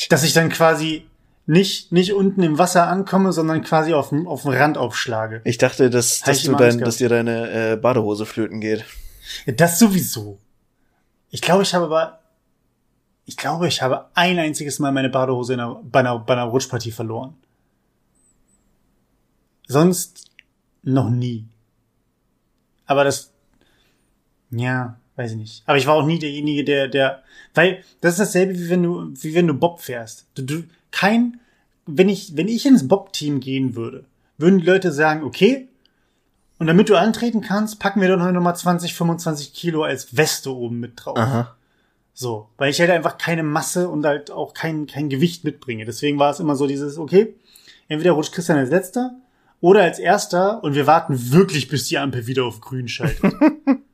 dass 0.08 0.24
ich 0.24 0.32
dann 0.32 0.48
quasi 0.48 1.06
nicht, 1.46 1.92
nicht 1.92 2.12
unten 2.12 2.42
im 2.42 2.58
Wasser 2.58 2.88
ankomme, 2.88 3.32
sondern 3.32 3.62
quasi 3.62 3.94
auf 3.94 4.08
dem, 4.08 4.26
auf 4.26 4.42
dem 4.42 4.50
Rand 4.50 4.76
aufschlage. 4.76 5.40
Ich 5.44 5.58
dachte, 5.58 5.90
dass, 5.90 6.20
dass, 6.20 6.42
du 6.42 6.54
dein, 6.54 6.78
dass 6.78 6.96
dir 6.96 7.08
deine 7.08 7.72
äh, 7.72 7.76
Badehose 7.76 8.26
flöten 8.26 8.60
geht. 8.60 8.84
Ja, 9.46 9.52
das 9.52 9.78
sowieso. 9.78 10.38
Ich 11.30 11.40
glaube, 11.40 11.62
ich 11.62 11.72
habe 11.74 11.84
aber, 11.84 12.18
ich 13.24 13.36
glaube, 13.36 13.68
ich 13.68 13.80
habe 13.82 14.06
ein 14.14 14.38
einziges 14.38 14.78
Mal 14.78 14.90
meine 14.92 15.08
Badehose 15.08 15.54
in 15.54 15.60
einer, 15.60 15.80
bei, 15.84 16.00
einer, 16.00 16.18
bei 16.18 16.32
einer 16.34 16.44
Rutschpartie 16.44 16.90
verloren. 16.90 17.34
Sonst 19.66 20.30
noch 20.82 21.10
nie. 21.10 21.46
Aber 22.86 23.04
das, 23.04 23.32
ja, 24.50 24.96
weiß 25.16 25.32
ich 25.32 25.36
nicht. 25.36 25.62
Aber 25.66 25.78
ich 25.78 25.86
war 25.86 25.94
auch 25.94 26.06
nie 26.06 26.18
derjenige, 26.18 26.64
der, 26.64 26.88
der, 26.88 27.22
weil 27.54 27.82
das 28.00 28.14
ist 28.14 28.20
dasselbe 28.20 28.54
wie 28.54 28.68
wenn 28.70 28.82
du, 28.82 29.12
wie 29.14 29.34
wenn 29.34 29.46
du 29.46 29.54
Bob 29.54 29.80
fährst. 29.80 30.26
Du, 30.34 30.42
du, 30.42 30.64
kein, 30.92 31.40
wenn 31.86 32.08
ich, 32.08 32.36
wenn 32.36 32.48
ich 32.48 32.66
ins 32.66 32.86
Bob-Team 32.86 33.40
gehen 33.40 33.74
würde, 33.74 34.04
würden 34.38 34.60
die 34.60 34.66
Leute 34.66 34.92
sagen, 34.92 35.24
okay, 35.24 35.68
und 36.58 36.68
damit 36.68 36.88
du 36.88 36.96
antreten 36.96 37.42
kannst, 37.42 37.80
packen 37.80 38.00
wir 38.00 38.08
doch 38.08 38.16
noch 38.16 38.40
mal 38.40 38.54
20, 38.54 38.94
25 38.94 39.52
Kilo 39.52 39.82
als 39.82 40.16
Weste 40.16 40.54
oben 40.54 40.80
mit 40.80 40.92
drauf. 40.96 41.18
Aha. 41.18 41.54
So, 42.14 42.48
weil 42.56 42.70
ich 42.70 42.80
halt 42.80 42.90
einfach 42.90 43.18
keine 43.18 43.42
Masse 43.42 43.90
und 43.90 44.06
halt 44.06 44.30
auch 44.30 44.54
kein, 44.54 44.86
kein 44.86 45.10
Gewicht 45.10 45.44
mitbringe. 45.44 45.84
Deswegen 45.84 46.18
war 46.18 46.30
es 46.30 46.40
immer 46.40 46.56
so 46.56 46.66
dieses, 46.66 46.96
okay, 46.96 47.34
entweder 47.88 48.12
rutscht 48.12 48.32
Christian 48.32 48.56
als 48.56 48.70
letzter 48.70 49.14
oder 49.60 49.82
als 49.82 49.98
erster 49.98 50.62
und 50.62 50.74
wir 50.74 50.86
warten 50.86 51.32
wirklich, 51.32 51.68
bis 51.68 51.86
die 51.88 51.98
Ampel 51.98 52.26
wieder 52.26 52.44
auf 52.44 52.60
grün 52.60 52.88
schaltet. 52.88 53.34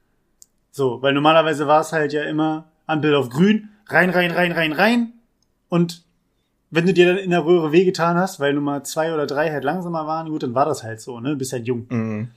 so, 0.70 1.02
weil 1.02 1.14
normalerweise 1.14 1.66
war 1.66 1.80
es 1.80 1.92
halt 1.92 2.12
ja 2.12 2.22
immer 2.22 2.70
Ampel 2.86 3.14
auf 3.14 3.30
grün, 3.30 3.68
rein, 3.86 4.10
rein, 4.10 4.30
rein, 4.30 4.52
rein, 4.52 4.72
rein 4.72 5.12
und 5.68 6.04
wenn 6.72 6.86
du 6.86 6.94
dir 6.94 7.06
dann 7.06 7.18
in 7.18 7.30
der 7.30 7.44
Röhre 7.44 7.70
wehgetan 7.70 8.16
hast, 8.16 8.40
weil 8.40 8.54
Nummer 8.54 8.82
zwei 8.82 9.12
oder 9.12 9.26
drei 9.26 9.50
halt 9.50 9.62
langsamer 9.62 10.06
waren, 10.06 10.30
gut, 10.30 10.42
dann 10.42 10.54
war 10.54 10.64
das 10.64 10.82
halt 10.82 11.02
so, 11.02 11.20
ne? 11.20 11.36
Bist 11.36 11.52
halt 11.52 11.66
jung. 11.66 11.86
Mhm. 11.90 12.28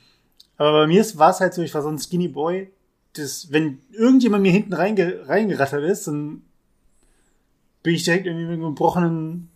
Aber 0.57 0.73
bei 0.73 0.87
mir 0.87 1.05
war 1.15 1.31
es 1.31 1.39
halt 1.39 1.53
so, 1.53 1.61
ich 1.61 1.73
war 1.73 1.81
so 1.81 1.87
ein 1.87 1.99
Skinny 1.99 2.27
Boy, 2.27 2.69
das, 3.13 3.51
wenn 3.51 3.79
irgendjemand 3.93 4.43
mir 4.43 4.51
hinten 4.51 4.73
reinge 4.73 5.27
reingerattert 5.27 5.83
ist, 5.83 6.07
dann 6.07 6.41
bin 7.81 7.95
ich 7.95 8.03
direkt 8.03 8.25
irgendwie 8.25 8.45
mit 8.45 8.55
einem 8.55 8.63
gebrochenen 8.63 9.49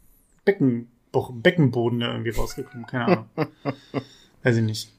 Becken 0.45 0.87
Beckenboden 1.11 1.99
da 1.99 2.11
irgendwie 2.11 2.31
rausgekommen. 2.31 2.85
Keine 2.85 3.05
Ahnung. 3.05 3.25
Weiß 4.43 4.57
ich 4.57 4.63
nicht. 4.63 4.91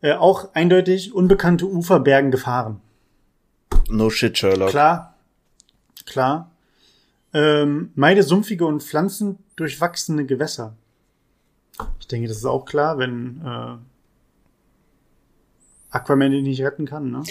Äh, 0.00 0.14
auch 0.14 0.54
eindeutig 0.54 1.12
unbekannte 1.12 1.66
Ufer 1.66 2.00
Bergen 2.00 2.30
gefahren. 2.30 2.80
No 3.88 4.10
shit, 4.10 4.36
Sherlock. 4.36 4.70
Klar. 4.70 5.14
Klar. 6.06 6.50
Ähm, 7.34 7.90
meide 7.94 8.22
sumpfige 8.22 8.64
und 8.66 8.82
pflanzendurchwachsene 8.82 10.24
Gewässer. 10.24 10.76
Ich 12.00 12.08
denke, 12.08 12.28
das 12.28 12.38
ist 12.38 12.44
auch 12.44 12.64
klar, 12.64 12.98
wenn 12.98 13.40
äh, 13.44 13.76
Aquaman 15.90 16.32
ihn 16.32 16.44
nicht 16.44 16.62
retten 16.62 16.86
kann, 16.86 17.10
ne? 17.10 17.22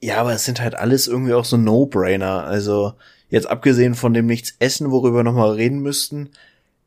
Ja, 0.00 0.20
aber 0.20 0.32
es 0.32 0.44
sind 0.44 0.60
halt 0.60 0.74
alles 0.74 1.06
irgendwie 1.06 1.32
auch 1.34 1.44
so 1.44 1.56
No-Brainer. 1.56 2.44
Also, 2.44 2.94
jetzt 3.28 3.46
abgesehen 3.46 3.94
von 3.94 4.12
dem 4.12 4.26
Nichts 4.26 4.56
essen, 4.58 4.90
worüber 4.90 5.18
wir 5.18 5.24
nochmal 5.24 5.52
reden 5.52 5.80
müssten, 5.80 6.30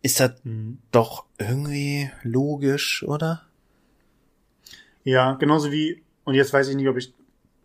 ist 0.06 0.20
das 0.20 0.34
mhm. 0.44 0.78
doch 0.92 1.26
irgendwie 1.40 2.12
logisch, 2.22 3.04
oder? 3.04 3.42
Ja, 5.04 5.34
genauso 5.34 5.72
wie, 5.72 6.04
und 6.26 6.36
jetzt 6.36 6.54
weiß 6.54 6.68
ich 6.68 6.76
nicht, 6.76 6.88
ob 6.88 6.98
ich, 6.98 7.12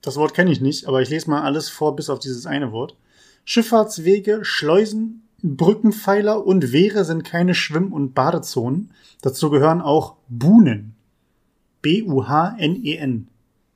das 0.00 0.16
Wort 0.16 0.32
kenne 0.32 0.50
ich 0.50 0.62
nicht, 0.62 0.86
aber 0.88 1.02
ich 1.02 1.10
lese 1.10 1.28
mal 1.28 1.42
alles 1.42 1.68
vor, 1.68 1.94
bis 1.94 2.08
auf 2.08 2.18
dieses 2.18 2.46
eine 2.46 2.72
Wort. 2.72 2.96
Schifffahrtswege, 3.44 4.40
Schleusen, 4.42 5.28
Brückenpfeiler 5.42 6.46
und 6.46 6.72
Wehre 6.72 7.04
sind 7.04 7.24
keine 7.24 7.54
Schwimm- 7.54 7.92
und 7.92 8.14
Badezonen. 8.14 8.90
Dazu 9.20 9.50
gehören 9.50 9.82
auch 9.82 10.16
Buhnen. 10.28 10.94
B-U-H-N-E-N. 11.82 13.16
E 13.18 13.26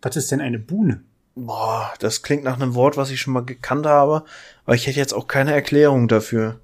was 0.00 0.16
ist 0.16 0.30
denn 0.30 0.40
eine 0.40 0.58
Buhne? 0.58 1.02
Boah, 1.34 1.92
das 1.98 2.22
klingt 2.22 2.44
nach 2.44 2.56
einem 2.56 2.74
Wort, 2.74 2.96
was 2.96 3.10
ich 3.10 3.20
schon 3.20 3.34
mal 3.34 3.44
gekannt 3.44 3.84
habe, 3.84 4.24
aber 4.64 4.74
ich 4.74 4.86
hätte 4.86 4.98
jetzt 5.00 5.14
auch 5.14 5.26
keine 5.26 5.52
Erklärung 5.52 6.08
dafür. 6.08 6.60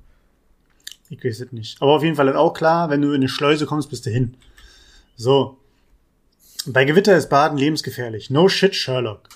Ich 1.10 1.22
weiß 1.22 1.40
es 1.40 1.52
nicht. 1.52 1.82
Aber 1.82 1.96
auf 1.96 2.04
jeden 2.04 2.14
Fall 2.14 2.28
ist 2.28 2.36
auch 2.36 2.54
klar, 2.54 2.88
wenn 2.88 3.02
du 3.02 3.08
in 3.08 3.16
eine 3.16 3.28
Schleuse 3.28 3.66
kommst, 3.66 3.90
bist 3.90 4.06
du 4.06 4.10
hin. 4.10 4.34
So. 5.16 5.58
Bei 6.66 6.84
Gewitter 6.84 7.16
ist 7.16 7.28
Baden 7.28 7.58
lebensgefährlich. 7.58 8.30
No 8.30 8.48
shit, 8.48 8.74
Sherlock. 8.74 9.28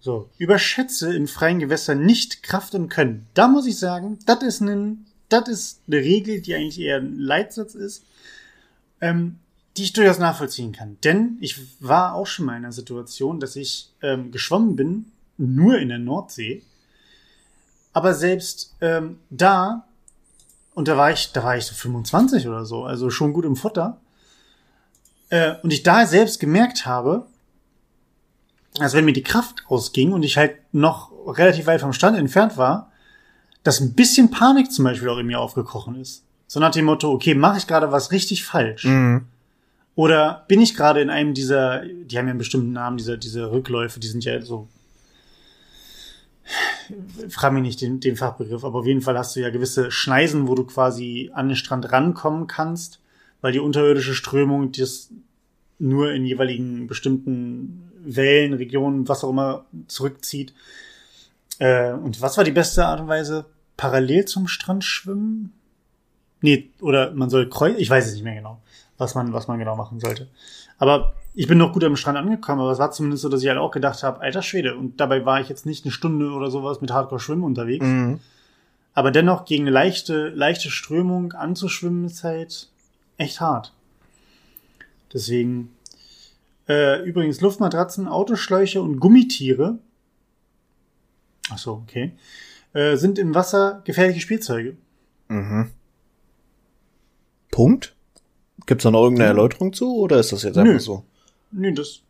So. 0.00 0.28
Überschätze 0.36 1.16
in 1.16 1.28
freien 1.28 1.60
Gewässern 1.60 2.04
nicht 2.04 2.42
Kraft 2.42 2.74
und 2.74 2.90
Können. 2.90 3.26
Da 3.32 3.48
muss 3.48 3.66
ich 3.66 3.78
sagen, 3.78 4.18
das 4.26 4.42
ist 4.42 4.60
ein, 4.60 5.06
das 5.30 5.48
ist 5.48 5.80
eine 5.86 5.96
Regel, 5.96 6.42
die 6.42 6.54
eigentlich 6.54 6.78
eher 6.78 6.98
ein 6.98 7.18
Leitsatz 7.18 7.74
ist, 7.74 8.04
ähm, 9.00 9.38
die 9.78 9.84
ich 9.84 9.94
durchaus 9.94 10.18
nachvollziehen 10.18 10.72
kann. 10.72 10.98
Denn 11.02 11.38
ich 11.40 11.58
war 11.80 12.14
auch 12.14 12.26
schon 12.26 12.44
mal 12.44 12.56
in 12.56 12.64
einer 12.64 12.72
Situation, 12.72 13.40
dass 13.40 13.56
ich 13.56 13.90
ähm, 14.02 14.30
geschwommen 14.30 14.76
bin, 14.76 15.06
nur 15.38 15.78
in 15.78 15.88
der 15.88 15.98
Nordsee. 15.98 16.62
Aber 17.94 18.12
selbst 18.12 18.74
ähm, 18.82 19.20
da 19.30 19.85
und 20.76 20.88
da 20.88 20.98
war 20.98 21.10
ich, 21.10 21.32
da 21.32 21.42
war 21.42 21.56
ich 21.56 21.64
so 21.64 21.74
25 21.74 22.46
oder 22.46 22.66
so, 22.66 22.84
also 22.84 23.08
schon 23.08 23.32
gut 23.32 23.46
im 23.46 23.56
Futter. 23.56 23.98
Äh, 25.30 25.54
und 25.62 25.72
ich 25.72 25.82
da 25.82 26.04
selbst 26.06 26.38
gemerkt 26.38 26.84
habe, 26.84 27.26
als 28.78 28.92
wenn 28.92 29.06
mir 29.06 29.14
die 29.14 29.22
Kraft 29.22 29.64
ausging 29.68 30.12
und 30.12 30.22
ich 30.22 30.36
halt 30.36 30.56
noch 30.72 31.10
relativ 31.26 31.66
weit 31.66 31.80
vom 31.80 31.94
Stand 31.94 32.18
entfernt 32.18 32.58
war, 32.58 32.92
dass 33.62 33.80
ein 33.80 33.94
bisschen 33.94 34.30
Panik 34.30 34.70
zum 34.70 34.84
Beispiel 34.84 35.08
auch 35.08 35.16
in 35.16 35.26
mir 35.26 35.40
aufgekrochen 35.40 35.98
ist. 35.98 36.24
So 36.46 36.60
nach 36.60 36.72
dem 36.72 36.84
Motto, 36.84 37.10
okay, 37.10 37.34
mache 37.34 37.56
ich 37.56 37.66
gerade 37.66 37.90
was 37.90 38.12
richtig 38.12 38.44
falsch? 38.44 38.84
Mhm. 38.84 39.24
Oder 39.94 40.44
bin 40.46 40.60
ich 40.60 40.76
gerade 40.76 41.00
in 41.00 41.08
einem 41.08 41.32
dieser, 41.32 41.86
die 41.86 42.18
haben 42.18 42.26
ja 42.26 42.32
einen 42.32 42.38
bestimmten 42.38 42.72
Namen, 42.72 42.98
diese, 42.98 43.16
diese 43.16 43.50
Rückläufe, 43.50 43.98
die 43.98 44.08
sind 44.08 44.26
ja 44.26 44.42
so 44.42 44.68
frage 47.28 47.54
mich 47.54 47.62
nicht 47.62 47.80
den, 47.80 48.00
den 48.00 48.16
Fachbegriff, 48.16 48.64
aber 48.64 48.80
auf 48.80 48.86
jeden 48.86 49.00
Fall 49.00 49.18
hast 49.18 49.36
du 49.36 49.40
ja 49.40 49.50
gewisse 49.50 49.90
Schneisen, 49.90 50.48
wo 50.48 50.54
du 50.54 50.64
quasi 50.64 51.30
an 51.34 51.48
den 51.48 51.56
Strand 51.56 51.92
rankommen 51.92 52.46
kannst, 52.46 53.00
weil 53.40 53.52
die 53.52 53.58
unterirdische 53.58 54.14
Strömung 54.14 54.72
das 54.72 55.10
nur 55.78 56.12
in 56.12 56.24
jeweiligen 56.24 56.86
bestimmten 56.86 57.90
Wellen, 58.04 58.54
Regionen, 58.54 59.08
was 59.08 59.24
auch 59.24 59.30
immer 59.30 59.66
zurückzieht. 59.88 60.54
Äh, 61.58 61.92
und 61.92 62.20
was 62.20 62.36
war 62.36 62.44
die 62.44 62.52
beste 62.52 62.86
Art 62.86 63.00
und 63.00 63.08
Weise? 63.08 63.46
Parallel 63.76 64.24
zum 64.24 64.48
Strand 64.48 64.84
schwimmen? 64.84 65.52
Nee, 66.40 66.70
oder 66.80 67.12
man 67.12 67.30
soll 67.30 67.48
kreuzen, 67.48 67.80
ich 67.80 67.90
weiß 67.90 68.06
es 68.06 68.14
nicht 68.14 68.24
mehr 68.24 68.34
genau, 68.34 68.60
was 68.98 69.14
man, 69.14 69.32
was 69.32 69.48
man 69.48 69.58
genau 69.58 69.76
machen 69.76 70.00
sollte. 70.00 70.28
Aber 70.78 71.14
ich 71.34 71.46
bin 71.46 71.58
noch 71.58 71.72
gut 71.72 71.84
am 71.84 71.96
Strand 71.96 72.18
angekommen, 72.18 72.60
aber 72.60 72.72
es 72.72 72.78
war 72.78 72.90
zumindest 72.90 73.22
so, 73.22 73.28
dass 73.28 73.42
ich 73.42 73.48
halt 73.48 73.58
auch 73.58 73.70
gedacht 73.70 74.02
habe, 74.02 74.20
alter 74.20 74.42
Schwede. 74.42 74.76
Und 74.76 75.00
dabei 75.00 75.24
war 75.24 75.40
ich 75.40 75.48
jetzt 75.48 75.66
nicht 75.66 75.84
eine 75.84 75.92
Stunde 75.92 76.30
oder 76.30 76.50
sowas 76.50 76.80
mit 76.80 76.90
Hardcore-Schwimmen 76.90 77.44
unterwegs. 77.44 77.84
Mhm. 77.84 78.20
Aber 78.94 79.10
dennoch 79.10 79.44
gegen 79.44 79.64
eine 79.64 79.70
leichte, 79.70 80.28
leichte 80.30 80.70
Strömung 80.70 81.32
anzuschwimmen 81.32 82.06
ist 82.06 82.24
halt 82.24 82.70
echt 83.18 83.40
hart. 83.40 83.74
Deswegen, 85.12 85.74
äh, 86.68 87.02
übrigens 87.02 87.42
Luftmatratzen, 87.42 88.08
Autoschläuche 88.08 88.80
und 88.80 88.98
Gummitiere, 88.98 89.78
ach 91.50 91.58
so, 91.58 91.82
okay, 91.86 92.12
äh, 92.72 92.96
sind 92.96 93.18
im 93.18 93.34
Wasser 93.34 93.82
gefährliche 93.84 94.20
Spielzeuge. 94.20 94.76
Mhm. 95.28 95.70
Punkt? 97.50 97.95
Gibt's 98.66 98.82
da 98.82 98.90
noch 98.90 99.02
irgendeine 99.04 99.28
Erläuterung 99.28 99.72
zu 99.72 99.96
oder 99.96 100.18
ist 100.18 100.32
das 100.32 100.42
jetzt 100.42 100.58
einfach 100.58 100.72
Nö. 100.72 100.80
so? 100.80 101.04
Nö, 101.52 101.72
das. 101.72 102.00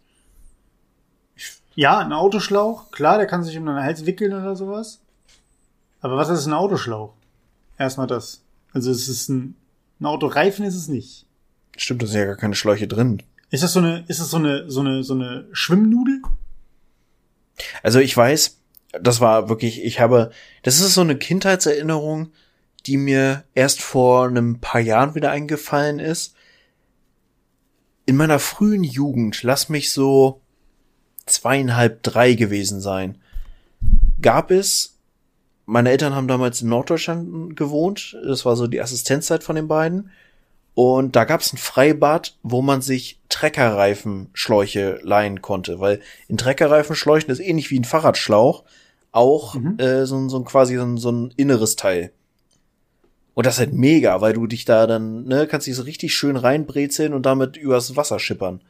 Ja, 1.74 1.98
ein 1.98 2.12
Autoschlauch, 2.12 2.90
klar, 2.90 3.18
der 3.18 3.26
kann 3.26 3.44
sich 3.44 3.59
um 3.59 3.66
den 3.66 3.76
Hals 3.76 4.07
wickeln 4.07 4.32
oder 4.32 4.57
sowas. 4.57 5.00
Aber 6.00 6.16
was 6.16 6.30
ist 6.30 6.46
ein 6.46 6.54
Autoschlauch? 6.54 7.12
Erstmal 7.78 8.07
das. 8.07 8.42
Also 8.72 8.90
es 8.90 9.09
ist 9.09 9.28
ein, 9.28 9.54
ein 10.00 10.07
Autoreifen 10.07 10.64
ist 10.64 10.74
es 10.74 10.88
nicht. 10.88 11.26
Stimmt, 11.76 12.02
da 12.02 12.07
sind 12.07 12.20
ja 12.20 12.26
gar 12.26 12.36
keine 12.36 12.54
Schläuche 12.54 12.88
drin. 12.88 13.22
Ist 13.50 13.62
das 13.62 13.74
so 13.74 13.80
eine, 13.80 14.04
ist 14.09 14.20
das 14.20 14.30
so 14.30 14.38
eine, 14.38 14.70
so 14.70 14.80
eine, 14.80 15.04
so 15.04 15.12
eine 15.12 15.46
Schwimmnudel? 15.52 16.22
Also 17.82 17.98
ich 17.98 18.16
weiß, 18.16 18.57
das 19.00 19.20
war 19.20 19.50
wirklich, 19.50 19.84
ich 19.84 20.00
habe, 20.00 20.30
das 20.62 20.80
ist 20.80 20.94
so 20.94 21.02
eine 21.02 21.16
Kindheitserinnerung, 21.16 22.30
die 22.86 22.96
mir 22.96 23.44
erst 23.54 23.82
vor 23.82 24.26
einem 24.26 24.61
paar 24.61 24.80
Jahren 24.80 25.14
wieder 25.14 25.30
eingefallen 25.30 25.98
ist 25.98 26.36
in 28.07 28.16
meiner 28.16 28.38
frühen 28.38 28.84
Jugend, 28.84 29.42
lass 29.42 29.68
mich 29.68 29.92
so 29.92 30.40
zweieinhalb, 31.26 32.02
drei 32.02 32.34
gewesen 32.34 32.80
sein, 32.80 33.18
gab 34.22 34.50
es, 34.50 34.96
meine 35.66 35.90
Eltern 35.90 36.14
haben 36.14 36.28
damals 36.28 36.62
in 36.62 36.68
Norddeutschland 36.68 37.57
gewohnt, 37.57 38.16
das 38.24 38.44
war 38.44 38.57
so 38.57 38.68
die 38.68 38.80
Assistenzzeit 38.80 39.42
von 39.42 39.57
den 39.57 39.68
beiden, 39.68 40.11
und 40.74 41.16
da 41.16 41.24
gab 41.24 41.40
es 41.40 41.52
ein 41.52 41.57
Freibad, 41.57 42.36
wo 42.42 42.61
man 42.62 42.82
sich 42.82 43.18
Treckerreifenschläuche 43.30 45.00
leihen 45.02 45.40
konnte, 45.40 45.80
weil 45.80 46.00
in 46.28 46.36
Treckerreifenschläuchen 46.36 47.30
ist 47.30 47.40
ähnlich 47.40 47.70
wie 47.70 47.80
ein 47.80 47.84
Fahrradschlauch 47.84 48.62
auch 49.11 49.54
mhm. 49.54 49.78
äh, 49.78 50.04
so, 50.04 50.28
so 50.28 50.42
quasi 50.42 50.76
so, 50.76 50.96
so 50.98 51.11
ein 51.11 51.32
inneres 51.36 51.76
Teil. 51.76 52.12
Und 53.37 53.45
das 53.45 53.57
ist 53.57 53.61
halt 53.61 53.74
mega, 53.74 54.22
weil 54.22 54.32
du 54.32 54.47
dich 54.47 54.64
da 54.64 54.87
dann, 54.87 55.26
ne, 55.26 55.47
kannst 55.47 55.66
dich 55.66 55.74
so 55.76 55.82
richtig 55.82 56.14
schön 56.14 56.37
reinbrezeln 56.37 57.12
und 57.12 57.26
damit 57.26 57.59
übers 57.59 57.95
Wasser 57.95 58.18
schippern. 58.18 58.62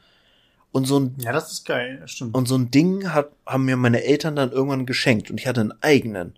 Und 0.73 0.83
so 0.83 0.99
ein, 0.99 1.15
ja, 1.19 1.31
das 1.31 1.53
ist 1.53 1.65
geil, 1.65 1.99
das 2.01 2.11
stimmt. 2.11 2.35
Und 2.35 2.49
so 2.49 2.57
ein 2.57 2.69
Ding 2.69 3.13
hat, 3.13 3.29
haben 3.45 3.63
mir 3.63 3.77
meine 3.77 4.03
Eltern 4.03 4.35
dann 4.35 4.51
irgendwann 4.51 4.85
geschenkt 4.85 5.31
und 5.31 5.39
ich 5.39 5.47
hatte 5.47 5.61
einen 5.61 5.73
eigenen. 5.81 6.33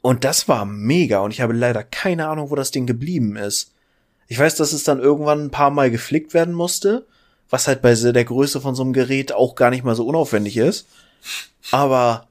Und 0.00 0.24
das 0.24 0.48
war 0.48 0.64
mega 0.64 1.18
und 1.18 1.32
ich 1.32 1.42
habe 1.42 1.52
leider 1.52 1.84
keine 1.84 2.28
Ahnung, 2.28 2.48
wo 2.50 2.54
das 2.54 2.70
Ding 2.70 2.86
geblieben 2.86 3.36
ist. 3.36 3.72
Ich 4.26 4.38
weiß, 4.38 4.54
dass 4.54 4.72
es 4.72 4.84
dann 4.84 5.00
irgendwann 5.00 5.42
ein 5.42 5.50
paar 5.50 5.70
Mal 5.70 5.90
geflickt 5.90 6.32
werden 6.32 6.54
musste, 6.54 7.04
was 7.50 7.68
halt 7.68 7.82
bei 7.82 7.92
der 7.92 8.24
Größe 8.24 8.62
von 8.62 8.74
so 8.74 8.84
einem 8.84 8.94
Gerät 8.94 9.32
auch 9.32 9.54
gar 9.54 9.68
nicht 9.68 9.84
mal 9.84 9.96
so 9.96 10.06
unaufwendig 10.06 10.56
ist. 10.56 10.86
Aber 11.72 12.26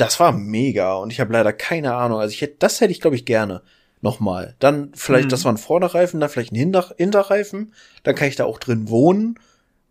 das 0.00 0.20
war 0.20 0.32
mega 0.32 0.94
und 0.94 1.12
ich 1.12 1.20
habe 1.20 1.32
leider 1.32 1.52
keine 1.52 1.94
Ahnung. 1.94 2.18
Also 2.20 2.32
ich 2.32 2.40
hätte, 2.40 2.56
das 2.58 2.80
hätte 2.80 2.92
ich 2.92 3.00
glaube 3.00 3.16
ich 3.16 3.24
gerne 3.24 3.62
nochmal. 4.00 4.56
Dann 4.58 4.92
vielleicht, 4.94 5.26
mhm. 5.26 5.30
das 5.30 5.44
war 5.44 5.52
ein 5.52 5.58
Vorderreifen, 5.58 6.20
dann 6.20 6.30
vielleicht 6.30 6.52
ein 6.52 6.56
Hinter 6.56 6.94
Hinterreifen. 6.96 7.72
Dann 8.02 8.14
kann 8.14 8.28
ich 8.28 8.36
da 8.36 8.44
auch 8.44 8.58
drin 8.58 8.88
wohnen 8.88 9.38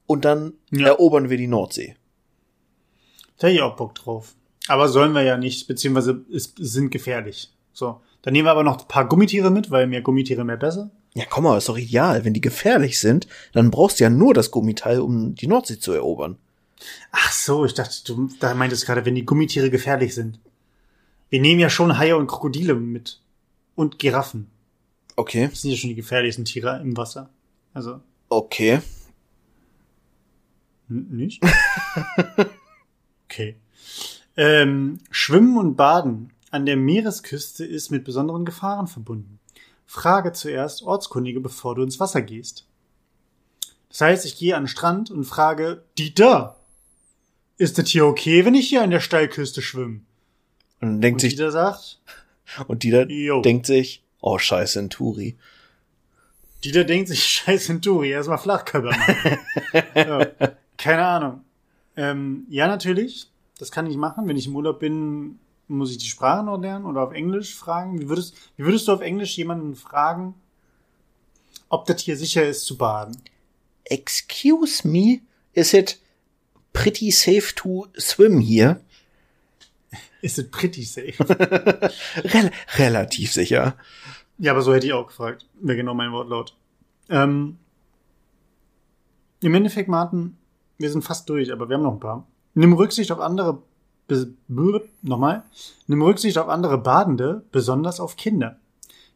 und 0.06 0.26
dann 0.26 0.54
ja. 0.72 0.88
erobern 0.88 1.30
wir 1.30 1.38
die 1.38 1.48
Nordsee. 1.48 1.96
Da 3.38 3.48
hätte 3.48 3.58
ich 3.58 3.62
auch 3.62 3.76
Bock 3.76 3.96
drauf. 3.96 4.36
Aber 4.68 4.88
sollen 4.90 5.14
wir 5.14 5.24
ja 5.24 5.38
nicht, 5.38 5.68
beziehungsweise 5.68 6.26
es 6.34 6.54
sind 6.58 6.92
gefährlich. 6.92 7.52
So. 7.74 8.02
Dann 8.22 8.34
nehmen 8.34 8.48
wir 8.48 8.52
aber 8.52 8.64
noch 8.64 8.82
ein 8.82 8.88
paar 8.88 9.08
Gummitiere 9.08 9.50
mit, 9.50 9.72
weil 9.72 9.88
mehr 9.88 10.02
Gummitiere 10.02 10.44
mehr 10.44 10.58
besser. 10.58 10.92
Ja, 11.16 11.24
komm 11.28 11.46
mal, 11.46 11.58
ist 11.58 11.70
doch 11.70 11.78
ideal. 11.78 12.26
Wenn 12.26 12.34
die 12.34 12.42
gefährlich 12.42 13.00
sind, 13.00 13.28
dann 13.54 13.72
brauchst 13.72 14.00
du 14.00 14.04
ja 14.04 14.10
nur 14.10 14.34
das 14.34 14.52
Gummiteil, 14.52 15.00
um 15.00 15.36
die 15.36 15.48
Nordsee 15.48 15.80
zu 15.80 15.94
erobern. 15.94 16.38
Ach 17.12 17.32
so, 17.32 17.66
ich 17.66 17.74
dachte, 17.74 18.04
du 18.06 18.30
da 18.40 18.54
meintest 18.54 18.86
gerade, 18.86 19.06
wenn 19.06 19.16
die 19.16 19.26
Gummitiere 19.26 19.70
gefährlich 19.70 20.16
sind. 20.16 20.40
Wir 21.30 21.42
nehmen 21.42 21.60
ja 21.60 21.70
schon 21.70 21.98
Haie 21.98 22.18
und 22.18 22.28
Krokodile 22.28 22.76
mit. 22.76 23.22
Und 23.76 24.00
Giraffen. 24.00 24.50
Okay. 25.16 25.48
Das 25.50 25.62
sind 25.62 25.72
ja 25.72 25.78
schon 25.78 25.90
die 25.90 25.96
gefährlichsten 25.96 26.46
Tiere 26.46 26.80
im 26.82 26.98
Wasser. 26.98 27.30
Also. 27.74 28.02
Okay. 28.30 28.82
Nicht? 30.88 31.44
okay. 33.26 33.58
Ähm, 34.36 35.00
Schwimmen 35.12 35.58
und 35.58 35.76
Baden 35.76 36.32
an 36.52 36.66
der 36.66 36.78
Meeresküste 36.78 37.66
ist 37.66 37.92
mit 37.92 38.04
besonderen 38.04 38.46
Gefahren 38.46 38.88
verbunden. 38.88 39.40
Frage 39.86 40.34
zuerst 40.34 40.82
Ortskundige, 40.82 41.40
bevor 41.40 41.76
du 41.76 41.84
ins 41.84 42.00
Wasser 42.00 42.22
gehst. 42.22 42.68
Das 43.90 44.02
heißt, 44.02 44.26
ich 44.26 44.38
gehe 44.38 44.56
an 44.56 44.64
den 44.64 44.68
Strand 44.68 45.12
und 45.12 45.26
frage, 45.26 45.84
Dieter, 45.98 46.59
ist 47.60 47.78
das 47.78 47.90
hier 47.90 48.06
okay, 48.06 48.46
wenn 48.46 48.56
ich 48.56 48.70
hier 48.70 48.82
an 48.82 48.90
der 48.90 49.02
Steilküste 49.02 49.62
schwimme? 49.62 50.00
Und 50.80 50.88
dann 50.88 51.02
denkt 51.02 51.18
und 51.18 51.22
sich, 51.22 51.36
Dieter 51.36 51.52
sagt, 51.52 52.00
und 52.68 52.82
Dieter 52.82 53.08
jo. 53.08 53.42
denkt 53.42 53.68
sich, 53.68 54.02
oh 54.22 54.40
scheiße, 54.40 54.80
ein 54.80 54.90
Turi. 54.90 55.38
Dieter 56.64 56.86
denkt 56.86 57.10
sich, 57.10 57.24
scheiße, 57.26 57.74
ein 57.74 57.82
Turi, 57.82 58.10
erstmal 58.10 58.38
Flachkörper 58.40 58.92
machen. 58.92 59.38
ja, 59.96 60.28
keine 60.78 61.06
Ahnung. 61.06 61.42
Ähm, 61.96 62.48
ja, 62.50 62.68
natürlich. 62.68 63.28
Das 63.60 63.72
kann 63.72 63.88
ich 63.88 63.98
machen. 63.98 64.28
Wenn 64.28 64.38
ich 64.38 64.48
im 64.48 64.56
Urlaub 64.56 64.80
bin, 64.80 65.38
muss 65.68 65.92
ich 65.92 65.98
die 65.98 66.08
Sprache 66.08 66.46
noch 66.46 66.58
lernen 66.58 66.86
oder 66.86 67.02
auf 67.02 67.12
Englisch 67.12 67.56
fragen. 67.56 68.00
Wie 68.00 68.08
würdest, 68.08 68.36
wie 68.56 68.64
würdest 68.64 68.88
du 68.88 68.94
auf 68.94 69.02
Englisch 69.02 69.38
jemanden 69.38 69.76
fragen, 69.76 70.34
ob 71.68 71.86
das 71.88 72.02
hier 72.02 72.16
sicher 72.16 72.48
ist 72.48 72.66
zu 72.66 72.78
baden? 72.78 73.22
Excuse 73.84 74.88
me, 74.88 75.20
is 75.52 75.74
it 75.74 76.00
pretty 76.74 77.12
safe 77.12 77.54
to 77.56 77.88
swim 77.98 78.40
here? 78.40 78.80
Is 80.22 80.38
it 80.38 80.52
pretty 80.52 80.84
safe? 80.84 81.18
Rel 82.34 82.52
relativ 82.78 83.32
sicher. 83.32 83.76
Ja, 84.38 84.52
aber 84.52 84.62
so 84.62 84.74
hätte 84.74 84.88
ich 84.88 84.94
auch 84.94 85.08
gefragt. 85.08 85.46
Wäre 85.62 85.78
genau 85.78 85.94
mein 85.94 86.12
Wortlaut. 86.12 86.56
Ähm, 87.10 87.58
Im 89.42 89.54
Endeffekt, 89.54 89.90
Martin, 89.90 90.38
wir 90.78 90.90
sind 90.90 91.04
fast 91.04 91.30
durch, 91.30 91.52
aber 91.52 91.70
wir 91.70 91.76
haben 91.76 91.84
noch 91.84 91.94
ein 91.94 92.00
paar. 92.00 92.28
Nimm 92.54 92.74
Rücksicht 92.74 93.12
auf 93.12 93.20
andere, 93.20 93.62
nochmal, 95.02 95.44
nimm 95.88 96.02
Rücksicht 96.02 96.38
auf 96.38 96.50
andere 96.50 96.78
Badende, 96.78 97.44
besonders 97.52 98.00
auf 98.00 98.16
Kinder. 98.16 98.58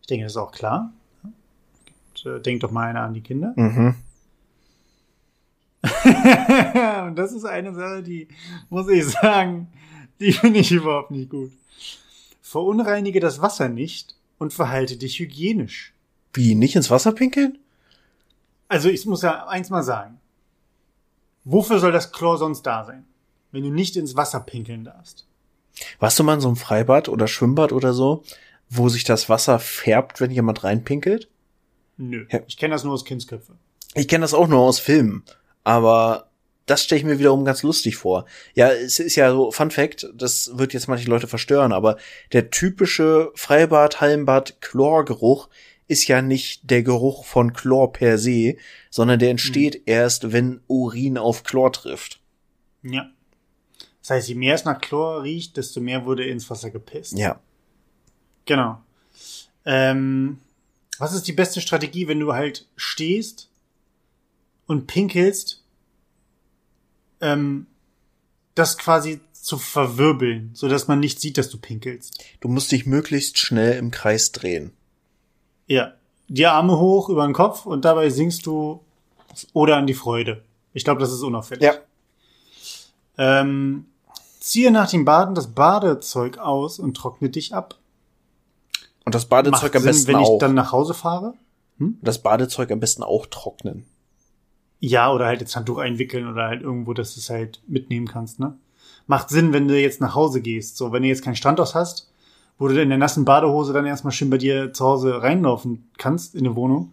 Ich 0.01 0.08
denke, 0.08 0.26
das 0.26 0.34
ist 0.34 0.38
auch 0.38 0.51
klar. 0.51 0.93
Und, 1.24 2.26
äh, 2.26 2.39
denk 2.41 2.62
doch 2.62 2.72
mal 2.72 2.88
einer 2.88 3.01
an 3.01 3.14
die 3.14 3.22
Kinder. 3.22 3.54
Mhm. 3.56 3.95
Und 7.08 7.16
das 7.16 7.34
ist 7.34 7.46
eine 7.46 7.74
Sache, 7.74 8.04
die, 8.04 8.28
muss 8.70 8.88
ich 8.90 9.06
sagen, 9.06 9.68
die 10.20 10.32
finde 10.32 10.60
ich 10.60 10.72
überhaupt 10.72 11.12
nicht 11.12 11.30
gut. 11.30 11.52
Verunreinige 12.42 13.20
das 13.20 13.42
Wasser 13.42 13.70
nicht 13.70 14.16
und 14.38 14.54
verhalte 14.54 14.98
dich 14.98 15.20
hygienisch. 15.20 15.94
Wie, 16.34 16.56
nicht 16.56 16.76
ins 16.76 16.90
Wasser 16.90 17.12
pinkeln? 17.12 17.58
Also 18.70 18.90
ich 18.90 19.06
muss 19.06 19.22
ja 19.22 19.48
eins 19.48 19.70
mal 19.70 19.84
sagen. 19.84 20.20
Wofür 21.44 21.80
soll 21.80 21.92
das 21.92 22.12
Chlor 22.12 22.38
sonst 22.38 22.64
da 22.64 22.86
sein? 22.86 23.06
wenn 23.54 23.64
du 23.64 23.70
nicht 23.70 23.96
ins 23.96 24.18
Wasser 24.18 24.42
pinkeln 24.42 24.84
darfst. 24.84 25.26
Warst 26.00 26.20
du 26.20 26.24
mal 26.24 26.34
in 26.34 26.42
so 26.42 26.50
einem 26.50 26.58
Freibad 26.58 27.08
oder 27.08 27.28
Schwimmbad 27.28 27.72
oder 27.72 27.94
so, 27.94 28.24
wo 28.70 28.90
sich 28.90 29.06
das 29.06 29.30
Wasser 29.30 29.60
färbt, 29.60 30.20
wenn 30.20 30.32
jemand 30.32 30.64
reinpinkelt? 30.64 31.30
Nö. 31.98 32.26
Ja. 32.32 32.42
Ich 32.48 32.58
kenne 32.58 32.74
das 32.74 32.84
nur 32.84 32.94
aus 32.94 33.06
Kindsköpfe. 33.06 33.54
Ich 33.94 34.08
kenne 34.08 34.24
das 34.24 34.34
auch 34.34 34.48
nur 34.48 34.60
aus 34.60 34.80
Filmen. 34.80 35.24
Aber 35.64 36.30
das 36.66 36.84
stelle 36.84 36.99
ich 36.99 37.05
mir 37.05 37.20
wiederum 37.20 37.45
ganz 37.45 37.64
lustig 37.64 37.97
vor. 37.97 38.26
Ja, 38.53 38.72
es 38.72 38.99
ist 38.99 39.16
ja 39.16 39.32
so, 39.32 39.51
Fun 39.51 39.72
Fact, 39.72 40.09
das 40.14 40.57
wird 40.57 40.74
jetzt 40.74 40.88
manche 40.88 41.09
Leute 41.09 41.28
verstören, 41.28 41.74
aber 41.74 41.97
der 42.32 42.51
typische 42.51 43.32
Freibad, 43.36 43.99
Hallenbad, 43.99 44.61
Chlorgeruch 44.61 45.49
ist 45.88 46.07
ja 46.07 46.22
nicht 46.22 46.70
der 46.70 46.84
Geruch 46.84 47.26
von 47.26 47.53
Chlor 47.53 47.91
per 47.91 48.18
se, 48.18 48.55
sondern 48.89 49.20
der 49.20 49.32
entsteht 49.32 49.76
hm. 49.76 49.82
erst, 49.86 50.32
wenn 50.32 50.61
Urin 50.68 51.18
auf 51.18 51.43
Chlor 51.43 51.74
trifft. 51.74 52.22
Ja. 52.82 53.09
Das 54.01 54.11
heißt, 54.11 54.30
je 54.30 54.36
mehr 54.36 54.55
es 54.55 54.66
nach 54.66 54.80
Chlor 54.80 55.24
riecht, 55.24 55.57
desto 55.57 55.82
mehr 55.82 56.05
wurde 56.05 56.26
ins 56.26 56.49
Wasser 56.49 56.70
gepisst. 56.70 57.18
Ja. 57.18 57.39
Genau. 58.45 58.82
Ähm, 59.66 60.39
was 60.99 61.14
ist 61.14 61.28
die 61.28 61.34
beste 61.34 61.61
Strategie, 61.61 62.07
wenn 62.07 62.20
du 62.20 62.34
halt 62.34 62.68
stehst 62.76 63.49
und 64.68 64.88
pinkelst, 64.88 65.64
ähm, 67.22 67.68
das 68.55 68.78
quasi 68.78 69.20
zu 69.34 69.57
verwirbeln, 69.57 70.51
so 70.53 70.68
dass 70.68 70.88
man 70.88 70.99
nicht 70.99 71.20
sieht, 71.20 71.38
dass 71.38 71.49
du 71.49 71.57
pinkelst? 71.57 72.24
Du 72.39 72.47
musst 72.47 72.72
dich 72.72 72.86
möglichst 72.86 73.38
schnell 73.38 73.78
im 73.78 73.91
Kreis 73.91 74.32
drehen. 74.32 74.72
Ja. 75.68 75.93
Die 76.30 76.45
Arme 76.45 76.80
hoch 76.80 77.09
über 77.09 77.26
den 77.26 77.34
Kopf 77.34 77.66
und 77.66 77.84
dabei 77.84 78.09
singst 78.09 78.45
du 78.45 78.80
oder 79.51 79.78
an 79.78 79.88
die 79.88 79.93
Freude. 79.93 80.43
Ich 80.74 80.84
glaube, 80.84 81.01
das 81.01 81.11
ist 81.11 81.22
unauffällig. 81.22 81.64
Ja. 81.64 81.76
Ähm, 83.18 83.86
Ziehe 84.43 84.72
nach 84.72 84.89
dem 84.89 85.05
Baden 85.05 85.36
das 85.36 85.47
Badezeug 85.47 86.38
aus 86.38 86.78
und 86.78 86.95
trockne 86.95 87.30
dich 87.30 87.53
ab. 87.53 87.76
Und 89.05 89.16
das 89.16 89.26
Badezeug 89.26 89.74
Macht 89.74 89.76
am 89.78 89.84
besten 89.84 90.05
Sinn, 90.05 90.16
wenn 90.16 90.22
auch. 90.22 90.34
ich 90.34 90.39
dann 90.39 90.53
nach 90.53 90.74
Hause 90.74 90.93
fahre? 90.93 91.34
Hm? 91.78 91.97
Das 92.01 92.22
Badezeug 92.22 92.70
am 92.72 92.82
besten 92.82 93.03
auch 93.03 93.26
trocknen. 93.26 93.86
Ja, 94.86 95.14
oder 95.14 95.28
halt 95.28 95.40
jetzt 95.40 95.56
Handtuch 95.56 95.78
einwickeln 95.78 96.28
oder 96.28 96.44
halt 96.44 96.62
irgendwo, 96.62 96.94
dass 96.94 97.14
du 97.14 97.22
es 97.22 97.30
halt 97.30 97.62
mitnehmen 97.68 98.06
kannst, 98.06 98.42
ne? 98.42 98.58
Macht 99.08 99.30
Sinn, 99.30 99.54
wenn 99.54 99.70
du 99.70 99.80
jetzt 99.80 100.02
nach 100.02 100.14
Hause 100.14 100.42
gehst. 100.42 100.76
So, 100.76 100.92
wenn 100.92 101.04
du 101.04 101.08
jetzt 101.08 101.24
keinen 101.24 101.38
Standort 101.38 101.74
hast, 101.74 102.12
wo 102.58 102.68
du 102.68 102.82
in 102.82 102.90
der 102.90 102.98
nassen 102.98 103.24
Badehose 103.24 103.72
dann 103.72 103.86
erstmal 103.86 104.12
schön 104.12 104.30
bei 104.30 104.38
dir 104.38 104.74
zu 104.74 104.84
Hause 104.84 105.22
reinlaufen 105.22 105.90
kannst 105.98 106.36
in 106.36 106.44
die 106.44 106.56
Wohnung. 106.56 106.92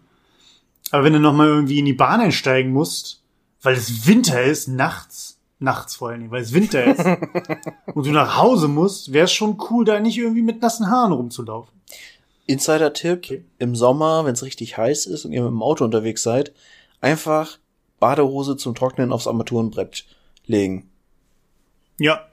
Aber 0.91 1.03
wenn 1.03 1.11
du 1.11 1.19
nochmal 1.19 1.47
irgendwie 1.47 1.79
in 1.79 1.85
die 1.85 1.91
Bahn 1.91 2.21
einsteigen 2.21 2.71
musst, 2.71 3.23
weil 3.61 3.75
es 3.75 4.07
Winter 4.07 4.41
ist, 4.41 4.69
nachts, 4.69 5.41
Nachts 5.59 5.95
vor 5.95 6.09
allen 6.09 6.21
Dingen, 6.21 6.31
weil 6.31 6.43
es 6.43 6.53
Winter 6.53 6.85
ist 6.85 7.05
und 7.93 8.05
du 8.05 8.11
nach 8.11 8.37
Hause 8.37 8.69
musst, 8.69 9.11
wäre 9.11 9.25
es 9.25 9.33
schon 9.33 9.61
cool, 9.69 9.83
da 9.83 9.99
nicht 9.99 10.17
irgendwie 10.17 10.41
mit 10.41 10.61
nassen 10.61 10.89
Haaren 10.89 11.11
rumzulaufen. 11.11 11.73
Insider-Tipp, 12.47 13.25
okay. 13.25 13.45
im 13.59 13.75
Sommer, 13.75 14.23
wenn 14.23 14.33
es 14.33 14.43
richtig 14.43 14.77
heiß 14.77 15.07
ist 15.07 15.25
und 15.25 15.33
ihr 15.33 15.41
mit 15.43 15.51
dem 15.51 15.61
Auto 15.61 15.83
unterwegs 15.83 16.23
seid, 16.23 16.53
einfach 17.01 17.59
Badehose 18.01 18.57
zum 18.57 18.75
Trocknen 18.75 19.13
aufs 19.13 19.27
Armaturenbrett 19.27 20.05
legen. 20.45 20.89
Ja. 21.97 22.25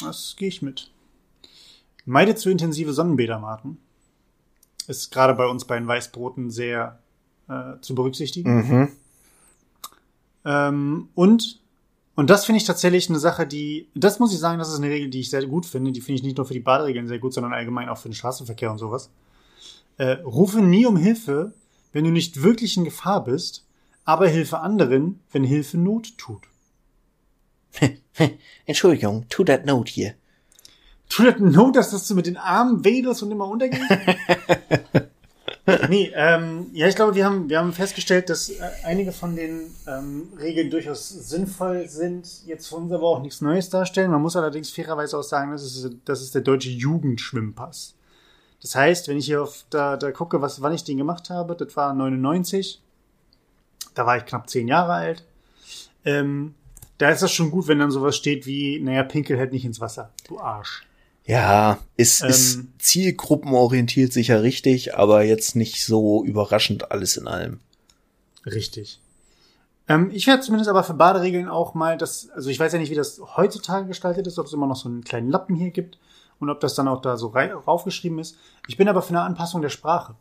Das 0.00 0.36
gehe 0.38 0.48
ich 0.48 0.62
mit. 0.62 0.90
Meide 2.06 2.34
zu 2.36 2.48
intensive 2.48 2.94
Sonnenbäder, 2.94 3.38
Martin. 3.38 3.76
Ist 4.86 5.12
gerade 5.12 5.34
bei 5.34 5.46
uns 5.46 5.66
bei 5.66 5.76
den 5.76 5.88
Weißbroten 5.88 6.50
sehr 6.50 7.00
äh, 7.48 7.80
zu 7.80 7.94
berücksichtigen. 7.94 8.56
Mhm. 8.56 8.88
Ähm, 10.44 11.08
und 11.14 11.60
und 12.14 12.30
das 12.30 12.46
finde 12.46 12.56
ich 12.56 12.64
tatsächlich 12.64 13.10
eine 13.10 13.18
Sache, 13.18 13.46
die, 13.46 13.88
das 13.94 14.18
muss 14.18 14.32
ich 14.32 14.38
sagen, 14.38 14.58
das 14.58 14.70
ist 14.70 14.78
eine 14.78 14.88
Regel, 14.88 15.10
die 15.10 15.20
ich 15.20 15.28
sehr 15.28 15.44
gut 15.44 15.66
finde. 15.66 15.92
Die 15.92 16.00
finde 16.00 16.20
ich 16.20 16.22
nicht 16.22 16.38
nur 16.38 16.46
für 16.46 16.54
die 16.54 16.60
Baderegeln 16.60 17.06
sehr 17.06 17.18
gut, 17.18 17.34
sondern 17.34 17.52
allgemein 17.52 17.90
auch 17.90 17.98
für 17.98 18.08
den 18.08 18.14
Straßenverkehr 18.14 18.70
und 18.70 18.78
sowas. 18.78 19.10
Äh, 19.98 20.12
rufe 20.22 20.62
nie 20.62 20.86
um 20.86 20.96
Hilfe, 20.96 21.52
wenn 21.96 22.04
du 22.04 22.10
nicht 22.10 22.42
wirklich 22.42 22.76
in 22.76 22.84
Gefahr 22.84 23.24
bist, 23.24 23.64
aber 24.04 24.28
hilfe 24.28 24.58
anderen, 24.58 25.20
wenn 25.32 25.44
Hilfe 25.44 25.78
Not 25.78 26.18
tut. 26.18 26.42
Entschuldigung, 28.66 29.24
tu 29.30 29.44
that 29.44 29.64
note 29.64 29.90
hier. 29.90 30.12
Tu 31.08 31.24
that 31.24 31.40
note, 31.40 31.72
dass 31.72 31.92
das 31.92 32.06
du 32.06 32.14
mit 32.14 32.26
den 32.26 32.36
Armen 32.36 32.84
wedelst 32.84 33.22
und 33.22 33.30
immer 33.30 33.48
untergehst? 33.48 33.80
nee, 35.88 36.12
ähm, 36.14 36.66
ja, 36.74 36.86
ich 36.86 36.96
glaube, 36.96 37.14
wir 37.14 37.24
haben, 37.24 37.48
wir 37.48 37.60
haben 37.60 37.72
festgestellt, 37.72 38.28
dass 38.28 38.50
äh, 38.50 38.60
einige 38.84 39.12
von 39.12 39.34
den 39.34 39.62
ähm, 39.88 40.28
Regeln 40.38 40.68
durchaus 40.68 41.08
sinnvoll 41.08 41.88
sind, 41.88 42.44
jetzt 42.44 42.68
für 42.68 42.76
uns 42.76 42.92
aber 42.92 43.04
auch 43.04 43.22
nichts 43.22 43.40
Neues 43.40 43.70
darstellen. 43.70 44.10
Man 44.10 44.20
muss 44.20 44.36
allerdings 44.36 44.68
fairerweise 44.68 45.16
auch 45.16 45.22
sagen, 45.22 45.52
das 45.52 45.64
ist, 45.64 45.96
das 46.04 46.20
ist 46.20 46.34
der 46.34 46.42
deutsche 46.42 46.68
Jugendschwimmpass. 46.68 47.95
Das 48.62 48.74
heißt, 48.74 49.08
wenn 49.08 49.18
ich 49.18 49.26
hier 49.26 49.42
auf 49.42 49.64
da, 49.70 49.96
da 49.96 50.10
gucke, 50.12 50.40
was, 50.40 50.62
wann 50.62 50.74
ich 50.74 50.84
den 50.84 50.96
gemacht 50.96 51.30
habe, 51.30 51.54
das 51.56 51.76
war 51.76 51.94
99. 51.94 52.80
Da 53.94 54.06
war 54.06 54.16
ich 54.16 54.24
knapp 54.24 54.48
zehn 54.48 54.68
Jahre 54.68 54.92
alt. 54.92 55.24
Ähm, 56.04 56.54
da 56.98 57.10
ist 57.10 57.22
das 57.22 57.32
schon 57.32 57.50
gut, 57.50 57.68
wenn 57.68 57.78
dann 57.78 57.90
sowas 57.90 58.16
steht 58.16 58.46
wie, 58.46 58.80
naja, 58.80 59.02
pinkel 59.02 59.38
halt 59.38 59.52
nicht 59.52 59.64
ins 59.64 59.80
Wasser, 59.80 60.10
du 60.26 60.38
Arsch. 60.38 60.86
Ja, 61.24 61.78
ist, 61.96 62.22
ähm, 62.22 62.28
ist 62.28 62.60
zielgruppenorientiert 62.78 64.12
sicher 64.12 64.42
richtig, 64.42 64.96
aber 64.96 65.24
jetzt 65.24 65.56
nicht 65.56 65.84
so 65.84 66.24
überraschend 66.24 66.90
alles 66.92 67.16
in 67.16 67.26
allem. 67.26 67.60
Richtig. 68.46 69.00
Ähm, 69.88 70.10
ich 70.12 70.26
werde 70.26 70.42
zumindest 70.42 70.70
aber 70.70 70.84
für 70.84 70.94
Baderegeln 70.94 71.48
auch 71.48 71.74
mal 71.74 71.98
das, 71.98 72.30
also 72.30 72.48
ich 72.48 72.58
weiß 72.58 72.72
ja 72.72 72.78
nicht, 72.78 72.90
wie 72.90 72.96
das 72.96 73.20
heutzutage 73.36 73.86
gestaltet 73.86 74.26
ist, 74.26 74.38
ob 74.38 74.46
es 74.46 74.52
immer 74.52 74.66
noch 74.66 74.76
so 74.76 74.88
einen 74.88 75.04
kleinen 75.04 75.30
Lappen 75.30 75.56
hier 75.56 75.70
gibt 75.70 75.98
und 76.38 76.50
ob 76.50 76.60
das 76.60 76.74
dann 76.74 76.88
auch 76.88 77.00
da 77.00 77.16
so 77.16 77.28
raufgeschrieben 77.28 78.18
ist. 78.18 78.38
Ich 78.68 78.76
bin 78.76 78.88
aber 78.88 79.02
für 79.02 79.10
eine 79.10 79.22
Anpassung 79.22 79.62
der 79.62 79.68
Sprache. 79.68 80.14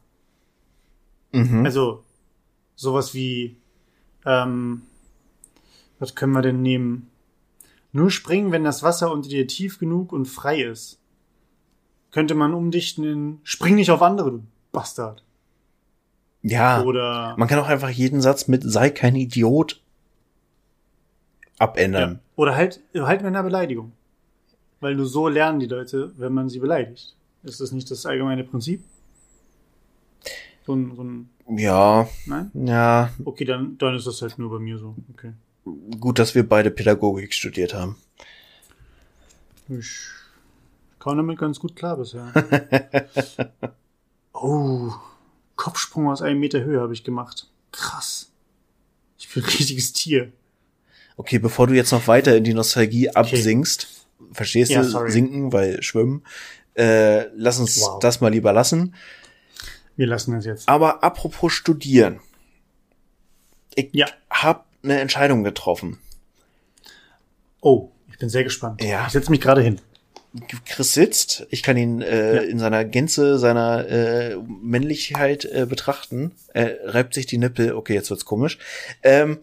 Mhm. 1.32 1.66
Also 1.66 2.04
sowas 2.76 3.14
wie, 3.14 3.58
ähm, 4.26 4.84
was 6.00 6.16
können 6.16 6.34
wir 6.34 6.42
denn 6.42 6.62
nehmen? 6.62 7.10
Nur 7.92 8.12
springen, 8.12 8.52
wenn 8.52 8.64
das 8.64 8.84
Wasser 8.84 9.12
unter 9.12 9.30
dir 9.30 9.48
tief 9.48 9.80
genug 9.80 10.12
und 10.12 10.26
frei 10.26 10.62
ist. 10.62 11.00
Könnte 12.12 12.36
man 12.36 12.54
umdichten 12.54 13.04
in 13.04 13.40
Spring 13.44 13.76
nicht 13.76 13.92
auf 13.92 14.02
andere, 14.02 14.32
du 14.32 14.44
Bastard. 14.72 15.24
Ja. 16.42 16.84
Oder 16.84 17.36
man 17.38 17.48
kann 17.48 17.60
auch 17.60 17.68
einfach 17.68 17.90
jeden 17.90 18.22
Satz 18.22 18.48
mit 18.48 18.64
sei 18.64 18.90
kein 18.90 19.16
Idiot 19.16 19.82
abändern. 21.58 22.12
Ja. 22.12 22.20
Oder 22.36 22.56
halt, 22.56 22.82
halt 22.94 23.22
mit 23.22 23.28
einer 23.28 23.44
Beleidigung. 23.44 23.94
Weil 24.86 24.96
nur 24.96 25.08
so 25.08 25.28
lernen 25.28 25.60
die 25.60 25.66
Leute, 25.66 26.14
wenn 26.18 26.34
man 26.34 26.50
sie 26.50 26.60
beleidigt. 26.60 27.16
Ist 27.44 27.60
das 27.60 27.72
nicht 27.72 27.90
das 27.90 28.06
allgemeine 28.06 28.44
Prinzip? 28.44 28.84
So 30.66 30.74
ein, 30.74 30.96
so 30.96 31.04
ein 31.04 31.30
ja. 31.58 32.08
Nein? 32.26 32.52
Ja. 32.54 33.12
Okay, 33.24 33.46
dann, 33.46 33.78
dann 33.78 33.96
ist 33.96 34.08
das 34.08 34.22
halt 34.22 34.38
nur 34.38 34.50
bei 34.50 34.60
mir 34.60 34.78
so. 34.78 34.96
Okay 35.14 35.34
gut, 36.00 36.20
dass 36.20 36.36
wir 36.36 36.48
beide 36.48 36.72
Pädagogik 36.72 37.34
studiert 37.34 37.74
haben. 37.74 37.96
Ich 39.68 40.08
kam 41.00 41.18
damit 41.18 41.40
ganz 41.40 41.60
gut 41.60 41.76
klar 41.76 41.98
bisher. 41.98 42.32
oh, 44.34 44.92
Kopfsprung 45.56 46.08
aus 46.08 46.22
einem 46.22 46.40
Meter 46.40 46.64
Höhe 46.64 46.80
habe 46.80 46.94
ich 46.94 47.04
gemacht. 47.04 47.48
Krass. 47.72 48.32
Ich 49.18 49.34
bin 49.34 49.44
ein 49.44 49.50
richtiges 49.50 49.94
Tier. 49.94 50.32
Okay, 51.18 51.40
bevor 51.40 51.68
du 51.68 51.74
jetzt 51.74 51.92
noch 51.92 52.08
weiter 52.08 52.36
in 52.36 52.44
die 52.44 52.54
Nostalgie 52.54 53.10
okay. 53.10 53.18
absinkst, 53.18 53.95
verstehst 54.32 54.72
ja, 54.72 54.82
du, 54.82 54.88
sorry. 54.88 55.12
sinken, 55.12 55.54
weil 55.54 55.82
schwimmen, 55.84 56.24
äh, 56.76 57.28
lass 57.36 57.60
uns 57.60 57.82
wow. 57.82 58.00
das 58.00 58.22
mal 58.22 58.32
lieber 58.32 58.54
lassen. 58.54 58.96
Wir 59.96 60.08
lassen 60.08 60.36
es 60.36 60.46
jetzt. 60.46 60.68
Aber 60.68 61.04
apropos 61.04 61.54
studieren. 61.54 62.20
Ich 63.76 63.90
ja. 63.94 64.08
hab 64.30 64.68
eine 64.84 65.00
Entscheidung 65.00 65.44
getroffen. 65.44 66.00
Oh, 67.62 67.92
ich 68.12 68.18
bin 68.18 68.30
sehr 68.30 68.44
gespannt. 68.44 68.84
Ja. 68.84 69.06
Ich 69.08 69.14
setze 69.14 69.32
mich 69.32 69.42
gerade 69.42 69.62
hin. 69.62 69.80
Chris 70.66 70.94
sitzt, 70.94 71.48
ich 71.50 71.64
kann 71.64 71.78
ihn 71.78 72.02
äh, 72.02 72.36
ja. 72.36 72.42
in 72.42 72.60
seiner 72.60 72.84
Gänze, 72.84 73.40
seiner 73.40 73.88
äh, 73.88 74.36
Männlichkeit 74.38 75.46
äh, 75.46 75.66
betrachten. 75.66 76.34
Er 76.54 76.94
reibt 76.94 77.14
sich 77.14 77.26
die 77.26 77.38
Nippel. 77.38 77.74
Okay, 77.74 77.94
jetzt 77.94 78.10
wird's 78.10 78.26
komisch. 78.26 78.58
Ähm, 79.02 79.40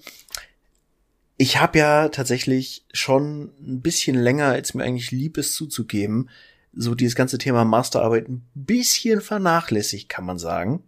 ich 1.43 1.61
habe 1.61 1.77
ja 1.77 2.09
tatsächlich 2.09 2.87
schon 2.93 3.51
ein 3.61 3.83
bisschen 3.83 4.15
länger, 4.15 4.47
als 4.47 4.75
mir 4.75 4.85
eigentlich 4.85 5.11
lieb 5.11 5.39
ist 5.39 5.57
zuzugeben, 5.57 6.31
so 6.73 6.95
dieses 6.95 7.17
ganze 7.17 7.37
Thema 7.37 7.65
Masterarbeit 7.65 8.29
ein 8.29 8.47
bisschen 8.55 9.21
vernachlässigt, 9.21 10.09
kann 10.09 10.25
man 10.25 10.39
sagen. 10.39 10.85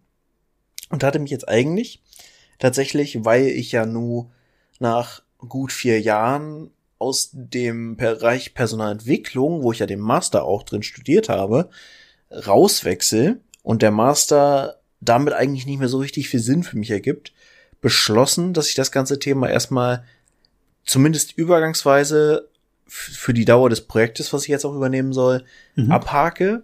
Und 0.91 1.03
hatte 1.03 1.19
mich 1.19 1.33
jetzt 1.33 1.49
eigentlich 1.49 2.05
tatsächlich, 2.61 3.25
weil 3.25 3.49
ich 3.49 3.73
ja 3.73 3.85
nur 3.85 4.31
nach 4.79 5.25
gut 5.39 5.73
vier 5.73 6.01
Jahren 6.01 6.71
aus 7.01 7.31
dem 7.33 7.97
Bereich 7.97 8.55
Personalentwicklung, 8.55 9.65
wo 9.65 9.73
ich 9.73 9.81
ja 9.81 9.87
den 9.87 9.99
Master 9.99 10.45
auch 10.45 10.63
drin 10.63 10.85
studiert 10.85 11.29
habe, 11.29 11.69
rauswechsel 12.31 13.41
und 13.65 13.83
der 13.83 13.91
Master 13.91 14.79
damit 15.01 15.35
eigentlich 15.35 15.67
nicht 15.67 15.81
mehr 15.81 15.89
so 15.89 15.99
richtig 15.99 16.29
viel 16.29 16.39
Sinn 16.39 16.63
für 16.63 16.79
mich 16.79 16.93
ergibt, 16.93 17.33
beschlossen, 17.81 18.53
dass 18.53 18.69
ich 18.69 18.77
das 18.77 18.93
ganze 18.93 19.19
Thema 19.19 19.51
erstmal 19.51 20.05
zumindest 20.85 21.37
übergangsweise 21.37 22.49
für 22.87 23.35
die 23.35 23.45
Dauer 23.45 23.71
des 23.71 23.83
Projektes, 23.83 24.33
was 24.33 24.43
ich 24.43 24.49
jetzt 24.49 24.65
auch 24.65 24.75
übernehmen 24.75 25.13
soll, 25.13 25.45
mhm. 25.75 25.91
abhake 25.91 26.63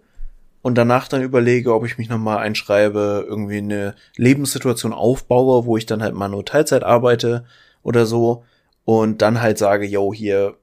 und 0.62 0.76
danach 0.76 1.08
dann 1.08 1.22
überlege, 1.22 1.74
ob 1.74 1.86
ich 1.86 1.98
mich 1.98 2.08
nochmal 2.08 2.38
einschreibe, 2.38 3.24
irgendwie 3.26 3.58
eine 3.58 3.94
Lebenssituation 4.16 4.92
aufbaue, 4.92 5.64
wo 5.64 5.76
ich 5.76 5.86
dann 5.86 6.02
halt 6.02 6.14
mal 6.14 6.28
nur 6.28 6.44
Teilzeit 6.44 6.84
arbeite, 6.84 7.44
oder 7.82 8.06
so 8.06 8.44
und 8.84 9.22
dann 9.22 9.40
halt 9.40 9.58
sage, 9.58 9.86
yo, 9.86 10.12
hier 10.12 10.56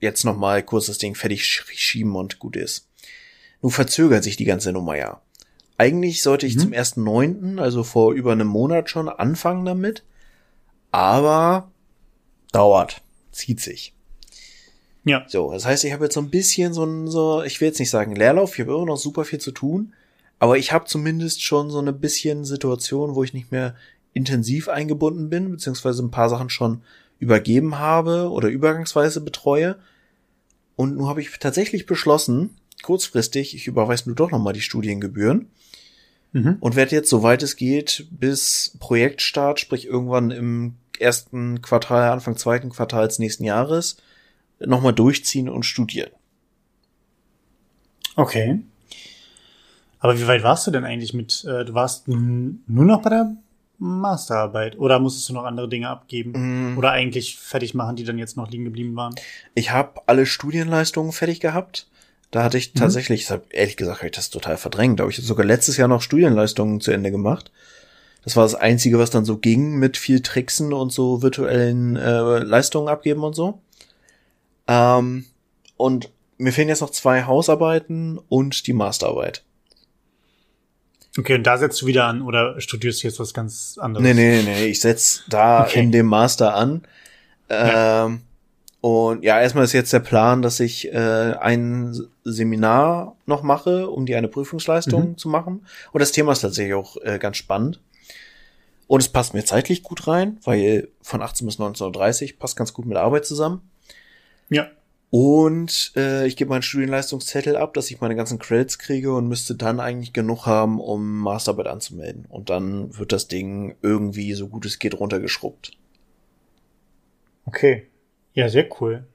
jetzt 0.00 0.24
noch 0.24 0.36
mal 0.36 0.62
kurz 0.62 0.86
das 0.86 0.98
Ding 0.98 1.14
fertig 1.14 1.44
schieben 1.44 2.14
und 2.16 2.38
gut 2.38 2.56
ist. 2.56 2.88
Nun 3.62 3.72
verzögert 3.72 4.24
sich 4.24 4.36
die 4.36 4.44
ganze 4.44 4.72
Nummer 4.72 4.96
ja. 4.96 5.20
Eigentlich 5.76 6.22
sollte 6.22 6.46
ich 6.46 6.56
mhm. 6.56 6.60
zum 6.60 6.72
ersten 6.72 7.04
neunten, 7.04 7.58
also 7.58 7.84
vor 7.84 8.12
über 8.12 8.32
einem 8.32 8.46
Monat 8.46 8.90
schon 8.90 9.08
anfangen 9.08 9.64
damit, 9.64 10.04
aber 10.90 11.70
dauert, 12.52 13.02
zieht 13.32 13.60
sich. 13.60 13.92
Ja. 15.04 15.24
So, 15.28 15.52
das 15.52 15.64
heißt, 15.64 15.84
ich 15.84 15.92
habe 15.92 16.04
jetzt 16.04 16.14
so 16.14 16.20
ein 16.20 16.30
bisschen 16.30 16.72
so 16.74 16.84
ein, 16.84 17.08
so, 17.08 17.42
ich 17.42 17.60
will 17.60 17.68
jetzt 17.68 17.78
nicht 17.78 17.90
sagen 17.90 18.14
Leerlauf, 18.14 18.54
ich 18.54 18.60
habe 18.60 18.74
immer 18.74 18.86
noch 18.86 18.96
super 18.96 19.24
viel 19.24 19.38
zu 19.38 19.50
tun, 19.50 19.94
aber 20.38 20.58
ich 20.58 20.72
habe 20.72 20.84
zumindest 20.84 21.42
schon 21.42 21.70
so 21.70 21.78
eine 21.78 21.92
bisschen 21.92 22.44
Situation, 22.44 23.14
wo 23.14 23.24
ich 23.24 23.34
nicht 23.34 23.50
mehr 23.50 23.74
intensiv 24.12 24.68
eingebunden 24.68 25.30
bin, 25.30 25.50
beziehungsweise 25.50 26.02
ein 26.02 26.10
paar 26.10 26.28
Sachen 26.28 26.50
schon 26.50 26.82
übergeben 27.18 27.78
habe 27.78 28.30
oder 28.30 28.48
übergangsweise 28.48 29.20
betreue. 29.20 29.76
Und 30.76 30.96
nun 30.96 31.08
habe 31.08 31.20
ich 31.20 31.30
tatsächlich 31.38 31.86
beschlossen, 31.86 32.56
kurzfristig, 32.82 33.54
ich 33.54 33.66
überweise 33.66 34.08
nur 34.08 34.16
doch 34.16 34.30
nochmal 34.30 34.54
die 34.54 34.62
Studiengebühren 34.62 35.46
mhm. 36.32 36.56
und 36.60 36.76
werde 36.76 36.96
jetzt, 36.96 37.10
soweit 37.10 37.42
es 37.42 37.56
geht, 37.56 38.06
bis 38.10 38.76
Projektstart, 38.80 39.60
sprich 39.60 39.86
irgendwann 39.86 40.30
im 40.30 40.74
ersten 41.00 41.62
Quartal, 41.62 42.10
Anfang 42.10 42.36
zweiten 42.36 42.70
Quartals 42.70 43.18
nächsten 43.18 43.44
Jahres, 43.44 43.96
nochmal 44.58 44.92
durchziehen 44.92 45.48
und 45.48 45.64
studieren. 45.64 46.10
Okay. 48.16 48.60
Aber 49.98 50.18
wie 50.18 50.26
weit 50.26 50.42
warst 50.42 50.66
du 50.66 50.70
denn 50.70 50.84
eigentlich 50.84 51.14
mit, 51.14 51.44
äh, 51.44 51.64
du 51.64 51.74
warst 51.74 52.08
nur 52.08 52.58
noch 52.66 53.02
bei 53.02 53.10
der 53.10 53.36
Masterarbeit? 53.78 54.78
Oder 54.78 54.98
musstest 54.98 55.28
du 55.28 55.34
noch 55.34 55.44
andere 55.44 55.68
Dinge 55.68 55.88
abgeben? 55.88 56.72
Mm. 56.72 56.78
Oder 56.78 56.90
eigentlich 56.90 57.36
fertig 57.38 57.74
machen, 57.74 57.96
die 57.96 58.04
dann 58.04 58.18
jetzt 58.18 58.36
noch 58.36 58.50
liegen 58.50 58.64
geblieben 58.64 58.94
waren? 58.96 59.14
Ich 59.54 59.70
habe 59.70 60.02
alle 60.06 60.26
Studienleistungen 60.26 61.12
fertig 61.12 61.40
gehabt. 61.40 61.86
Da 62.30 62.44
hatte 62.44 62.58
ich 62.58 62.74
mhm. 62.74 62.78
tatsächlich, 62.78 63.28
mhm. 63.28 63.40
ehrlich 63.50 63.76
gesagt, 63.76 63.98
habe 63.98 64.06
ich 64.06 64.16
das 64.16 64.30
total 64.30 64.56
verdrängt. 64.56 65.00
Da 65.00 65.02
habe 65.02 65.10
ich 65.10 65.18
sogar 65.18 65.44
letztes 65.44 65.76
Jahr 65.76 65.88
noch 65.88 66.02
Studienleistungen 66.02 66.80
zu 66.80 66.92
Ende 66.92 67.10
gemacht. 67.10 67.50
Das 68.22 68.36
war 68.36 68.44
das 68.44 68.54
Einzige, 68.54 68.98
was 68.98 69.10
dann 69.10 69.24
so 69.24 69.38
ging 69.38 69.76
mit 69.76 69.96
viel 69.96 70.20
Tricksen 70.20 70.72
und 70.72 70.92
so 70.92 71.22
virtuellen 71.22 71.96
äh, 71.96 72.38
Leistungen 72.38 72.88
abgeben 72.88 73.24
und 73.24 73.34
so. 73.34 73.60
Ähm, 74.66 75.24
und 75.76 76.10
mir 76.36 76.52
fehlen 76.52 76.68
jetzt 76.68 76.80
noch 76.80 76.90
zwei 76.90 77.24
Hausarbeiten 77.24 78.18
und 78.28 78.66
die 78.66 78.72
Masterarbeit. 78.72 79.42
Okay, 81.18 81.34
und 81.34 81.44
da 81.44 81.58
setzt 81.58 81.82
du 81.82 81.86
wieder 81.86 82.04
an 82.04 82.22
oder 82.22 82.60
studierst 82.60 83.02
du 83.02 83.08
jetzt 83.08 83.18
was 83.18 83.34
ganz 83.34 83.78
anderes? 83.80 84.04
Nee, 84.04 84.14
nee, 84.14 84.42
nee, 84.42 84.66
ich 84.66 84.80
setz 84.80 85.24
da 85.28 85.64
okay. 85.64 85.80
in 85.80 85.92
dem 85.92 86.06
Master 86.06 86.54
an. 86.54 86.82
Ja. 87.50 88.06
Ähm, 88.06 88.20
und 88.80 89.24
ja, 89.24 89.40
erstmal 89.40 89.64
ist 89.64 89.72
jetzt 89.72 89.92
der 89.92 90.00
Plan, 90.00 90.40
dass 90.40 90.60
ich 90.60 90.92
äh, 90.92 91.34
ein 91.40 91.98
Seminar 92.24 93.16
noch 93.26 93.42
mache, 93.42 93.90
um 93.90 94.06
die 94.06 94.14
eine 94.14 94.28
Prüfungsleistung 94.28 95.10
mhm. 95.10 95.18
zu 95.18 95.28
machen. 95.28 95.66
Und 95.92 96.00
das 96.00 96.12
Thema 96.12 96.32
ist 96.32 96.40
tatsächlich 96.40 96.74
auch 96.74 96.96
äh, 97.02 97.18
ganz 97.18 97.36
spannend. 97.36 97.80
Und 98.90 99.02
es 99.02 99.08
passt 99.08 99.34
mir 99.34 99.44
zeitlich 99.44 99.84
gut 99.84 100.08
rein, 100.08 100.40
weil 100.42 100.88
von 101.00 101.22
18 101.22 101.46
bis 101.46 101.60
19.30 101.60 102.32
Uhr 102.32 102.38
passt 102.40 102.56
ganz 102.56 102.72
gut 102.72 102.86
mit 102.86 102.96
der 102.96 103.04
Arbeit 103.04 103.24
zusammen. 103.24 103.70
Ja. 104.48 104.66
Und 105.10 105.92
äh, 105.94 106.26
ich 106.26 106.36
gebe 106.36 106.50
meinen 106.50 106.62
Studienleistungszettel 106.62 107.56
ab, 107.56 107.72
dass 107.74 107.88
ich 107.92 108.00
meine 108.00 108.16
ganzen 108.16 108.40
Credits 108.40 108.80
kriege 108.80 109.14
und 109.14 109.28
müsste 109.28 109.54
dann 109.54 109.78
eigentlich 109.78 110.12
genug 110.12 110.46
haben, 110.46 110.80
um 110.80 111.18
Masterarbeit 111.20 111.68
anzumelden. 111.68 112.26
Und 112.28 112.50
dann 112.50 112.98
wird 112.98 113.12
das 113.12 113.28
Ding 113.28 113.76
irgendwie 113.80 114.34
so 114.34 114.48
gut 114.48 114.66
es 114.66 114.80
geht 114.80 114.98
runtergeschrubbt. 114.98 115.70
Okay. 117.46 117.86
Ja, 118.34 118.48
sehr 118.48 118.66
cool. 118.80 119.06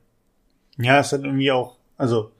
Ja, 0.77 1.01
es 1.01 1.11
hat 1.11 1.25
irgendwie 1.25 1.51
auch, 1.51 1.75
also 1.97 2.31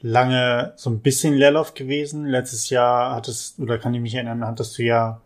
lange 0.00 0.72
so 0.74 0.90
ein 0.90 1.02
bisschen 1.02 1.34
Leerlauf 1.34 1.74
gewesen. 1.74 2.26
Letztes 2.26 2.68
Jahr 2.68 3.14
hattest, 3.14 3.60
oder 3.60 3.78
kann 3.78 3.94
ich 3.94 4.00
mich 4.00 4.16
erinnern, 4.16 4.44
hattest 4.44 4.76
du 4.76 4.82
ja 4.82 5.20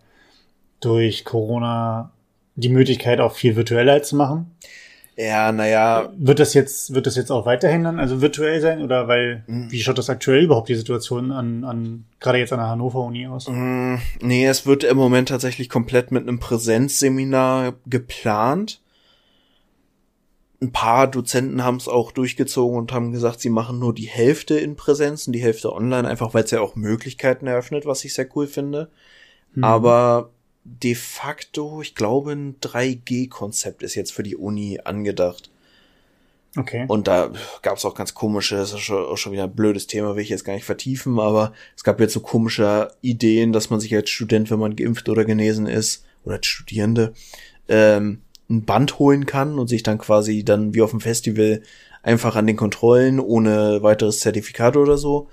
durch 0.85 1.25
Corona 1.25 2.13
die 2.55 2.69
Möglichkeit 2.69 3.21
auch 3.21 3.35
viel 3.35 3.57
virtueller 3.57 4.03
zu 4.03 4.17
machen. 4.17 4.55
Ja, 5.17 5.53
naja. 5.53 6.11
Wird 6.17 6.39
das 6.39 6.55
jetzt, 6.55 6.95
wird 6.95 7.07
das 7.07 7.17
jetzt 7.17 7.31
auch 7.31 7.45
weiterhin 7.45 7.85
dann, 7.85 7.99
also 7.99 8.23
virtuell 8.23 8.61
sein 8.61 8.83
oder 8.83 9.09
weil, 9.09 9.45
mhm. 9.47 9.71
wie 9.71 9.81
schaut 9.81 9.99
das 9.99 10.09
aktuell 10.09 10.45
überhaupt 10.45 10.69
die 10.69 10.75
Situation 10.75 11.33
an, 11.33 11.65
an, 11.65 12.05
gerade 12.19 12.39
jetzt 12.39 12.53
an 12.53 12.59
der 12.59 12.69
Hannover 12.69 13.01
Uni 13.01 13.27
aus? 13.27 13.49
Mhm. 13.49 14.01
Nee, 14.21 14.47
es 14.47 14.67
wird 14.67 14.85
im 14.85 14.97
Moment 14.97 15.29
tatsächlich 15.29 15.69
komplett 15.69 16.13
mit 16.13 16.23
einem 16.23 16.39
Präsenzseminar 16.39 17.75
geplant. 17.87 18.81
Ein 20.63 20.73
paar 20.73 21.09
Dozenten 21.09 21.63
haben 21.63 21.77
es 21.77 21.89
auch 21.89 22.13
durchgezogen 22.13 22.79
und 22.79 22.93
haben 22.93 23.13
gesagt, 23.13 23.41
sie 23.41 23.51
machen 23.51 23.81
nur 23.81 23.93
die 23.93 24.09
Hälfte 24.09 24.59
in 24.59 24.77
Präsenz 24.77 25.27
und 25.27 25.35
die 25.35 25.43
Hälfte 25.43 25.73
online, 25.73 26.09
einfach 26.09 26.35
weil 26.35 26.45
es 26.45 26.53
ja 26.53 26.61
auch 26.61 26.77
Möglichkeiten 26.77 27.49
eröffnet, 27.49 27.85
was 27.85 28.05
ich 28.05 28.15
sehr 28.15 28.29
cool 28.35 28.47
finde. 28.47 28.89
Mhm. 29.55 29.65
Aber 29.65 30.31
de 30.65 30.95
facto, 30.95 31.83
ich 31.83 31.95
glaube, 31.95 32.33
ein 32.33 32.61
3G-Konzept 32.61 33.83
ist 33.83 33.95
jetzt 33.95 34.13
für 34.13 34.23
die 34.23 34.37
Uni 34.37 34.81
angedacht. 34.85 35.51
Okay. 36.57 36.85
Und 36.87 37.09
da 37.09 37.33
gab 37.63 37.79
es 37.79 37.85
auch 37.85 37.95
ganz 37.95 38.13
komische, 38.13 38.57
das 38.57 38.73
ist 38.73 38.81
schon, 38.81 39.05
auch 39.05 39.17
schon 39.17 39.33
wieder 39.33 39.45
ein 39.45 39.55
blödes 39.55 39.87
Thema, 39.87 40.15
will 40.15 40.23
ich 40.23 40.29
jetzt 40.29 40.45
gar 40.45 40.53
nicht 40.53 40.67
vertiefen, 40.67 41.19
aber 41.19 41.55
es 41.77 41.83
gab 41.83 41.99
jetzt 41.99 42.13
so 42.13 42.21
komische 42.21 42.93
Ideen, 43.01 43.53
dass 43.53 43.71
man 43.71 43.81
sich 43.81 43.95
als 43.95 44.11
Student, 44.11 44.51
wenn 44.51 44.59
man 44.59 44.77
geimpft 44.77 45.09
oder 45.09 45.25
genesen 45.25 45.67
ist, 45.67 46.05
oder 46.25 46.37
als 46.37 46.47
Studierende, 46.47 47.15
ähm, 47.69 48.21
ein 48.51 48.65
Band 48.65 48.99
holen 48.99 49.25
kann 49.25 49.59
und 49.59 49.69
sich 49.69 49.83
dann 49.83 49.97
quasi 49.97 50.45
dann 50.45 50.75
wie 50.75 50.83
auf 50.83 50.91
dem 50.91 51.01
Festival 51.01 51.63
einfach 52.03 52.37
an 52.37 52.47
den 52.47 52.57
Kontrollen 52.57 53.19
ohne 53.19 53.83
weiteres 53.83 54.21
Zertifikat 54.21 54.77
oder 54.77 54.99
so 54.99 55.29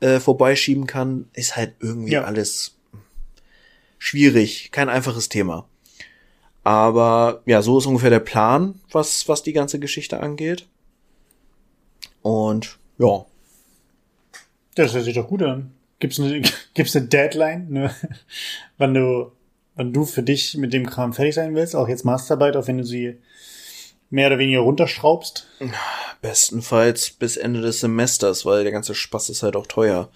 äh, 0.00 0.20
vorbeischieben 0.20 0.86
kann, 0.86 1.26
ist 1.32 1.56
halt 1.56 1.74
irgendwie 1.80 2.12
ja. 2.12 2.24
alles 2.24 2.77
schwierig, 3.98 4.70
kein 4.72 4.88
einfaches 4.88 5.28
Thema. 5.28 5.68
Aber 6.64 7.42
ja, 7.46 7.62
so 7.62 7.78
ist 7.78 7.86
ungefähr 7.86 8.10
der 8.10 8.20
Plan, 8.20 8.80
was, 8.90 9.28
was 9.28 9.42
die 9.42 9.52
ganze 9.52 9.78
Geschichte 9.78 10.20
angeht. 10.20 10.66
Und 12.22 12.78
ja. 12.98 13.24
Das 14.74 14.94
hört 14.94 15.04
sich 15.04 15.14
doch 15.14 15.28
gut 15.28 15.42
an. 15.42 15.72
Gibt's 15.98 16.20
eine, 16.20 16.42
gibt's 16.74 16.94
eine 16.94 17.06
Deadline, 17.06 17.70
ne? 17.70 17.94
wann 18.76 18.94
du, 18.94 19.32
wann 19.76 19.92
du 19.92 20.04
für 20.04 20.22
dich 20.22 20.56
mit 20.56 20.72
dem 20.72 20.86
Kram 20.86 21.12
fertig 21.12 21.34
sein 21.34 21.54
willst? 21.54 21.74
Auch 21.74 21.88
jetzt 21.88 22.04
Masterarbeit, 22.04 22.56
auch 22.56 22.66
wenn 22.66 22.78
du 22.78 22.84
sie 22.84 23.16
mehr 24.10 24.28
oder 24.28 24.38
weniger 24.38 24.60
runterschraubst? 24.60 25.46
Bestenfalls 26.20 27.10
bis 27.10 27.36
Ende 27.36 27.60
des 27.60 27.80
Semesters, 27.80 28.44
weil 28.44 28.62
der 28.62 28.72
ganze 28.72 28.94
Spaß 28.94 29.30
ist 29.30 29.42
halt 29.42 29.56
auch 29.56 29.66
teuer. 29.66 30.10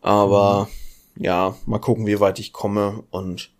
Aber 0.00 0.64
mhm 0.64 0.87
ja, 1.18 1.56
mal 1.66 1.78
gucken, 1.78 2.06
wie 2.06 2.20
weit 2.20 2.38
ich 2.38 2.52
komme 2.52 3.02
und 3.10 3.50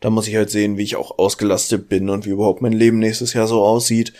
da 0.00 0.10
muss 0.10 0.28
ich 0.28 0.36
halt 0.36 0.50
sehen, 0.50 0.78
wie 0.78 0.82
ich 0.82 0.96
auch 0.96 1.18
ausgelastet 1.18 1.88
bin 1.88 2.08
und 2.08 2.24
wie 2.24 2.30
überhaupt 2.30 2.62
mein 2.62 2.72
Leben 2.72 2.98
nächstes 2.98 3.34
Jahr 3.34 3.46
so 3.46 3.62
aussieht. 3.62 4.14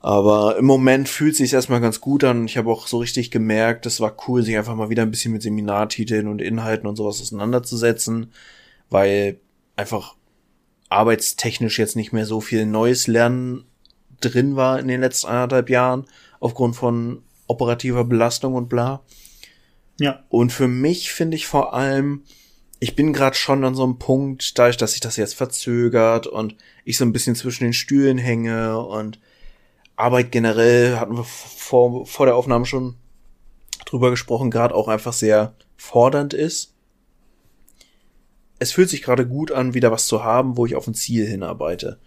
Aber 0.00 0.56
im 0.58 0.66
Moment 0.66 1.08
fühlt 1.08 1.36
sich 1.36 1.52
erstmal 1.52 1.80
ganz 1.80 2.00
gut 2.00 2.24
an. 2.24 2.46
Ich 2.46 2.58
habe 2.58 2.70
auch 2.70 2.86
so 2.86 2.98
richtig 2.98 3.30
gemerkt, 3.30 3.86
es 3.86 4.00
war 4.00 4.14
cool, 4.26 4.42
sich 4.42 4.56
einfach 4.56 4.74
mal 4.74 4.90
wieder 4.90 5.02
ein 5.02 5.10
bisschen 5.10 5.32
mit 5.32 5.42
Seminartiteln 5.42 6.28
und 6.28 6.42
Inhalten 6.42 6.86
und 6.86 6.96
sowas 6.96 7.20
auseinanderzusetzen, 7.22 8.32
weil 8.90 9.40
einfach 9.76 10.14
arbeitstechnisch 10.90 11.78
jetzt 11.78 11.96
nicht 11.96 12.12
mehr 12.12 12.26
so 12.26 12.40
viel 12.40 12.66
neues 12.66 13.06
Lernen 13.06 13.64
drin 14.20 14.56
war 14.56 14.78
in 14.78 14.88
den 14.88 15.00
letzten 15.00 15.28
anderthalb 15.28 15.70
Jahren 15.70 16.04
aufgrund 16.40 16.76
von 16.76 17.22
operativer 17.46 18.04
Belastung 18.04 18.54
und 18.54 18.68
bla. 18.68 19.02
Ja. 19.98 20.24
Und 20.28 20.52
für 20.52 20.68
mich 20.68 21.12
finde 21.12 21.36
ich 21.36 21.46
vor 21.46 21.74
allem, 21.74 22.24
ich 22.80 22.96
bin 22.96 23.12
gerade 23.12 23.36
schon 23.36 23.64
an 23.64 23.74
so 23.74 23.84
einem 23.84 23.98
Punkt, 23.98 24.58
dadurch, 24.58 24.76
dass 24.76 24.92
sich 24.92 25.00
das 25.00 25.16
jetzt 25.16 25.34
verzögert 25.34 26.26
und 26.26 26.56
ich 26.84 26.98
so 26.98 27.04
ein 27.04 27.12
bisschen 27.12 27.36
zwischen 27.36 27.64
den 27.64 27.72
Stühlen 27.72 28.18
hänge 28.18 28.78
und 28.78 29.20
Arbeit 29.96 30.32
generell 30.32 30.96
hatten 30.96 31.16
wir 31.16 31.24
vor, 31.24 32.06
vor 32.06 32.26
der 32.26 32.34
Aufnahme 32.34 32.66
schon 32.66 32.96
drüber 33.86 34.10
gesprochen, 34.10 34.50
gerade 34.50 34.74
auch 34.74 34.88
einfach 34.88 35.12
sehr 35.12 35.54
fordernd 35.76 36.34
ist. 36.34 36.74
Es 38.58 38.72
fühlt 38.72 38.88
sich 38.88 39.02
gerade 39.02 39.26
gut 39.26 39.52
an, 39.52 39.74
wieder 39.74 39.92
was 39.92 40.06
zu 40.06 40.24
haben, 40.24 40.56
wo 40.56 40.66
ich 40.66 40.74
auf 40.74 40.86
ein 40.86 40.94
Ziel 40.94 41.26
hinarbeite. 41.26 42.00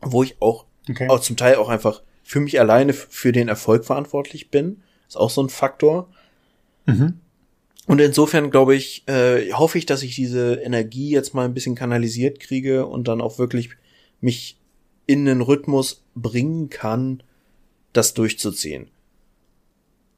Wo 0.00 0.22
ich 0.22 0.40
auch, 0.40 0.66
okay. 0.88 1.08
auch 1.08 1.20
zum 1.20 1.36
Teil 1.36 1.56
auch 1.56 1.68
einfach 1.68 2.02
für 2.22 2.40
mich 2.40 2.60
alleine 2.60 2.92
für 2.92 3.32
den 3.32 3.48
Erfolg 3.48 3.84
verantwortlich 3.84 4.50
bin. 4.50 4.82
Ist 5.08 5.16
auch 5.16 5.30
so 5.30 5.42
ein 5.42 5.48
Faktor. 5.48 6.08
Mhm. 6.86 7.20
Und 7.86 8.00
insofern 8.00 8.50
glaube 8.50 8.74
ich, 8.74 9.06
äh, 9.08 9.52
hoffe 9.52 9.78
ich, 9.78 9.86
dass 9.86 10.02
ich 10.02 10.14
diese 10.14 10.54
Energie 10.54 11.10
jetzt 11.10 11.34
mal 11.34 11.44
ein 11.44 11.54
bisschen 11.54 11.74
kanalisiert 11.74 12.40
kriege 12.40 12.86
und 12.86 13.08
dann 13.08 13.20
auch 13.20 13.38
wirklich 13.38 13.70
mich 14.20 14.58
in 15.06 15.26
den 15.26 15.42
Rhythmus 15.42 16.02
bringen 16.14 16.70
kann, 16.70 17.22
das 17.92 18.14
durchzuziehen. 18.14 18.88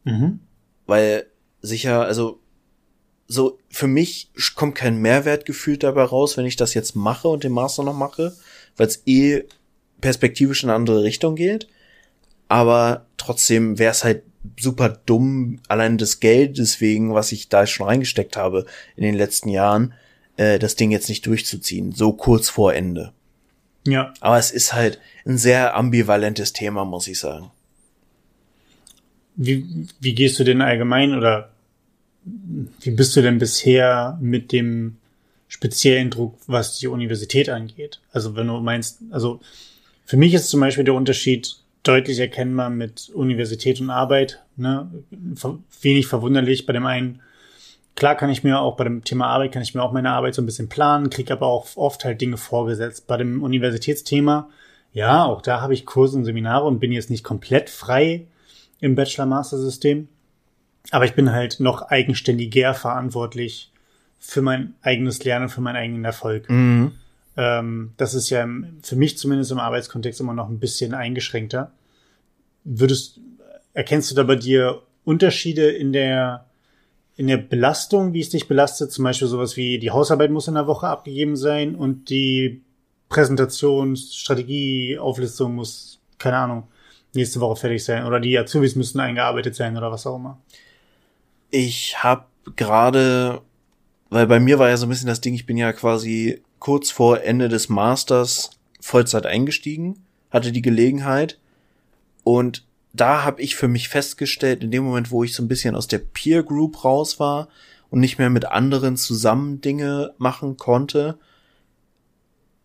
Mhm. 0.04 0.40
Weil 0.86 1.26
sicher, 1.60 2.04
also 2.04 2.38
so 3.26 3.58
für 3.70 3.88
mich 3.88 4.30
kommt 4.54 4.76
kein 4.76 4.98
Mehrwertgefühl 4.98 5.76
dabei 5.76 6.04
raus, 6.04 6.36
wenn 6.36 6.46
ich 6.46 6.54
das 6.54 6.74
jetzt 6.74 6.94
mache 6.94 7.26
und 7.26 7.42
den 7.42 7.52
Master 7.52 7.82
noch 7.82 7.96
mache, 7.96 8.36
weil 8.76 8.86
es 8.86 9.02
eh 9.06 9.42
perspektivisch 10.00 10.62
in 10.62 10.70
eine 10.70 10.76
andere 10.76 11.02
Richtung 11.02 11.34
geht. 11.34 11.66
Aber 12.48 13.06
trotzdem 13.16 13.80
wäre 13.80 13.90
es 13.90 14.04
halt 14.04 14.22
super 14.58 14.88
dumm, 14.88 15.60
allein 15.68 15.98
das 15.98 16.20
Geld 16.20 16.58
deswegen, 16.58 17.14
was 17.14 17.32
ich 17.32 17.48
da 17.48 17.66
schon 17.66 17.86
reingesteckt 17.86 18.36
habe 18.36 18.66
in 18.96 19.02
den 19.02 19.14
letzten 19.14 19.48
Jahren, 19.48 19.94
äh, 20.36 20.58
das 20.58 20.76
Ding 20.76 20.90
jetzt 20.90 21.08
nicht 21.08 21.26
durchzuziehen, 21.26 21.92
so 21.92 22.12
kurz 22.12 22.48
vor 22.48 22.74
Ende. 22.74 23.12
Ja. 23.86 24.12
Aber 24.20 24.38
es 24.38 24.50
ist 24.50 24.72
halt 24.72 24.98
ein 25.24 25.38
sehr 25.38 25.76
ambivalentes 25.76 26.52
Thema, 26.52 26.84
muss 26.84 27.08
ich 27.08 27.18
sagen. 27.18 27.50
Wie, 29.36 29.86
wie 30.00 30.14
gehst 30.14 30.38
du 30.38 30.44
denn 30.44 30.62
allgemein 30.62 31.14
oder 31.14 31.50
wie 32.80 32.90
bist 32.90 33.14
du 33.14 33.22
denn 33.22 33.38
bisher 33.38 34.18
mit 34.20 34.50
dem 34.50 34.96
speziellen 35.48 36.10
Druck, 36.10 36.38
was 36.46 36.78
die 36.78 36.88
Universität 36.88 37.48
angeht? 37.48 38.00
Also 38.12 38.34
wenn 38.34 38.48
du 38.48 38.58
meinst, 38.60 39.00
also 39.10 39.40
für 40.04 40.16
mich 40.16 40.34
ist 40.34 40.48
zum 40.48 40.60
Beispiel 40.60 40.84
der 40.84 40.94
Unterschied 40.94 41.56
deutlich 41.82 42.18
erkennbar 42.18 42.70
mit 42.70 43.10
Universität 43.10 43.80
und 43.80 43.90
Arbeit. 43.90 44.42
Ne? 44.56 44.90
Wenig 45.80 46.06
verwunderlich 46.06 46.66
bei 46.66 46.72
dem 46.72 46.86
einen. 46.86 47.20
Klar 47.94 48.14
kann 48.14 48.30
ich 48.30 48.44
mir 48.44 48.60
auch 48.60 48.76
bei 48.76 48.84
dem 48.84 49.04
Thema 49.04 49.26
Arbeit, 49.28 49.52
kann 49.52 49.62
ich 49.62 49.74
mir 49.74 49.82
auch 49.82 49.92
meine 49.92 50.10
Arbeit 50.10 50.34
so 50.34 50.42
ein 50.42 50.46
bisschen 50.46 50.68
planen, 50.68 51.08
kriege 51.08 51.32
aber 51.32 51.46
auch 51.46 51.66
oft 51.76 52.04
halt 52.04 52.20
Dinge 52.20 52.36
vorgesetzt. 52.36 53.06
Bei 53.06 53.16
dem 53.16 53.42
Universitätsthema, 53.42 54.50
ja, 54.92 55.24
auch 55.24 55.40
da 55.40 55.60
habe 55.60 55.74
ich 55.74 55.86
Kurse 55.86 56.16
und 56.16 56.24
Seminare 56.24 56.66
und 56.66 56.78
bin 56.78 56.92
jetzt 56.92 57.10
nicht 57.10 57.24
komplett 57.24 57.70
frei 57.70 58.26
im 58.80 58.94
Bachelor-Master-System. 58.94 60.08
Aber 60.90 61.04
ich 61.04 61.14
bin 61.14 61.32
halt 61.32 61.58
noch 61.58 61.82
eigenständiger 61.82 62.74
verantwortlich 62.74 63.72
für 64.18 64.42
mein 64.42 64.74
eigenes 64.82 65.24
Lernen, 65.24 65.48
für 65.48 65.60
meinen 65.60 65.76
eigenen 65.76 66.04
Erfolg. 66.04 66.48
Mhm. 66.48 66.92
Ähm, 67.36 67.92
das 67.96 68.14
ist 68.14 68.30
ja 68.30 68.48
für 68.82 68.96
mich 68.96 69.18
zumindest 69.18 69.52
im 69.52 69.58
Arbeitskontext 69.58 70.20
immer 70.20 70.34
noch 70.34 70.48
ein 70.48 70.58
bisschen 70.58 70.94
eingeschränkter. 70.94 71.72
Würdest, 72.64 73.20
erkennst 73.76 74.10
du 74.10 74.14
da 74.14 74.22
bei 74.22 74.36
dir 74.36 74.82
Unterschiede 75.04 75.70
in 75.70 75.92
der, 75.92 76.46
in 77.16 77.26
der 77.26 77.36
Belastung, 77.36 78.14
wie 78.14 78.20
es 78.20 78.30
dich 78.30 78.48
belastet? 78.48 78.90
Zum 78.90 79.04
Beispiel 79.04 79.28
sowas 79.28 79.56
wie 79.58 79.78
die 79.78 79.90
Hausarbeit 79.90 80.30
muss 80.30 80.48
in 80.48 80.54
der 80.54 80.66
Woche 80.66 80.88
abgegeben 80.88 81.36
sein 81.36 81.74
und 81.76 82.08
die 82.08 82.62
Präsentationsstrategie, 83.10 84.98
Auflistung 84.98 85.54
muss, 85.54 86.00
keine 86.16 86.38
Ahnung, 86.38 86.68
nächste 87.12 87.40
Woche 87.40 87.56
fertig 87.56 87.84
sein 87.84 88.06
oder 88.06 88.18
die 88.18 88.38
Azubis 88.38 88.76
müssen 88.76 88.98
eingearbeitet 88.98 89.54
sein 89.54 89.76
oder 89.76 89.92
was 89.92 90.06
auch 90.06 90.16
immer. 90.16 90.40
Ich 91.50 92.02
habe 92.02 92.24
gerade, 92.56 93.42
weil 94.08 94.26
bei 94.26 94.40
mir 94.40 94.58
war 94.58 94.70
ja 94.70 94.78
so 94.78 94.86
ein 94.86 94.88
bisschen 94.88 95.08
das 95.08 95.20
Ding, 95.20 95.34
ich 95.34 95.44
bin 95.44 95.58
ja 95.58 95.74
quasi 95.74 96.42
kurz 96.60 96.90
vor 96.90 97.20
Ende 97.22 97.50
des 97.50 97.68
Masters 97.68 98.52
Vollzeit 98.80 99.26
eingestiegen, 99.26 100.02
hatte 100.30 100.50
die 100.50 100.62
Gelegenheit 100.62 101.38
und 102.24 102.64
da 103.00 103.24
habe 103.24 103.42
ich 103.42 103.56
für 103.56 103.68
mich 103.68 103.88
festgestellt, 103.88 104.62
in 104.62 104.70
dem 104.70 104.84
Moment, 104.84 105.10
wo 105.10 105.24
ich 105.24 105.34
so 105.34 105.42
ein 105.42 105.48
bisschen 105.48 105.74
aus 105.74 105.86
der 105.86 105.98
Peer 105.98 106.42
Group 106.42 106.84
raus 106.84 107.20
war 107.20 107.48
und 107.90 108.00
nicht 108.00 108.18
mehr 108.18 108.30
mit 108.30 108.46
anderen 108.46 108.96
zusammen 108.96 109.60
Dinge 109.60 110.14
machen 110.18 110.56
konnte, 110.56 111.18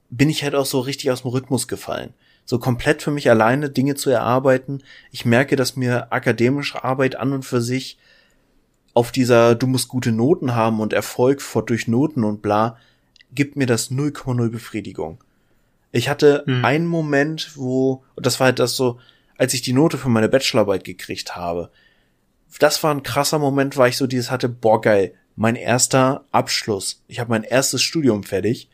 bin 0.10 0.30
ich 0.30 0.44
halt 0.44 0.56
auch 0.56 0.66
so 0.66 0.80
richtig 0.80 1.12
aus 1.12 1.22
dem 1.22 1.32
Rhythmus 1.32 1.68
gefallen. 1.68 2.14
So 2.46 2.60
komplett 2.60 3.02
für 3.02 3.12
mich 3.12 3.30
alleine 3.30 3.70
Dinge 3.70 3.96
zu 3.96 4.10
erarbeiten. 4.10 4.84
Ich 5.12 5.26
merke, 5.26 5.56
dass 5.56 5.76
mir 5.76 6.12
akademische 6.12 6.84
Arbeit 6.84 7.16
an 7.16 7.34
und 7.34 7.44
für 7.44 7.62
sich 7.62 7.98
auf 8.94 9.12
dieser 9.12 9.56
du 9.56 9.68
musst 9.68 9.88
gute 9.88 10.12
Noten 10.12 10.54
haben 10.54 10.82
und 10.82 10.92
Erfolg 10.92 11.42
fort 11.42 11.70
durch 11.70 11.88
Noten 11.88 12.24
und 12.24 12.42
bla, 12.42 12.78
gibt 13.34 13.56
mir 13.56 13.68
das 13.68 13.92
0,0 13.92 14.50
Befriedigung. 14.50 15.24
Ich 15.92 16.10
hatte 16.10 16.44
hm. 16.46 16.66
einen 16.66 16.88
Moment, 16.88 17.52
wo, 17.56 18.04
das 18.16 18.40
war 18.40 18.48
halt 18.48 18.60
das 18.60 18.76
so, 18.76 19.00
als 19.42 19.56
ich 19.56 19.64
die 19.64 19.74
Note 19.74 19.98
für 19.98 20.08
meine 20.08 20.30
Bachelorarbeit 20.30 20.84
gekriegt 20.84 21.36
habe. 21.36 21.72
Das 22.60 22.84
war 22.84 22.94
ein 22.94 23.02
krasser 23.02 23.40
Moment, 23.40 23.76
weil 23.76 23.90
ich 23.90 23.98
so 23.98 24.06
dieses 24.06 24.30
hatte, 24.30 24.48
boah 24.48 24.80
geil, 24.80 25.16
mein 25.36 25.56
erster 25.56 26.26
Abschluss. 26.32 27.02
Ich 27.08 27.20
habe 27.20 27.32
mein 27.32 27.42
erstes 27.42 27.82
Studium 27.82 28.22
fertig. 28.22 28.70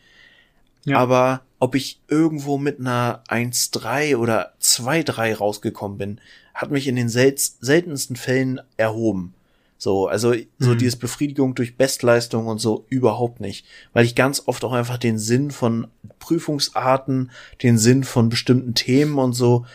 Ja. 0.83 0.97
Aber 0.97 1.43
ob 1.59 1.73
ich 1.73 2.01
irgendwo 2.09 2.57
mit 2.57 2.81
einer 2.81 3.23
1,3 3.29 4.17
oder 4.17 4.55
2,3 4.61 5.37
rausgekommen 5.37 5.97
bin, 5.97 6.21
hat 6.53 6.69
mich 6.69 6.87
in 6.87 6.97
den 6.97 7.07
sel 7.07 7.33
seltensten 7.37 8.17
Fällen 8.17 8.59
erhoben. 8.75 9.35
So, 9.77 10.07
also 10.07 10.33
so 10.59 10.71
mhm. 10.71 10.77
dieses 10.79 10.97
Befriedigung 10.97 11.55
durch 11.55 11.77
Bestleistung 11.77 12.47
und 12.47 12.59
so 12.59 12.85
überhaupt 12.89 13.39
nicht, 13.39 13.65
weil 13.93 14.03
ich 14.03 14.15
ganz 14.15 14.43
oft 14.47 14.65
auch 14.65 14.73
einfach 14.73 14.97
den 14.97 15.17
Sinn 15.17 15.49
von 15.51 15.87
Prüfungsarten, 16.19 17.31
den 17.63 17.77
Sinn 17.77 18.03
von 18.03 18.27
bestimmten 18.27 18.73
Themen 18.73 19.17
und 19.17 19.31
so 19.31 19.65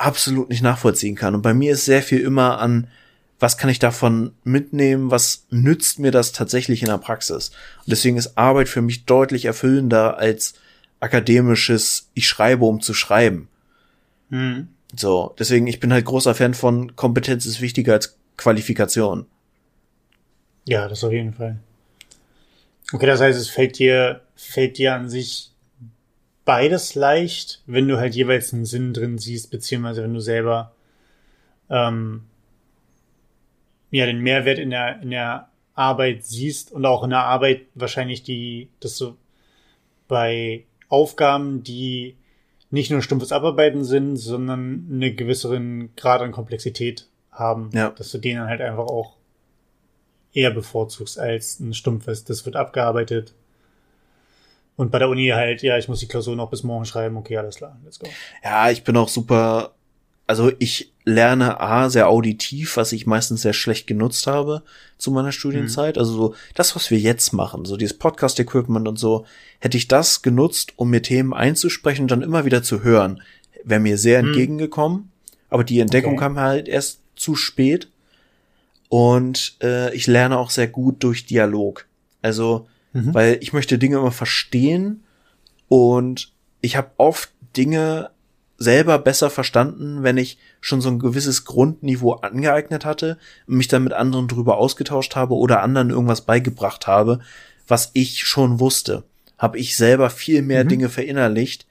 absolut 0.00 0.48
nicht 0.48 0.62
nachvollziehen 0.62 1.14
kann. 1.14 1.34
Und 1.34 1.42
bei 1.42 1.54
mir 1.54 1.72
ist 1.72 1.84
sehr 1.84 2.02
viel 2.02 2.20
immer 2.20 2.58
an, 2.58 2.88
was 3.38 3.56
kann 3.56 3.70
ich 3.70 3.78
davon 3.78 4.32
mitnehmen, 4.44 5.10
was 5.10 5.46
nützt 5.50 5.98
mir 5.98 6.10
das 6.10 6.32
tatsächlich 6.32 6.82
in 6.82 6.88
der 6.88 6.98
Praxis. 6.98 7.50
Und 7.78 7.88
deswegen 7.88 8.16
ist 8.16 8.36
Arbeit 8.36 8.68
für 8.68 8.82
mich 8.82 9.06
deutlich 9.06 9.46
erfüllender 9.46 10.18
als 10.18 10.54
akademisches, 11.00 12.10
ich 12.14 12.28
schreibe, 12.28 12.66
um 12.66 12.80
zu 12.80 12.92
schreiben. 12.92 13.48
Mhm. 14.28 14.68
So, 14.94 15.34
deswegen, 15.38 15.66
ich 15.66 15.80
bin 15.80 15.92
halt 15.92 16.04
großer 16.04 16.34
Fan 16.34 16.54
von 16.54 16.96
Kompetenz 16.96 17.46
ist 17.46 17.60
wichtiger 17.60 17.94
als 17.94 18.18
Qualifikation. 18.36 19.26
Ja, 20.66 20.88
das 20.88 21.04
auf 21.04 21.12
jeden 21.12 21.32
Fall. 21.32 21.58
Okay, 22.92 23.06
das 23.06 23.20
heißt, 23.20 23.38
es 23.38 23.48
fällt 23.48 23.78
dir, 23.78 24.22
fällt 24.34 24.78
dir 24.78 24.94
an 24.94 25.08
sich 25.08 25.52
beides 26.50 26.96
leicht, 26.96 27.62
wenn 27.66 27.86
du 27.86 27.98
halt 27.98 28.16
jeweils 28.16 28.52
einen 28.52 28.64
Sinn 28.64 28.92
drin 28.92 29.18
siehst, 29.18 29.52
beziehungsweise 29.52 30.02
wenn 30.02 30.12
du 30.12 30.18
selber 30.18 30.72
ähm, 31.70 32.22
ja 33.92 34.04
den 34.04 34.18
Mehrwert 34.18 34.58
in 34.58 34.70
der, 34.70 35.00
in 35.00 35.10
der 35.10 35.48
Arbeit 35.76 36.24
siehst 36.24 36.72
und 36.72 36.84
auch 36.86 37.04
in 37.04 37.10
der 37.10 37.22
Arbeit 37.22 37.66
wahrscheinlich 37.76 38.24
die, 38.24 38.68
dass 38.80 38.98
du 38.98 39.16
bei 40.08 40.64
Aufgaben, 40.88 41.62
die 41.62 42.16
nicht 42.72 42.90
nur 42.90 43.00
stumpfes 43.00 43.30
Abarbeiten 43.30 43.84
sind, 43.84 44.16
sondern 44.16 44.88
einen 44.90 45.14
gewisseren 45.14 45.94
Grad 45.94 46.20
an 46.20 46.32
Komplexität 46.32 47.06
haben, 47.30 47.70
ja. 47.72 47.90
dass 47.90 48.10
du 48.10 48.18
den 48.18 48.38
dann 48.38 48.48
halt 48.48 48.60
einfach 48.60 48.88
auch 48.88 49.14
eher 50.32 50.50
bevorzugst 50.50 51.16
als 51.16 51.60
ein 51.60 51.74
stumpfes, 51.74 52.24
das 52.24 52.44
wird 52.44 52.56
abgearbeitet. 52.56 53.34
Und 54.80 54.90
bei 54.90 54.98
der 54.98 55.10
Uni 55.10 55.28
halt, 55.28 55.60
ja, 55.60 55.76
ich 55.76 55.88
muss 55.88 56.00
die 56.00 56.08
Klausur 56.08 56.34
noch 56.36 56.48
bis 56.48 56.62
morgen 56.62 56.86
schreiben, 56.86 57.18
okay, 57.18 57.36
alles 57.36 57.56
klar, 57.56 57.78
let's 57.84 57.98
go. 57.98 58.06
Ja, 58.42 58.70
ich 58.70 58.82
bin 58.82 58.96
auch 58.96 59.10
super, 59.10 59.74
also 60.26 60.50
ich 60.58 60.94
lerne 61.04 61.60
A 61.60 61.90
sehr 61.90 62.08
auditiv, 62.08 62.78
was 62.78 62.92
ich 62.92 63.06
meistens 63.06 63.42
sehr 63.42 63.52
schlecht 63.52 63.86
genutzt 63.86 64.26
habe 64.26 64.62
zu 64.96 65.10
meiner 65.10 65.32
Studienzeit. 65.32 65.96
Mhm. 65.96 66.00
Also 66.00 66.12
so 66.14 66.34
das, 66.54 66.74
was 66.76 66.90
wir 66.90 66.98
jetzt 66.98 67.34
machen, 67.34 67.66
so 67.66 67.76
dieses 67.76 67.98
Podcast-Equipment 67.98 68.88
und 68.88 68.98
so, 68.98 69.26
hätte 69.58 69.76
ich 69.76 69.86
das 69.86 70.22
genutzt, 70.22 70.72
um 70.76 70.88
mir 70.88 71.02
Themen 71.02 71.34
einzusprechen 71.34 72.04
und 72.04 72.10
dann 72.10 72.22
immer 72.22 72.46
wieder 72.46 72.62
zu 72.62 72.82
hören, 72.82 73.20
wäre 73.64 73.80
mir 73.80 73.98
sehr 73.98 74.22
mhm. 74.22 74.28
entgegengekommen. 74.28 75.12
Aber 75.50 75.62
die 75.62 75.80
Entdeckung 75.80 76.14
okay. 76.14 76.20
kam 76.20 76.38
halt 76.38 76.68
erst 76.68 77.02
zu 77.16 77.34
spät. 77.34 77.90
Und 78.88 79.58
äh, 79.62 79.94
ich 79.94 80.06
lerne 80.06 80.38
auch 80.38 80.48
sehr 80.48 80.68
gut 80.68 81.04
durch 81.04 81.26
Dialog. 81.26 81.84
Also, 82.22 82.66
mhm. 82.92 83.14
weil 83.14 83.38
ich 83.40 83.52
möchte 83.52 83.78
Dinge 83.78 83.98
immer 83.98 84.12
verstehen 84.12 85.02
und 85.68 86.32
ich 86.60 86.76
habe 86.76 86.90
oft 86.96 87.30
Dinge 87.56 88.10
selber 88.60 88.98
besser 88.98 89.30
verstanden, 89.30 90.02
wenn 90.02 90.18
ich 90.18 90.36
schon 90.60 90.82
so 90.82 90.90
ein 90.90 90.98
gewisses 90.98 91.46
Grundniveau 91.46 92.12
angeeignet 92.12 92.84
hatte, 92.84 93.16
mich 93.46 93.68
dann 93.68 93.84
mit 93.84 93.94
anderen 93.94 94.28
drüber 94.28 94.58
ausgetauscht 94.58 95.16
habe 95.16 95.34
oder 95.34 95.62
anderen 95.62 95.88
irgendwas 95.90 96.20
beigebracht 96.20 96.86
habe, 96.86 97.20
was 97.66 97.90
ich 97.94 98.26
schon 98.26 98.60
wusste. 98.60 99.04
Habe 99.38 99.58
ich 99.58 99.76
selber 99.76 100.10
viel 100.10 100.42
mehr 100.42 100.64
mhm. 100.64 100.68
Dinge 100.68 100.88
verinnerlicht, 100.90 101.66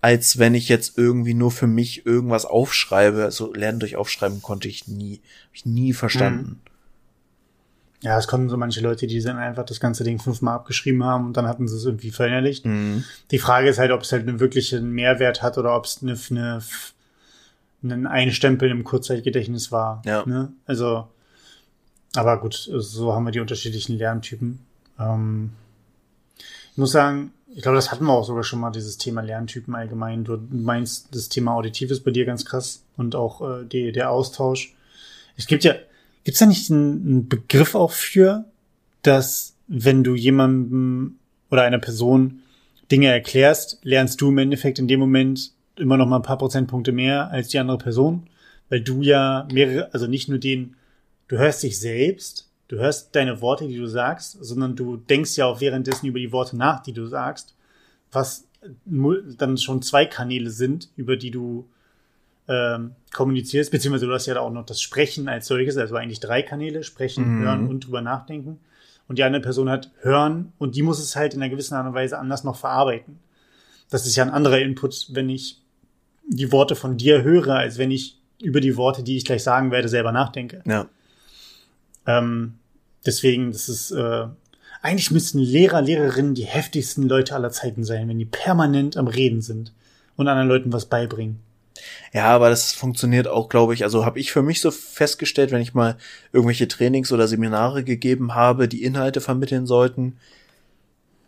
als 0.00 0.38
wenn 0.38 0.54
ich 0.54 0.68
jetzt 0.68 0.96
irgendwie 0.96 1.34
nur 1.34 1.50
für 1.50 1.66
mich 1.66 2.06
irgendwas 2.06 2.44
aufschreibe. 2.44 3.24
Also 3.24 3.52
lernen 3.52 3.80
durch 3.80 3.96
Aufschreiben 3.96 4.42
konnte 4.42 4.68
ich 4.68 4.86
nie, 4.86 5.20
hab 5.46 5.54
ich 5.54 5.66
nie 5.66 5.92
verstanden. 5.92 6.48
Mhm. 6.48 6.61
Ja, 8.02 8.18
es 8.18 8.26
konnten 8.26 8.48
so 8.48 8.56
manche 8.56 8.80
Leute, 8.80 9.06
die 9.06 9.20
dann 9.22 9.38
einfach 9.38 9.64
das 9.64 9.78
ganze 9.78 10.02
Ding 10.02 10.18
fünfmal 10.18 10.56
abgeschrieben 10.56 11.04
haben 11.04 11.26
und 11.26 11.36
dann 11.36 11.46
hatten 11.46 11.68
sie 11.68 11.76
es 11.76 11.84
irgendwie 11.84 12.10
verinnerlicht. 12.10 12.66
Mhm. 12.66 13.04
Die 13.30 13.38
Frage 13.38 13.68
ist 13.68 13.78
halt, 13.78 13.92
ob 13.92 14.02
es 14.02 14.10
halt 14.10 14.28
einen 14.28 14.40
wirklichen 14.40 14.90
Mehrwert 14.90 15.40
hat 15.40 15.56
oder 15.56 15.76
ob 15.76 15.84
es 15.84 16.02
eine, 16.02 16.18
eine, 16.30 16.62
einen 17.84 18.06
Einstempel 18.08 18.70
im 18.70 18.82
Kurzzeitgedächtnis 18.82 19.70
war. 19.70 20.02
Ja. 20.04 20.24
Ne? 20.26 20.52
Also, 20.66 21.06
aber 22.16 22.40
gut, 22.40 22.54
so 22.54 23.12
haben 23.12 23.24
wir 23.24 23.30
die 23.30 23.40
unterschiedlichen 23.40 23.96
Lerntypen. 23.96 24.58
Ähm, 24.98 25.52
ich 26.72 26.78
muss 26.78 26.90
sagen, 26.90 27.32
ich 27.54 27.62
glaube, 27.62 27.76
das 27.76 27.92
hatten 27.92 28.04
wir 28.04 28.12
auch 28.12 28.24
sogar 28.24 28.42
schon 28.42 28.58
mal, 28.58 28.70
dieses 28.70 28.98
Thema 28.98 29.20
Lerntypen 29.20 29.74
allgemein. 29.74 30.24
Du 30.24 30.38
meinst, 30.50 31.14
das 31.14 31.28
Thema 31.28 31.54
Auditiv 31.54 31.90
ist 31.90 32.02
bei 32.02 32.10
dir 32.10 32.24
ganz 32.24 32.44
krass 32.44 32.82
und 32.96 33.14
auch 33.14 33.42
äh, 33.42 33.64
die, 33.64 33.92
der 33.92 34.10
Austausch. 34.10 34.74
Es 35.36 35.46
gibt 35.46 35.62
ja, 35.62 35.74
gibt's 36.24 36.40
da 36.40 36.46
nicht 36.46 36.70
einen 36.70 37.28
Begriff 37.28 37.74
auch 37.74 37.92
für, 37.92 38.44
dass 39.02 39.54
wenn 39.68 40.04
du 40.04 40.14
jemandem 40.14 41.16
oder 41.50 41.62
einer 41.62 41.78
Person 41.78 42.40
Dinge 42.90 43.08
erklärst, 43.08 43.78
lernst 43.82 44.20
du 44.20 44.28
im 44.28 44.38
Endeffekt 44.38 44.78
in 44.78 44.88
dem 44.88 45.00
Moment 45.00 45.52
immer 45.76 45.96
noch 45.96 46.06
mal 46.06 46.16
ein 46.16 46.22
paar 46.22 46.38
Prozentpunkte 46.38 46.92
mehr 46.92 47.30
als 47.30 47.48
die 47.48 47.58
andere 47.58 47.78
Person, 47.78 48.28
weil 48.68 48.80
du 48.80 49.02
ja 49.02 49.48
mehrere, 49.52 49.92
also 49.92 50.06
nicht 50.06 50.28
nur 50.28 50.38
den, 50.38 50.76
du 51.28 51.38
hörst 51.38 51.62
dich 51.62 51.80
selbst, 51.80 52.50
du 52.68 52.76
hörst 52.76 53.14
deine 53.14 53.40
Worte, 53.40 53.66
die 53.66 53.76
du 53.76 53.86
sagst, 53.86 54.36
sondern 54.40 54.76
du 54.76 54.96
denkst 54.96 55.36
ja 55.36 55.46
auch 55.46 55.60
währenddessen 55.60 56.06
über 56.06 56.18
die 56.18 56.32
Worte 56.32 56.56
nach, 56.56 56.82
die 56.82 56.92
du 56.92 57.06
sagst, 57.06 57.54
was 58.10 58.44
dann 58.86 59.58
schon 59.58 59.82
zwei 59.82 60.06
Kanäle 60.06 60.50
sind, 60.50 60.88
über 60.96 61.16
die 61.16 61.30
du 61.30 61.66
ähm, 62.52 62.92
kommunizierst, 63.12 63.70
beziehungsweise 63.70 64.06
du 64.06 64.12
hast 64.12 64.26
ja 64.26 64.38
auch 64.40 64.50
noch 64.50 64.66
das 64.66 64.80
Sprechen 64.80 65.28
als 65.28 65.46
solches, 65.46 65.76
also 65.76 65.96
eigentlich 65.96 66.20
drei 66.20 66.42
Kanäle, 66.42 66.82
sprechen, 66.82 67.38
mhm. 67.38 67.42
hören 67.44 67.68
und 67.68 67.86
drüber 67.86 68.02
nachdenken. 68.02 68.58
Und 69.08 69.18
die 69.18 69.24
andere 69.24 69.42
Person 69.42 69.68
hat 69.68 69.90
hören 70.00 70.52
und 70.58 70.76
die 70.76 70.82
muss 70.82 70.98
es 70.98 71.16
halt 71.16 71.34
in 71.34 71.42
einer 71.42 71.50
gewissen 71.50 71.74
Art 71.74 71.86
und 71.86 71.94
Weise 71.94 72.18
anders 72.18 72.44
noch 72.44 72.56
verarbeiten. 72.56 73.18
Das 73.90 74.06
ist 74.06 74.16
ja 74.16 74.24
ein 74.24 74.30
anderer 74.30 74.60
Input, 74.60 75.08
wenn 75.12 75.28
ich 75.28 75.60
die 76.26 76.52
Worte 76.52 76.76
von 76.76 76.96
dir 76.96 77.22
höre, 77.22 77.56
als 77.56 77.78
wenn 77.78 77.90
ich 77.90 78.18
über 78.40 78.60
die 78.60 78.76
Worte, 78.76 79.02
die 79.02 79.16
ich 79.16 79.24
gleich 79.24 79.42
sagen 79.42 79.70
werde, 79.70 79.88
selber 79.88 80.12
nachdenke. 80.12 80.62
Ja. 80.66 80.88
Ähm, 82.06 82.54
Deswegen, 83.04 83.52
das 83.52 83.68
ist, 83.68 83.90
äh, 83.90 84.26
eigentlich 84.80 85.10
müssten 85.10 85.38
Lehrer, 85.38 85.82
Lehrerinnen 85.82 86.34
die 86.34 86.44
heftigsten 86.44 87.08
Leute 87.08 87.34
aller 87.34 87.50
Zeiten 87.50 87.84
sein, 87.84 88.08
wenn 88.08 88.18
die 88.18 88.24
permanent 88.24 88.96
am 88.96 89.06
Reden 89.06 89.42
sind 89.42 89.72
und 90.16 90.28
anderen 90.28 90.48
Leuten 90.48 90.72
was 90.72 90.86
beibringen. 90.86 91.40
Ja, 92.12 92.26
aber 92.26 92.50
das 92.50 92.72
funktioniert 92.72 93.28
auch, 93.28 93.48
glaube 93.48 93.74
ich. 93.74 93.84
Also 93.84 94.04
habe 94.04 94.20
ich 94.20 94.32
für 94.32 94.42
mich 94.42 94.60
so 94.60 94.70
festgestellt, 94.70 95.50
wenn 95.50 95.62
ich 95.62 95.74
mal 95.74 95.96
irgendwelche 96.32 96.68
Trainings 96.68 97.12
oder 97.12 97.28
Seminare 97.28 97.84
gegeben 97.84 98.34
habe, 98.34 98.68
die 98.68 98.82
Inhalte 98.82 99.20
vermitteln 99.20 99.66
sollten. 99.66 100.16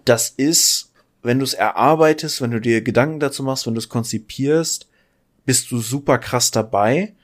Das 0.05 0.29
ist, 0.29 0.93
wenn 1.23 1.39
du 1.39 1.45
es 1.45 1.55
erarbeitest, 1.55 2.41
wenn 2.41 2.51
du 2.51 2.61
dir 2.61 2.83
Gedanken 2.83 3.21
dazu 3.21 3.43
machst, 3.43 3.67
wenn 3.67 3.75
du 3.75 3.81
es 3.81 3.89
konzipierst, 3.89 4.89
bist 5.47 5.71
du 5.71 5.79
super 5.79 6.19
krass 6.19 6.51
dabei. 6.51 7.15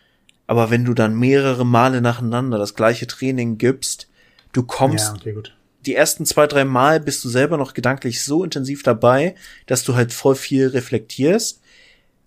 Aber 0.47 0.71
wenn 0.71 0.85
du 0.85 0.95
dann 0.95 1.19
mehrere 1.19 1.65
Male 1.65 2.01
nacheinander 2.01 2.59
das 2.59 2.75
gleiche 2.75 3.07
Training 3.07 3.59
gibst, 3.59 4.11
Du 4.53 4.63
kommst 4.63 5.09
ja, 5.09 5.15
okay, 5.15 5.43
die 5.87 5.95
ersten 5.95 6.27
zwei, 6.27 6.47
drei 6.47 6.65
Mal 6.65 7.01
bist 7.01 7.25
du 7.25 7.29
selber 7.29 7.57
noch 7.57 7.73
gedanklich 7.73 8.23
so 8.23 8.45
intensiv 8.45 8.83
dabei, 8.83 9.35
dass 9.67 9.85
du 9.85 9.95
halt 9.95 10.13
voll 10.13 10.35
viel 10.35 10.69
reflektierst. 10.69 11.60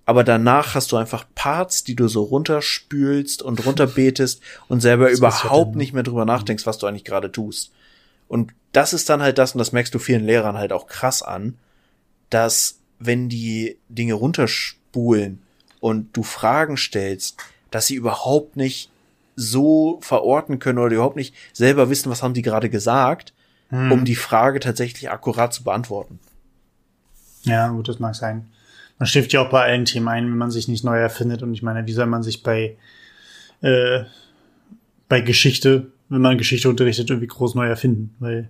Aber 0.06 0.24
danach 0.24 0.76
hast 0.76 0.92
du 0.92 0.98
einfach 0.98 1.26
Parts, 1.34 1.84
die 1.84 1.96
du 1.96 2.08
so 2.08 2.24
runterspülst 2.24 3.42
und 3.42 3.66
runterbetest 3.66 4.42
und 4.68 4.82
selber 4.82 5.10
das 5.10 5.18
überhaupt 5.18 5.76
nicht 5.76 5.94
mehr 5.94 6.04
drüber 6.04 6.26
nachdenkst, 6.26 6.66
was 6.66 6.78
du 6.78 6.88
eigentlich 6.88 7.06
gerade 7.06 7.32
tust. 7.32 7.72
Und 8.28 8.54
das 8.74 8.94
ist 8.94 9.10
dann 9.10 9.22
halt 9.22 9.38
das, 9.38 9.54
und 9.54 9.60
das 9.60 9.72
merkst 9.72 9.94
du 9.94 10.00
vielen 10.00 10.26
Lehrern 10.26 10.58
halt 10.58 10.74
auch 10.74 10.88
krass 10.88 11.22
an, 11.22 11.58
dass 12.30 12.80
wenn 13.00 13.30
die 13.30 13.78
Dinge 13.90 14.16
runterspulen 14.16 15.42
und 15.80 16.16
du 16.16 16.24
Fragen 16.24 16.78
stellst, 16.78 17.38
dass 17.72 17.88
sie 17.88 17.96
überhaupt 17.96 18.58
nicht 18.58 18.90
so 19.36 20.00
verorten 20.02 20.60
können 20.60 20.80
oder 20.80 20.96
überhaupt 20.96 21.16
nicht 21.16 21.34
selber 21.54 21.90
wissen, 21.90 22.10
was 22.10 22.24
haben 22.24 22.34
die 22.34 22.42
gerade 22.42 22.70
gesagt, 22.70 23.34
hm. 23.70 23.92
um 23.92 24.06
die 24.06 24.16
Frage 24.16 24.60
tatsächlich 24.60 25.10
akkurat 25.10 25.54
zu 25.54 25.64
beantworten. 25.64 26.20
Ja, 27.44 27.70
gut, 27.70 27.88
das 27.88 28.00
mag 28.00 28.16
sein. 28.16 28.50
Man 29.04 29.08
stiftet 29.08 29.34
ja 29.34 29.42
auch 29.42 29.50
bei 29.50 29.64
allen 29.64 29.84
Themen 29.84 30.08
ein, 30.08 30.28
wenn 30.28 30.38
man 30.38 30.50
sich 30.50 30.70
nicht 30.70 30.86
neu 30.86 30.98
erfindet. 30.98 31.44
Und 31.44 31.54
ich 31.54 31.62
meine, 31.62 31.86
wie 31.86 31.92
soll 31.92 32.06
man 32.06 32.24
sich 32.24 32.42
bei, 32.42 32.78
äh, 33.60 34.06
bei 35.10 35.20
Geschichte, 35.20 35.88
wenn 36.08 36.22
man 36.22 36.38
Geschichte 36.38 36.70
unterrichtet, 36.70 37.10
irgendwie 37.10 37.28
groß 37.28 37.56
neu 37.56 37.68
erfinden? 37.68 38.16
Weil 38.20 38.48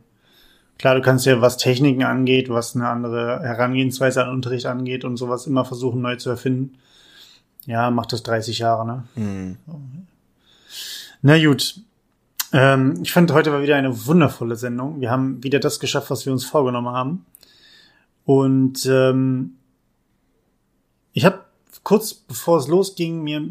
klar, 0.78 0.94
du 0.94 1.02
kannst 1.02 1.26
ja, 1.26 1.42
was 1.42 1.58
Techniken 1.58 2.04
angeht, 2.04 2.50
was 2.50 2.76
eine 2.76 2.88
andere 2.88 3.42
Herangehensweise 3.42 4.24
an 4.24 4.30
Unterricht 4.30 4.68
angeht 4.68 5.06
und 5.06 5.18
sowas 5.18 5.48
immer 5.48 5.66
versuchen 5.66 6.04
neu 6.04 6.18
zu 6.18 6.30
erfinden. 6.30 6.78
Ja, 7.66 7.90
macht 7.90 8.14
das 8.14 8.22
30 8.22 8.60
Jahre, 8.60 8.86
ne? 8.86 9.04
Hm. 9.16 9.58
Na 11.24 11.44
gut. 11.44 11.80
Ähm, 12.52 13.00
ich 13.02 13.12
fand, 13.12 13.34
heute 13.34 13.52
war 13.52 13.64
wieder 13.64 13.76
eine 13.76 14.06
wundervolle 14.06 14.56
Sendung. 14.56 15.02
Wir 15.02 15.10
haben 15.10 15.44
wieder 15.44 15.60
das 15.60 15.80
geschafft, 15.80 16.12
was 16.12 16.28
wir 16.28 16.32
uns 16.32 16.46
vorgenommen 16.46 16.90
haben. 16.90 17.26
Und 18.24 18.86
ähm, 18.86 19.56
ich 21.14 21.26
habe 21.26 21.44
kurz 21.84 22.14
bevor 22.14 22.58
es 22.58 22.68
losging, 22.68 23.24
mir 23.24 23.44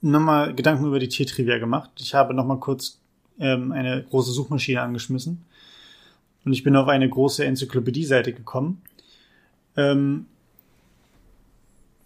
nochmal 0.00 0.54
Gedanken 0.54 0.86
über 0.86 0.98
die 0.98 1.08
Tiertrivia 1.08 1.58
gemacht. 1.58 1.90
Ich 1.98 2.14
habe 2.14 2.34
nochmal 2.34 2.58
kurz 2.58 2.98
ähm, 3.38 3.72
eine 3.72 4.04
große 4.04 4.32
Suchmaschine 4.32 4.80
angeschmissen. 4.80 5.44
Und 6.44 6.52
ich 6.52 6.62
bin 6.62 6.76
auf 6.76 6.88
eine 6.88 7.08
große 7.08 7.44
Enzyklopädie-Seite 7.44 8.32
gekommen. 8.32 8.82
Ähm, 9.76 10.26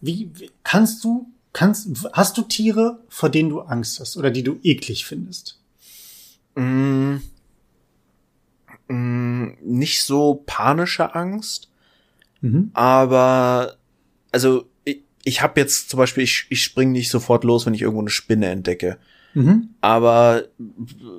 wie, 0.01 0.30
wie 0.34 0.51
kannst 0.64 1.05
du, 1.05 1.26
kannst, 1.53 1.88
hast 2.14 2.38
du 2.38 2.43
Tiere, 2.43 3.01
vor 3.09 3.28
denen 3.28 3.51
du 3.51 3.61
Angst 3.61 4.01
hast 4.01 4.16
oder 4.16 4.30
die 4.30 4.43
du 4.43 4.59
eklig 4.62 5.05
findest? 5.05 5.61
Mm, 6.55 7.16
mm, 8.88 9.49
nicht 9.62 10.03
so 10.03 10.43
panische 10.47 11.14
Angst, 11.14 11.68
Mhm. 12.43 12.70
aber 12.72 13.76
also 14.32 14.70
ich, 15.25 15.43
habe 15.43 15.61
jetzt 15.61 15.91
zum 15.91 15.99
Beispiel, 15.99 16.25
ich, 16.25 16.47
ich 16.49 16.62
spring 16.62 16.93
nicht 16.93 17.11
sofort 17.11 17.45
los, 17.45 17.66
wenn 17.66 17.75
ich 17.75 17.83
irgendwo 17.83 18.01
eine 18.01 18.11
Spinne 18.11 18.49
entdecke. 18.49 18.99
Mhm. 19.35 19.71
Aber 19.81 20.45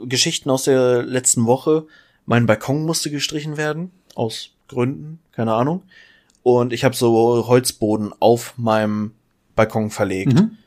Geschichten 0.05 0.49
aus 0.49 0.63
der 0.63 1.03
letzten 1.03 1.45
Woche, 1.45 1.85
mein 2.25 2.45
Balkon 2.45 2.85
musste 2.85 3.09
gestrichen 3.09 3.57
werden, 3.57 3.91
aus 4.15 4.49
Gründen, 4.67 5.19
keine 5.31 5.53
Ahnung. 5.53 5.83
Und 6.43 6.73
ich 6.73 6.83
habe 6.83 6.95
so 6.95 7.47
Holzboden 7.47 8.13
auf 8.19 8.57
meinem 8.57 9.11
Balkon 9.55 9.91
verlegt. 9.91 10.33
Mhm. 10.33 10.57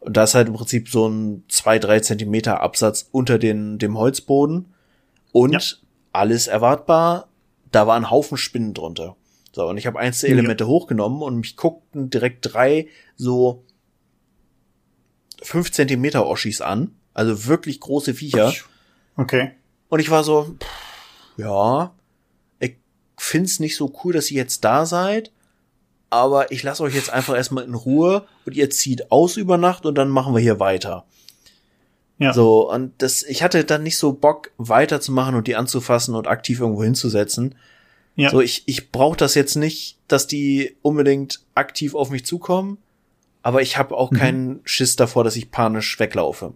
Und 0.00 0.16
da 0.16 0.24
ist 0.24 0.34
halt 0.34 0.48
im 0.48 0.54
Prinzip 0.54 0.88
so 0.88 1.08
ein 1.08 1.44
zwei, 1.48 1.78
drei 1.78 2.00
Zentimeter 2.00 2.60
Absatz 2.60 3.08
unter 3.12 3.38
den, 3.38 3.78
dem 3.78 3.96
Holzboden. 3.98 4.66
Und 5.32 5.52
Ja. 5.52 5.60
alles 6.12 6.46
erwartbar, 6.48 7.28
da 7.70 7.86
war 7.86 7.96
ein 7.96 8.10
Haufen 8.10 8.36
Spinnen 8.36 8.74
drunter. 8.74 9.16
So, 9.52 9.68
und 9.68 9.78
ich 9.78 9.86
habe 9.86 9.98
eins 9.98 10.20
der 10.20 10.30
Ja. 10.30 10.36
Elemente 10.36 10.66
hochgenommen 10.66 11.22
und 11.22 11.36
mich 11.36 11.56
guckten 11.56 12.10
direkt 12.10 12.52
drei 12.52 12.88
so 13.16 13.64
fünf 15.42 15.72
Zentimeter 15.72 16.26
Oschis 16.26 16.60
an. 16.60 16.94
Also 17.14 17.46
wirklich 17.46 17.80
große 17.80 18.14
Viecher. 18.14 18.52
Okay. 19.16 19.52
Und 19.88 19.98
ich 20.00 20.10
war 20.10 20.22
so, 20.22 20.54
pff, 20.60 21.38
ja, 21.38 21.92
ich 22.60 22.76
find's 23.18 23.58
nicht 23.58 23.76
so 23.76 23.92
cool, 24.04 24.12
dass 24.12 24.30
ihr 24.30 24.36
jetzt 24.36 24.64
da 24.64 24.86
seid, 24.86 25.32
aber 26.10 26.52
ich 26.52 26.62
lasse 26.62 26.82
euch 26.82 26.94
jetzt 26.94 27.10
einfach 27.10 27.34
erstmal 27.34 27.64
in 27.64 27.74
Ruhe 27.74 28.26
und 28.46 28.54
ihr 28.54 28.70
zieht 28.70 29.10
aus 29.10 29.36
über 29.36 29.58
Nacht 29.58 29.86
und 29.86 29.96
dann 29.96 30.08
machen 30.08 30.34
wir 30.34 30.40
hier 30.40 30.60
weiter. 30.60 31.04
Ja. 32.18 32.32
So, 32.32 32.70
und 32.70 32.92
das, 32.98 33.22
ich 33.22 33.42
hatte 33.42 33.64
dann 33.64 33.82
nicht 33.82 33.96
so 33.96 34.12
Bock, 34.12 34.52
weiterzumachen 34.58 35.34
und 35.34 35.46
die 35.46 35.56
anzufassen 35.56 36.14
und 36.14 36.28
aktiv 36.28 36.60
irgendwo 36.60 36.84
hinzusetzen. 36.84 37.54
Ja. 38.16 38.30
So, 38.30 38.40
ich, 38.40 38.62
ich 38.66 38.90
brauche 38.90 39.16
das 39.16 39.34
jetzt 39.34 39.56
nicht, 39.56 39.96
dass 40.08 40.26
die 40.26 40.76
unbedingt 40.82 41.40
aktiv 41.54 41.94
auf 41.94 42.10
mich 42.10 42.24
zukommen, 42.26 42.78
aber 43.42 43.62
ich 43.62 43.78
habe 43.78 43.96
auch 43.96 44.10
Mhm. 44.10 44.16
keinen 44.16 44.60
Schiss 44.64 44.96
davor, 44.96 45.24
dass 45.24 45.36
ich 45.36 45.50
panisch 45.50 45.98
weglaufe. 45.98 46.52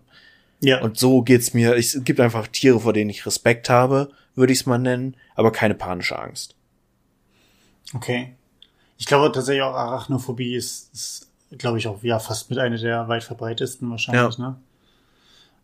ja. 0.60 0.80
Und 0.82 0.98
so 0.98 1.22
geht's 1.22 1.54
mir. 1.54 1.76
Ich, 1.76 1.94
es 1.94 2.04
gibt 2.04 2.20
einfach 2.20 2.46
Tiere, 2.48 2.80
vor 2.80 2.92
denen 2.92 3.10
ich 3.10 3.24
Respekt 3.26 3.68
habe, 3.70 4.10
würde 4.34 4.52
ich 4.52 4.60
es 4.60 4.66
mal 4.66 4.78
nennen, 4.78 5.16
aber 5.34 5.52
keine 5.52 5.74
panische 5.74 6.18
Angst. 6.18 6.54
Okay. 7.94 8.34
Ich 8.98 9.06
glaube 9.06 9.30
tatsächlich 9.32 9.62
auch 9.62 9.74
Arachnophobie 9.74 10.54
ist, 10.54 10.92
ist 10.92 11.28
glaube 11.58 11.78
ich, 11.78 11.86
auch 11.86 12.02
ja 12.02 12.18
fast 12.18 12.50
mit 12.50 12.58
einer 12.58 12.78
der 12.78 13.08
weit 13.08 13.24
verbreitetsten 13.24 13.88
wahrscheinlich, 13.90 14.38
ne? 14.38 14.56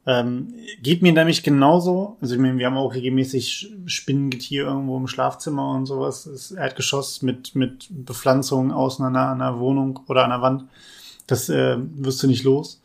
Ähm, 0.06 0.54
geht 0.82 1.02
mir 1.02 1.12
nämlich 1.12 1.42
genauso. 1.42 2.16
Also 2.20 2.34
ich 2.34 2.40
meine, 2.40 2.58
wir 2.58 2.66
haben 2.66 2.76
auch 2.76 2.94
regelmäßig 2.94 3.72
Spinnengetier 3.86 4.64
irgendwo 4.64 4.96
im 4.96 5.06
Schlafzimmer 5.06 5.72
und 5.72 5.86
sowas. 5.86 6.24
Das 6.24 6.52
Erdgeschoss 6.52 7.22
mit, 7.22 7.54
mit 7.54 7.86
Bepflanzung 7.90 8.72
außen 8.72 9.04
an 9.04 9.14
einer, 9.14 9.28
an 9.28 9.42
einer 9.42 9.58
Wohnung 9.58 10.00
oder 10.08 10.24
an 10.24 10.30
der 10.30 10.42
Wand. 10.42 10.64
Das 11.26 11.48
äh, 11.48 11.76
wirst 11.78 12.22
du 12.22 12.26
nicht 12.26 12.44
los. 12.44 12.80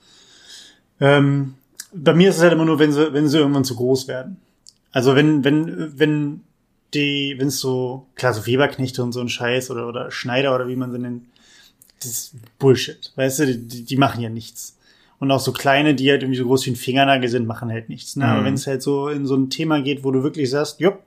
Ähm, 0.99 1.55
bei 1.93 2.13
mir 2.13 2.30
ist 2.30 2.38
es 2.38 2.41
halt 2.41 2.53
immer 2.53 2.66
nur, 2.66 2.80
wenn 2.80 2.91
sie, 2.91 3.13
wenn 3.13 3.28
sie 3.28 3.38
irgendwann 3.38 3.63
zu 3.63 3.76
groß 3.76 4.07
werden. 4.07 4.38
Also 4.91 5.16
wenn, 5.16 5.43
wenn, 5.43 5.97
wenn 5.97 6.41
die, 6.93 7.36
wenn 7.38 7.47
es 7.47 7.59
so, 7.59 8.07
klar, 8.16 8.34
so 8.34 8.45
Weberknechte 8.45 9.03
und 9.03 9.13
so 9.13 9.22
ein 9.22 9.30
Scheiß 9.30 9.72
oder, 9.72 9.88
oder 9.88 10.11
Schneider 10.11 10.53
oder 10.53 10.68
wie 10.68 10.76
man 10.76 10.91
sie 10.91 10.99
nennt, 10.99 11.26
das 11.99 12.11
ist 12.11 12.36
Bullshit. 12.59 13.11
Weißt 13.16 13.39
du, 13.39 13.57
die, 13.57 13.84
die 13.84 13.97
machen 13.97 14.22
ja 14.22 14.30
nichts. 14.30 14.78
Und 15.20 15.32
auch 15.32 15.39
so 15.39 15.53
kleine, 15.53 15.95
die 15.95 16.09
halt 16.11 16.24
irgendwie 16.24 16.38
so 16.39 16.45
groß 16.45 16.66
wie 16.66 16.72
ein 16.72 16.76
Fingernagel 16.76 17.30
sind, 17.30 17.47
machen 17.47 17.70
halt 17.72 17.88
nichts. 17.89 18.16
Ne? 18.16 18.26
Aber 18.26 18.41
Mhm. 18.41 18.45
wenn 18.45 18.53
es 18.55 18.68
halt 18.68 18.82
so 18.84 19.07
in 19.09 19.26
so 19.26 19.36
ein 19.36 19.49
Thema 19.49 19.82
geht, 19.82 20.03
wo 20.03 20.11
du 20.11 20.24
wirklich 20.24 20.49
sagst, 20.49 20.80
jupp, 20.82 20.99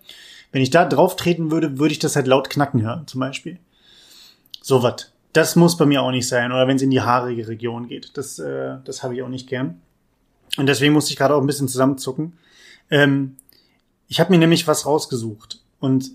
wenn 0.50 0.62
ich 0.62 0.70
da 0.70 0.86
drauf 0.86 1.14
treten 1.16 1.50
würde, 1.50 1.78
würde 1.78 1.92
ich 1.92 1.98
das 1.98 2.16
halt 2.16 2.26
laut 2.26 2.48
knacken 2.48 2.80
hören, 2.82 3.06
zum 3.06 3.20
Beispiel. 3.20 3.58
So 4.62 4.82
was. 4.82 5.12
Das 5.34 5.56
muss 5.56 5.76
bei 5.76 5.84
mir 5.84 6.02
auch 6.02 6.10
nicht 6.10 6.26
sein. 6.26 6.52
Oder 6.52 6.66
wenn 6.66 6.76
es 6.76 6.82
in 6.82 6.90
die 6.90 7.02
haarige 7.02 7.46
Region 7.48 7.86
geht. 7.88 8.12
Das, 8.16 8.38
äh, 8.38 8.76
das 8.84 9.02
habe 9.02 9.14
ich 9.14 9.22
auch 9.22 9.28
nicht 9.28 9.46
gern. 9.48 9.80
Und 10.56 10.66
deswegen 10.66 10.94
musste 10.94 11.10
ich 11.12 11.18
gerade 11.18 11.34
auch 11.34 11.40
ein 11.40 11.46
bisschen 11.46 11.68
zusammenzucken. 11.68 12.32
Ähm, 12.90 13.36
ich 14.08 14.20
habe 14.20 14.30
mir 14.32 14.38
nämlich 14.38 14.66
was 14.66 14.86
rausgesucht. 14.86 15.60
Und 15.80 16.10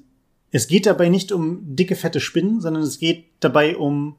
es 0.51 0.67
geht 0.67 0.87
dabei 0.87 1.09
nicht 1.09 1.31
um 1.31 1.75
dicke, 1.75 1.95
fette 1.95 2.19
Spinnen, 2.19 2.59
sondern 2.59 2.81
es 2.83 2.97
geht 2.97 3.25
dabei 3.39 3.77
um 3.77 4.15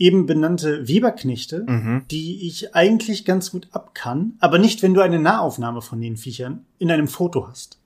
eben 0.00 0.24
benannte 0.26 0.88
Weberknechte, 0.88 1.64
Mhm. 1.68 2.06
die 2.10 2.46
ich 2.48 2.74
eigentlich 2.74 3.24
ganz 3.26 3.50
gut 3.52 3.68
ab 3.70 3.94
kann, 3.94 4.32
aber 4.40 4.58
nicht, 4.58 4.82
wenn 4.82 4.94
du 4.94 5.02
eine 5.02 5.18
Nahaufnahme 5.20 5.82
von 5.82 6.00
den 6.00 6.16
Viechern 6.16 6.64
in 6.78 6.90
einem 6.90 7.06
Foto 7.06 7.46
hast. 7.46 7.78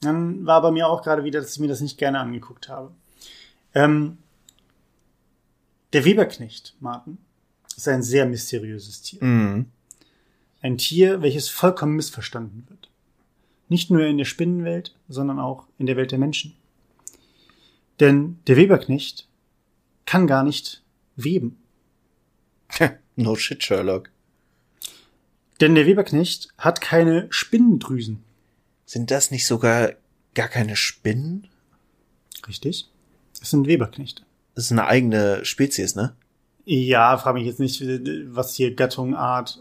Dann 0.00 0.44
war 0.44 0.60
bei 0.60 0.72
mir 0.72 0.88
auch 0.88 1.02
gerade 1.02 1.24
wieder, 1.24 1.40
dass 1.40 1.54
ich 1.54 1.60
mir 1.60 1.68
das 1.68 1.80
nicht 1.80 1.96
gerne 1.98 2.18
angeguckt 2.18 2.68
habe. 2.68 2.90
Ähm, 3.74 4.18
der 5.92 6.04
Weberknecht, 6.04 6.74
Martin, 6.80 7.18
ist 7.76 7.86
ein 7.88 8.02
sehr 8.02 8.26
mysteriöses 8.26 9.00
Tier. 9.02 9.22
Mhm. 9.24 9.66
Ein 10.62 10.78
Tier, 10.78 11.22
welches 11.22 11.48
vollkommen 11.48 11.94
missverstanden 11.94 12.66
wird. 12.68 12.90
Nicht 13.68 13.90
nur 13.90 14.02
in 14.04 14.18
der 14.18 14.24
Spinnenwelt, 14.24 14.94
sondern 15.08 15.38
auch 15.38 15.66
in 15.78 15.86
der 15.86 15.96
Welt 15.96 16.10
der 16.10 16.18
Menschen. 16.18 16.54
Denn 18.00 18.38
der 18.48 18.56
Weberknecht 18.56 19.28
kann 20.06 20.26
gar 20.26 20.42
nicht 20.42 20.82
weben. 21.16 21.56
no 23.16 23.36
shit, 23.36 23.62
Sherlock. 23.62 24.10
Denn 25.60 25.74
der 25.74 25.86
Weberknecht 25.86 26.48
hat 26.58 26.80
keine 26.80 27.26
Spinnendrüsen. 27.30 28.22
Sind 28.86 29.10
das 29.10 29.30
nicht 29.30 29.46
sogar 29.46 29.92
gar 30.34 30.48
keine 30.48 30.76
Spinnen? 30.76 31.48
Richtig? 32.46 32.88
Es 33.40 33.50
sind 33.50 33.66
Weberknechte. 33.66 34.22
Das 34.54 34.64
ist 34.64 34.72
eine 34.72 34.86
eigene 34.86 35.44
Spezies, 35.44 35.94
ne? 35.94 36.14
Ja, 36.64 37.18
frage 37.18 37.38
mich 37.38 37.46
jetzt 37.46 37.60
nicht, 37.60 37.82
was 38.34 38.54
hier 38.54 38.74
Gattung, 38.74 39.14
Art, 39.14 39.60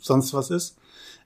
sonst 0.00 0.32
was 0.32 0.50
ist. 0.50 0.76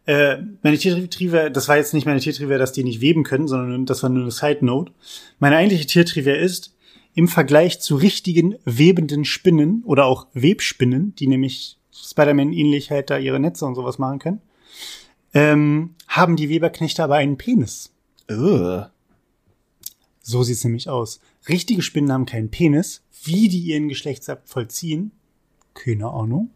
Äh, 0.07 0.39
meine 0.63 0.77
Tiertrivia, 0.77 1.49
das 1.49 1.69
war 1.69 1.77
jetzt 1.77 1.95
nicht 1.95 2.07
meine 2.07 2.21
Tiertrivia, 2.21 2.59
dass 2.59 2.73
die 2.73 2.85
nicht 2.85 3.01
weben 3.01 3.23
können, 3.23 3.49
sondern 3.49 3.87
das 3.87 4.03
war 4.03 4.11
nur 4.11 4.23
eine 4.23 4.31
Side 4.31 4.65
Note. 4.65 4.93
Meine 5.39 5.57
eigentliche 5.57 5.87
Tiertrivia 5.87 6.35
ist, 6.35 6.75
im 7.15 7.29
Vergleich 7.29 7.81
zu 7.81 7.97
richtigen 7.97 8.57
webenden 8.65 9.25
Spinnen 9.25 9.83
oder 9.85 10.07
auch 10.07 10.27
Webspinnen, 10.35 11.15
die 11.15 11.29
nämlich 11.29 11.79
Spider-Man 11.93 12.53
ähnlich 12.53 12.91
halt 12.91 13.11
da 13.11 13.19
ihre 13.19 13.39
Netze 13.39 13.65
und 13.67 13.77
sowas 13.77 13.99
machen 13.99 14.19
können, 14.19 14.41
ähm, 15.33 15.95
haben 16.09 16.37
die 16.37 16.49
Weberknechte 16.49 17.03
aber 17.03 17.17
einen 17.17 17.39
Penis. 17.39 17.93
Ugh. 18.31 18.87
So 20.23 20.43
sieht's 20.43 20.65
nämlich 20.65 20.89
aus. 20.89 21.21
Richtige 21.49 21.83
Spinnen 21.83 22.13
haben 22.13 22.27
keinen 22.27 22.51
Penis. 22.51 23.03
Wie 23.23 23.49
die 23.49 23.61
ihren 23.61 23.89
Geschlechtsakt 23.89 24.49
vollziehen, 24.49 25.13
keine 25.73 26.11
Ahnung. 26.11 26.51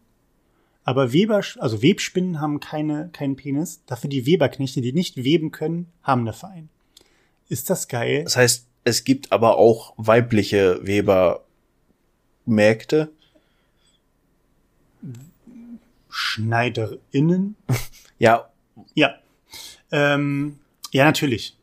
Aber 0.83 1.13
Weber, 1.13 1.43
also 1.59 1.81
Webspinnen 1.81 2.41
haben 2.41 2.59
keine, 2.59 3.09
keinen 3.13 3.35
Penis. 3.35 3.81
Dafür 3.85 4.09
die 4.09 4.25
Weberknechte, 4.25 4.81
die 4.81 4.93
nicht 4.93 5.23
weben 5.23 5.51
können, 5.51 5.87
haben 6.03 6.21
eine 6.21 6.33
Verein. 6.33 6.69
Ist 7.47 7.69
das 7.69 7.87
geil? 7.87 8.23
Das 8.23 8.37
heißt, 8.37 8.68
es 8.83 9.03
gibt 9.03 9.31
aber 9.31 9.57
auch 9.57 9.93
weibliche 9.97 10.79
Webermärkte. 10.85 13.11
SchneiderInnen? 16.09 17.55
Ja, 18.21 18.49
Ja. 18.95 19.15
Ähm, 19.91 20.59
ja, 20.91 21.05
natürlich. 21.05 21.55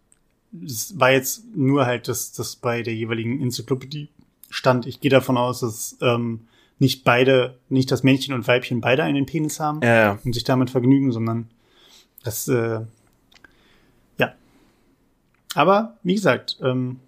Es 0.64 0.98
war 0.98 1.12
jetzt 1.12 1.42
nur 1.54 1.84
halt, 1.84 2.08
dass 2.08 2.32
das 2.32 2.56
bei 2.56 2.80
der 2.80 2.94
jeweiligen 2.94 3.42
Enzyklopädie 3.42 4.08
Stand. 4.48 4.86
Ich 4.86 5.00
gehe 5.00 5.10
davon 5.10 5.36
aus, 5.36 5.60
dass 5.60 5.98
ähm, 6.00 6.48
nicht 6.78 7.04
beide, 7.04 7.58
nicht 7.68 7.90
das 7.90 8.04
Männchen 8.04 8.32
und 8.34 8.48
Weibchen 8.48 8.80
beide 8.80 9.02
einen 9.02 9.26
Penis 9.26 9.60
haben 9.60 9.82
Ja, 9.82 9.94
ja. 9.94 10.18
und 10.24 10.32
sich 10.32 10.44
damit 10.44 10.70
vergnügen, 10.70 11.12
sondern 11.12 11.50
das, 12.24 12.48
äh. 12.48 12.80
Aber, 15.56 15.96
wie 16.02 16.14
gesagt, 16.14 16.58
ähm, 16.62 17.00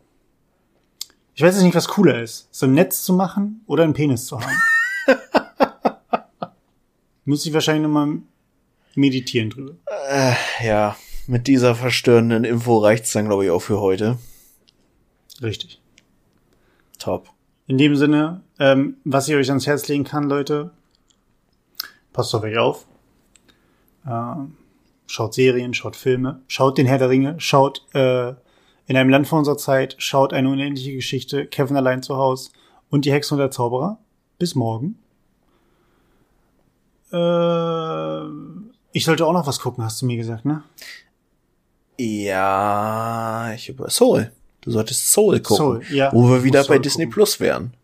ich 1.34 1.42
weiß 1.42 1.54
jetzt 1.54 1.64
nicht, 1.64 1.74
was 1.74 1.86
cooler 1.86 2.22
ist, 2.22 2.48
so 2.50 2.64
ein 2.64 2.72
Netz 2.72 3.02
zu 3.02 3.12
machen 3.12 3.60
oder 3.66 3.84
einen 3.84 3.92
Penis 3.92 4.24
zu 4.24 4.40
haben. 4.40 4.56
Muss 7.26 7.44
ich 7.44 7.52
wahrscheinlich 7.52 7.82
nochmal 7.82 8.22
meditieren 8.94 9.50
drüber. 9.50 9.74
Äh, 10.08 10.32
ja, 10.66 10.96
mit 11.26 11.46
dieser 11.46 11.74
verstörenden 11.74 12.44
Info 12.44 12.78
reicht's 12.78 13.12
dann, 13.12 13.26
glaube 13.26 13.44
ich, 13.44 13.50
auch 13.50 13.60
für 13.60 13.80
heute. 13.80 14.18
Richtig. 15.42 15.82
Top. 16.98 17.28
In 17.66 17.76
dem 17.76 17.96
Sinne, 17.96 18.40
ähm, 18.58 18.96
was 19.04 19.28
ich 19.28 19.34
euch 19.34 19.50
ans 19.50 19.66
Herz 19.66 19.88
legen 19.88 20.04
kann, 20.04 20.24
Leute, 20.24 20.70
passt 22.14 22.34
auf 22.34 22.42
euch 22.42 22.56
auf. 22.56 22.86
Ähm, 24.06 24.56
schaut 25.08 25.34
Serien, 25.34 25.74
schaut 25.74 25.96
Filme, 25.96 26.42
schaut 26.46 26.78
den 26.78 26.86
Herr 26.86 26.98
der 26.98 27.08
Ringe, 27.08 27.34
schaut 27.38 27.82
äh, 27.94 28.28
in 28.86 28.96
einem 28.96 29.10
Land 29.10 29.26
vor 29.26 29.38
unserer 29.38 29.56
Zeit, 29.56 29.96
schaut 29.98 30.32
eine 30.32 30.48
unendliche 30.48 30.92
Geschichte, 30.92 31.46
Kevin 31.46 31.76
allein 31.76 32.02
zu 32.02 32.16
Haus 32.16 32.52
und 32.90 33.04
die 33.04 33.12
Hexe 33.12 33.34
und 33.34 33.38
der 33.38 33.50
Zauberer. 33.50 33.98
Bis 34.38 34.54
morgen. 34.54 34.98
Äh, 37.10 38.22
ich 38.92 39.04
sollte 39.04 39.26
auch 39.26 39.32
noch 39.32 39.46
was 39.46 39.58
gucken, 39.58 39.82
hast 39.82 40.00
du 40.00 40.06
mir 40.06 40.16
gesagt, 40.16 40.44
ne? 40.44 40.62
Ja, 41.98 43.52
ich 43.54 43.68
über 43.68 43.90
Soul. 43.90 44.30
Du 44.60 44.70
solltest 44.70 45.10
Soul 45.10 45.40
gucken. 45.40 45.56
Soul, 45.56 45.82
ja. 45.90 46.12
Wo 46.12 46.28
wir 46.28 46.44
wieder 46.44 46.60
bei 46.60 46.74
Soul 46.74 46.80
Disney 46.80 47.04
gucken. 47.04 47.14
Plus 47.14 47.40
wären. 47.40 47.74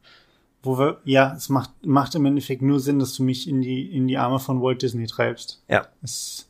Wo 0.62 0.78
wir, 0.78 1.00
ja, 1.04 1.34
es 1.36 1.48
macht, 1.48 1.70
macht 1.84 2.14
im 2.14 2.24
Endeffekt 2.24 2.62
nur 2.62 2.80
Sinn, 2.80 2.98
dass 2.98 3.14
du 3.14 3.22
mich 3.22 3.48
in 3.48 3.60
die, 3.60 3.94
in 3.94 4.06
die 4.06 4.16
Arme 4.16 4.38
von 4.38 4.62
Walt 4.62 4.82
Disney 4.82 5.06
treibst. 5.06 5.62
Ja. 5.68 5.88
Es, 6.02 6.48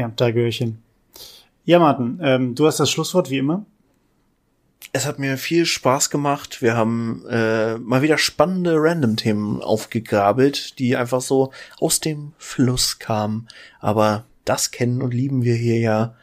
ja, 0.00 0.12
da 0.16 0.30
gehöre 0.30 0.48
ich 0.48 0.58
hin. 0.58 0.78
Ja, 1.64 1.78
Martin, 1.78 2.18
ähm, 2.22 2.54
du 2.54 2.66
hast 2.66 2.80
das 2.80 2.90
Schlusswort 2.90 3.30
wie 3.30 3.38
immer. 3.38 3.64
Es 4.92 5.06
hat 5.06 5.18
mir 5.20 5.36
viel 5.36 5.66
Spaß 5.66 6.10
gemacht. 6.10 6.62
Wir 6.62 6.74
haben 6.76 7.24
äh, 7.28 7.78
mal 7.78 8.02
wieder 8.02 8.18
spannende 8.18 8.74
Random-Themen 8.76 9.62
aufgegabelt, 9.62 10.78
die 10.80 10.96
einfach 10.96 11.20
so 11.20 11.52
aus 11.78 12.00
dem 12.00 12.32
Fluss 12.38 12.98
kamen. 12.98 13.46
Aber 13.78 14.24
das 14.44 14.72
kennen 14.72 15.00
und 15.00 15.14
lieben 15.14 15.44
wir 15.44 15.54
hier 15.54 15.78
ja. 15.78 16.14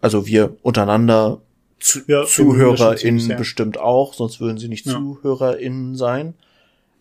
Also 0.00 0.26
wir 0.26 0.56
untereinander, 0.62 1.42
zu, 1.80 2.00
Ja, 2.06 2.24
ZuhörerInnen 2.24 3.30
ja. 3.30 3.36
bestimmt 3.36 3.78
auch, 3.78 4.14
sonst 4.14 4.40
würden 4.40 4.56
sie 4.56 4.68
nicht 4.68 4.86
Ja. 4.86 4.92
ZuhörerInnen 4.92 5.96
sein. 5.96 6.34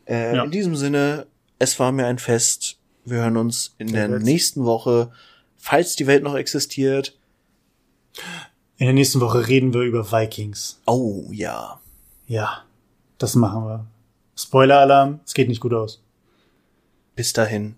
Äh, 0.05 0.35
Ja. 0.35 0.43
In 0.43 0.51
diesem 0.51 0.75
Sinne, 0.75 1.27
es 1.59 1.79
war 1.79 1.91
mir 1.93 2.07
ein 2.07 2.17
Fest. 2.19 2.79
Wir 3.05 3.17
hören 3.17 3.37
uns 3.37 3.75
in 3.77 3.87
der 3.87 4.07
Gleichfalls. 4.07 4.23
nächsten 4.25 4.65
Woche, 4.65 5.11
falls 5.63 5.95
die 5.95 6.07
Welt 6.07 6.23
noch 6.23 6.35
existiert. 6.35 7.17
In 8.75 8.85
der 8.85 8.93
nächsten 8.93 9.21
Woche 9.21 9.47
reden 9.47 9.73
wir 9.73 9.79
über 9.79 10.11
Vikings. 10.11 10.81
Oh 10.85 11.29
ja. 11.31 11.79
Ja, 12.27 12.65
das 13.17 13.35
machen 13.35 13.63
wir. 13.63 13.87
Spoiler-Alarm, 14.35 15.21
es 15.25 15.33
geht 15.33 15.47
nicht 15.47 15.61
gut 15.61 15.73
aus. 15.73 16.03
Bis 17.15 17.31
dahin, 17.31 17.75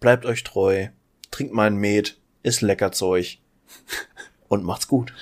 bleibt 0.00 0.26
euch 0.26 0.44
treu, 0.44 0.88
trinkt 1.30 1.54
mal 1.54 1.68
ein 1.68 1.76
Met, 1.76 2.18
ist 2.42 2.60
lecker 2.60 2.92
Zeug 2.92 3.38
und 4.48 4.62
macht's 4.62 4.86
gut. 4.86 5.14